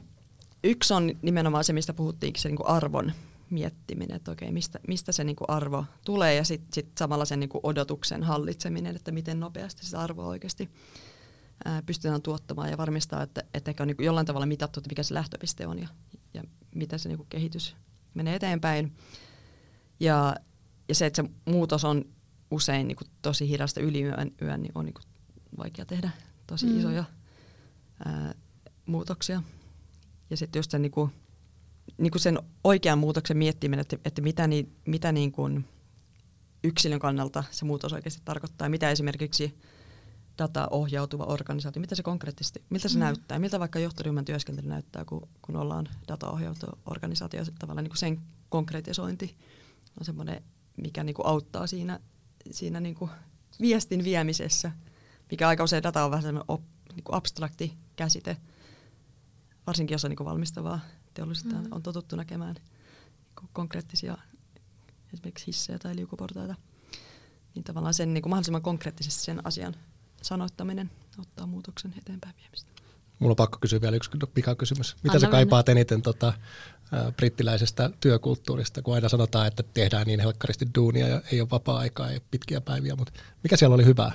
yksi 0.65 0.95
on 0.95 1.11
nimenomaan 1.23 1.65
se, 1.65 1.73
mistä 1.73 1.93
puhuttiinkin, 1.93 2.43
se 2.43 2.49
niin 2.49 2.67
arvon 2.67 3.13
miettiminen, 3.53 4.17
että 4.17 4.31
okei, 4.31 4.53
mistä, 4.53 4.81
mistä 4.89 5.13
se 5.13 5.25
niin 5.25 5.37
kuin 5.37 5.51
arvo 5.51 5.85
tulee 6.05 6.35
ja 6.35 6.45
sitten 6.45 6.69
sit 6.73 6.99
samalla 6.99 7.25
sen 7.25 7.41
niin 7.41 7.51
kuin 7.51 7.61
odotuksen 7.65 8.23
hallitseminen, 8.23 8.97
että 8.97 9.13
miten 9.13 9.41
nopeasti 9.41 9.85
sitä 9.85 10.01
arvoa 10.01 10.27
oikeasti 10.27 10.71
ää, 11.65 11.83
pystytään 11.83 12.23
tuottamaan 12.23 12.71
ja 12.71 12.79
varmistaa, 12.79 13.23
että, 13.23 13.45
että 13.55 13.71
ehkä 13.71 13.83
on 13.83 13.87
niin 13.87 13.97
kuin 13.97 14.07
jollain 14.07 14.27
tavalla 14.27 14.47
mitattu, 14.47 14.81
että 14.81 14.89
mikä 14.89 15.03
se 15.03 15.15
lähtöpiste 15.15 15.67
on 15.67 15.79
ja, 15.79 15.89
ja 16.35 16.43
miten 16.75 16.99
se 16.99 17.09
niin 17.09 17.17
kuin 17.17 17.29
kehitys 17.29 17.77
menee 18.15 18.35
eteenpäin. 18.35 18.97
Ja, 20.01 20.37
ja 20.89 20.95
se, 20.95 21.07
että 21.07 21.23
se 21.23 21.31
muutos 21.45 21.85
on 21.85 22.05
usein 22.51 22.89
niin 22.89 22.97
kuin 22.97 23.09
tosi 23.23 23.49
hidasta 23.49 23.81
yli 23.81 24.03
yön, 24.03 24.33
yön 24.43 24.63
niin 24.63 24.73
on 24.75 24.85
niin 24.85 24.95
kuin 24.95 25.05
vaikea 25.59 25.87
tehdä 25.87 26.11
tosi 26.47 26.67
Mm. 26.67 26.79
isoja 26.79 27.05
ää, 28.05 28.35
muutoksia. 28.87 29.43
Ja 30.31 30.37
sitten 30.37 30.59
just 30.59 30.71
sen, 30.71 30.83
niin 30.83 30.93
kuin, 30.93 31.11
niin 31.99 32.11
kuin 32.11 32.21
sen 32.21 32.39
oikean 32.65 32.99
muutoksen 32.99 33.37
miettiminen, 33.37 33.81
että, 33.81 33.97
että 34.05 34.23
mitä, 34.23 34.47
niin, 34.47 34.77
mitä 34.87 35.13
niin 35.13 35.33
kuin 35.33 35.65
yksilön 36.65 36.99
kannalta 36.99 37.45
se 37.51 37.65
muutos 37.65 37.93
oikeasti 37.93 38.23
tarkoittaa. 38.25 38.69
Mitä 38.69 38.91
esimerkiksi 38.91 39.59
dataohjautuva 40.39 41.25
organisaatio, 41.25 41.81
mitä 41.81 41.95
se 41.95 42.03
konkreettisesti, 42.03 42.63
miltä 42.71 42.89
se 42.89 42.95
Mm. 42.95 43.01
näyttää, 43.01 43.39
miltä 43.39 43.61
vaikka 43.61 43.79
johtoryhmän 43.79 44.25
työskentely 44.25 44.69
näyttää, 44.69 45.05
kun, 45.05 45.29
kun 45.43 45.57
ollaan 45.57 45.89
dataohjautuva 46.09 46.79
organisaatio, 46.87 47.45
tavallaan 47.59 47.85
niin 47.85 47.91
kuin 47.91 47.99
sen 47.99 48.21
konkretisointi 48.49 49.37
on 50.01 50.05
semmoinen, 50.05 50.43
mikä 50.77 51.05
niin 51.05 51.15
kuin 51.15 51.27
auttaa 51.27 51.67
siinä, 51.67 52.01
siinä 52.51 52.81
niin 52.81 52.95
kuin 52.95 53.11
viestin 53.61 54.05
viemisessä, 54.05 54.73
mikä 55.31 55.49
aika 55.49 55.65
usein 55.65 55.83
data 55.83 56.05
on 56.05 56.11
vähän 56.11 56.23
semmoinen 56.23 56.45
op, 56.49 56.63
niin 56.95 57.05
kuin 57.05 57.17
abstrakti 57.17 57.77
käsite, 57.97 58.37
varsinkin 59.67 59.95
jos 59.95 60.05
on 60.05 60.09
niin 60.09 60.17
kuin 60.17 60.25
valmistavaa 60.25 60.81
teollisuutta, 61.15 61.57
Mm. 61.57 61.67
on 61.71 61.83
totuttu 61.83 62.17
näkemään 62.17 62.57
konkreettisia 63.53 64.19
esimerkiksi 65.15 65.47
hissejä 65.47 65.79
tai 65.79 65.97
liukuportaita, 65.97 66.55
niin 67.55 67.65
tavallaan 67.65 67.95
sen 67.95 68.15
niin 68.15 68.23
kuin 68.23 68.31
mahdollisimman 68.31 68.63
konkreettisesti 68.63 69.23
sen 69.25 69.47
asian 69.47 69.75
sanoittaminen 70.23 70.91
ottaa 71.19 71.47
muutoksen 71.47 71.95
eteenpäin 71.99 72.35
viemistä. 72.41 72.73
Mulla 73.19 73.33
on 73.33 73.37
pakko 73.37 73.59
kysyä 73.61 73.81
vielä 73.81 73.97
yksi 73.97 74.11
pikakysymys. 74.35 74.97
Mitä 75.03 75.11
Anna 75.13 75.21
sä 75.21 75.27
mennä. 75.27 75.31
kaipaat 75.37 75.69
eniten 75.69 76.03
tota, 76.03 76.29
ä, 76.29 77.13
brittiläisestä 77.17 77.91
työkulttuurista, 78.01 78.83
kun 78.83 78.95
aina 78.95 79.09
sanotaan, 79.09 79.47
että 79.47 79.63
tehdään 79.75 80.07
niin 80.07 80.21
helkkaristi 80.21 80.67
duunia 80.75 81.09
ja 81.09 81.23
ei 81.33 81.41
ole 81.41 81.51
vapaa-aikaa, 81.51 82.09
ei 82.11 82.15
ole 82.17 82.23
pitkiä 82.31 82.61
päiviä, 82.61 82.97
mutta 82.97 83.13
mikä 83.43 83.57
siellä 83.57 83.75
oli 83.75 83.85
hyvää? 83.85 84.13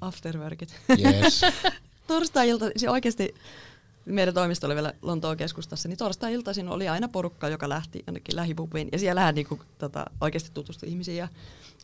Afterworkit. 0.00 0.76
Yes. 0.98 1.40
torstai-ilta, 2.06 2.64
se 2.76 2.90
oikeasti 2.90 3.34
meidän 4.10 4.34
toimisto 4.34 4.66
oli 4.66 4.74
vielä 4.74 4.92
Lontoon 5.02 5.36
keskustassa, 5.36 5.88
niin 5.88 5.98
torstai-iltaisin 5.98 6.68
oli 6.68 6.88
aina 6.88 7.08
porukka, 7.08 7.48
joka 7.48 7.68
lähti 7.68 8.04
jonnekin 8.06 8.36
lähipubiin. 8.36 8.88
Ja 8.92 8.98
siellähän 8.98 9.34
niinku, 9.34 9.60
tota, 9.78 10.06
oikeasti 10.20 10.50
tutustui 10.54 10.88
ihmisiin 10.88 11.16
ja, 11.16 11.28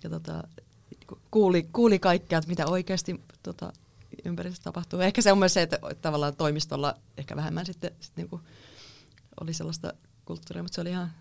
ja 0.05 0.11
tota, 0.11 0.49
niinku, 0.91 1.19
kuuli, 1.31 1.69
kuuli 1.73 1.99
kaikkea, 1.99 2.39
että 2.39 2.49
mitä 2.49 2.67
oikeasti 2.67 3.21
tota, 3.43 3.73
ympäristössä 4.25 4.65
tapahtuu. 4.65 5.01
Ehkä 5.01 5.23
se 5.23 5.33
on 5.33 5.39
myös 5.39 5.55
se, 5.55 5.63
että 5.63 5.79
tavallaan 6.03 6.37
toimistolla 6.37 6.95
ehkä 7.17 7.37
vähemmän 7.37 7.67
sitten 7.67 7.91
sit 8.01 8.17
niinku, 8.17 8.41
oli 9.41 9.53
sellaista 9.53 9.93
kulttuuria, 10.25 10.63
mutta 10.63 10.75
se 10.75 10.81
oli 10.81 10.91
ihan, 10.91 11.13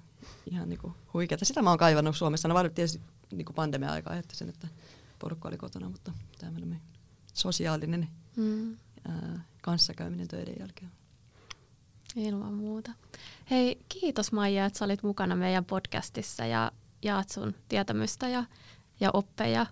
ihan 0.52 0.70
niinku 0.70 0.94
huikeaa. 1.14 1.40
Sitä 1.44 1.62
mä 1.62 1.70
oon 1.70 1.80
kaivannut 1.80 2.18
Suomessa. 2.18 2.48
No 2.48 2.54
vaan 2.54 2.72
tietysti 2.72 3.02
niinku 3.32 3.54
pandemia-aika 3.54 4.10
ajatteli 4.10 4.38
sen, 4.38 4.50
että 4.50 4.68
porukka 5.20 5.48
oli 5.48 5.58
kotona, 5.58 5.90
mutta 5.90 6.12
tämmöinen 6.40 6.82
sosiaalinen 7.34 8.08
Mm. 8.36 8.78
Ää, 9.10 9.46
kanssakäyminen 9.62 10.28
töiden 10.28 10.56
jälkeen. 10.60 10.92
Ilman 12.16 12.54
muuta. 12.54 12.92
Hei, 13.52 13.80
kiitos 13.90 14.32
Maija, 14.32 14.66
että 14.66 14.80
sä 14.80 14.86
olit 14.86 15.04
mukana 15.04 15.36
meidän 15.36 15.66
podcastissa 15.66 16.46
ja 16.46 16.72
jaat 17.02 17.30
sun 17.30 17.56
tietämystä 17.70 18.28
ja, 18.28 18.44
ja 19.00 19.10
oppeja. 19.14 19.66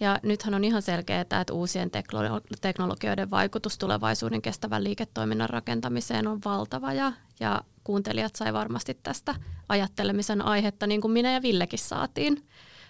Ja 0.00 0.18
nythän 0.22 0.54
on 0.54 0.64
ihan 0.64 0.82
selkeää, 0.82 1.20
että 1.20 1.44
uusien 1.52 1.90
teknolo- 1.90 2.56
teknologioiden 2.60 3.30
vaikutus 3.30 3.78
tulevaisuuden 3.78 4.42
kestävän 4.42 4.84
liiketoiminnan 4.84 5.50
rakentamiseen 5.50 6.26
on 6.26 6.40
valtava 6.44 6.92
ja, 6.92 7.12
ja 7.40 7.60
kuuntelijat 7.84 8.36
sai 8.36 8.52
varmasti 8.52 8.98
tästä 9.02 9.34
ajattelemisen 9.68 10.42
aihetta, 10.42 10.86
niin 10.86 11.00
kuin 11.00 11.12
minä 11.12 11.32
ja 11.32 11.42
Villekin 11.42 11.78
saatiin. 11.78 12.46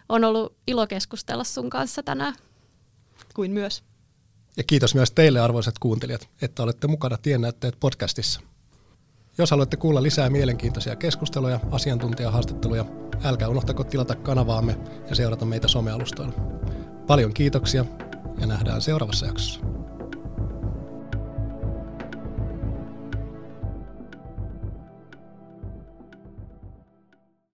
On 0.08 0.24
ollut 0.24 0.56
ilo 0.66 0.86
keskustella 0.86 1.44
sun 1.44 1.70
kanssa 1.70 2.02
tänään. 2.02 2.34
Kuin 3.34 3.50
myös. 3.50 3.89
Ja 4.61 4.64
kiitos 4.64 4.94
myös 4.94 5.11
teille 5.11 5.40
arvoisat 5.40 5.78
kuuntelijat, 5.78 6.28
että 6.42 6.62
olette 6.62 6.86
mukana 6.86 7.16
Tiennäytteet 7.16 7.76
podcastissa. 7.80 8.40
Jos 9.38 9.50
haluatte 9.50 9.76
kuulla 9.76 10.02
lisää 10.02 10.30
mielenkiintoisia 10.30 10.96
keskusteluja, 10.96 11.61
asiantuntijahaastatteluja, 11.70 12.84
älkää 13.24 13.48
unohtako 13.48 13.84
tilata 13.84 14.14
kanavaamme 14.14 14.78
ja 15.08 15.14
seurata 15.14 15.44
meitä 15.44 15.68
somealustoilla. 15.68 16.34
Paljon 17.06 17.34
kiitoksia 17.34 17.84
ja 18.40 18.46
nähdään 18.46 18.82
seuraavassa 18.82 19.26
jaksossa. 19.26 19.61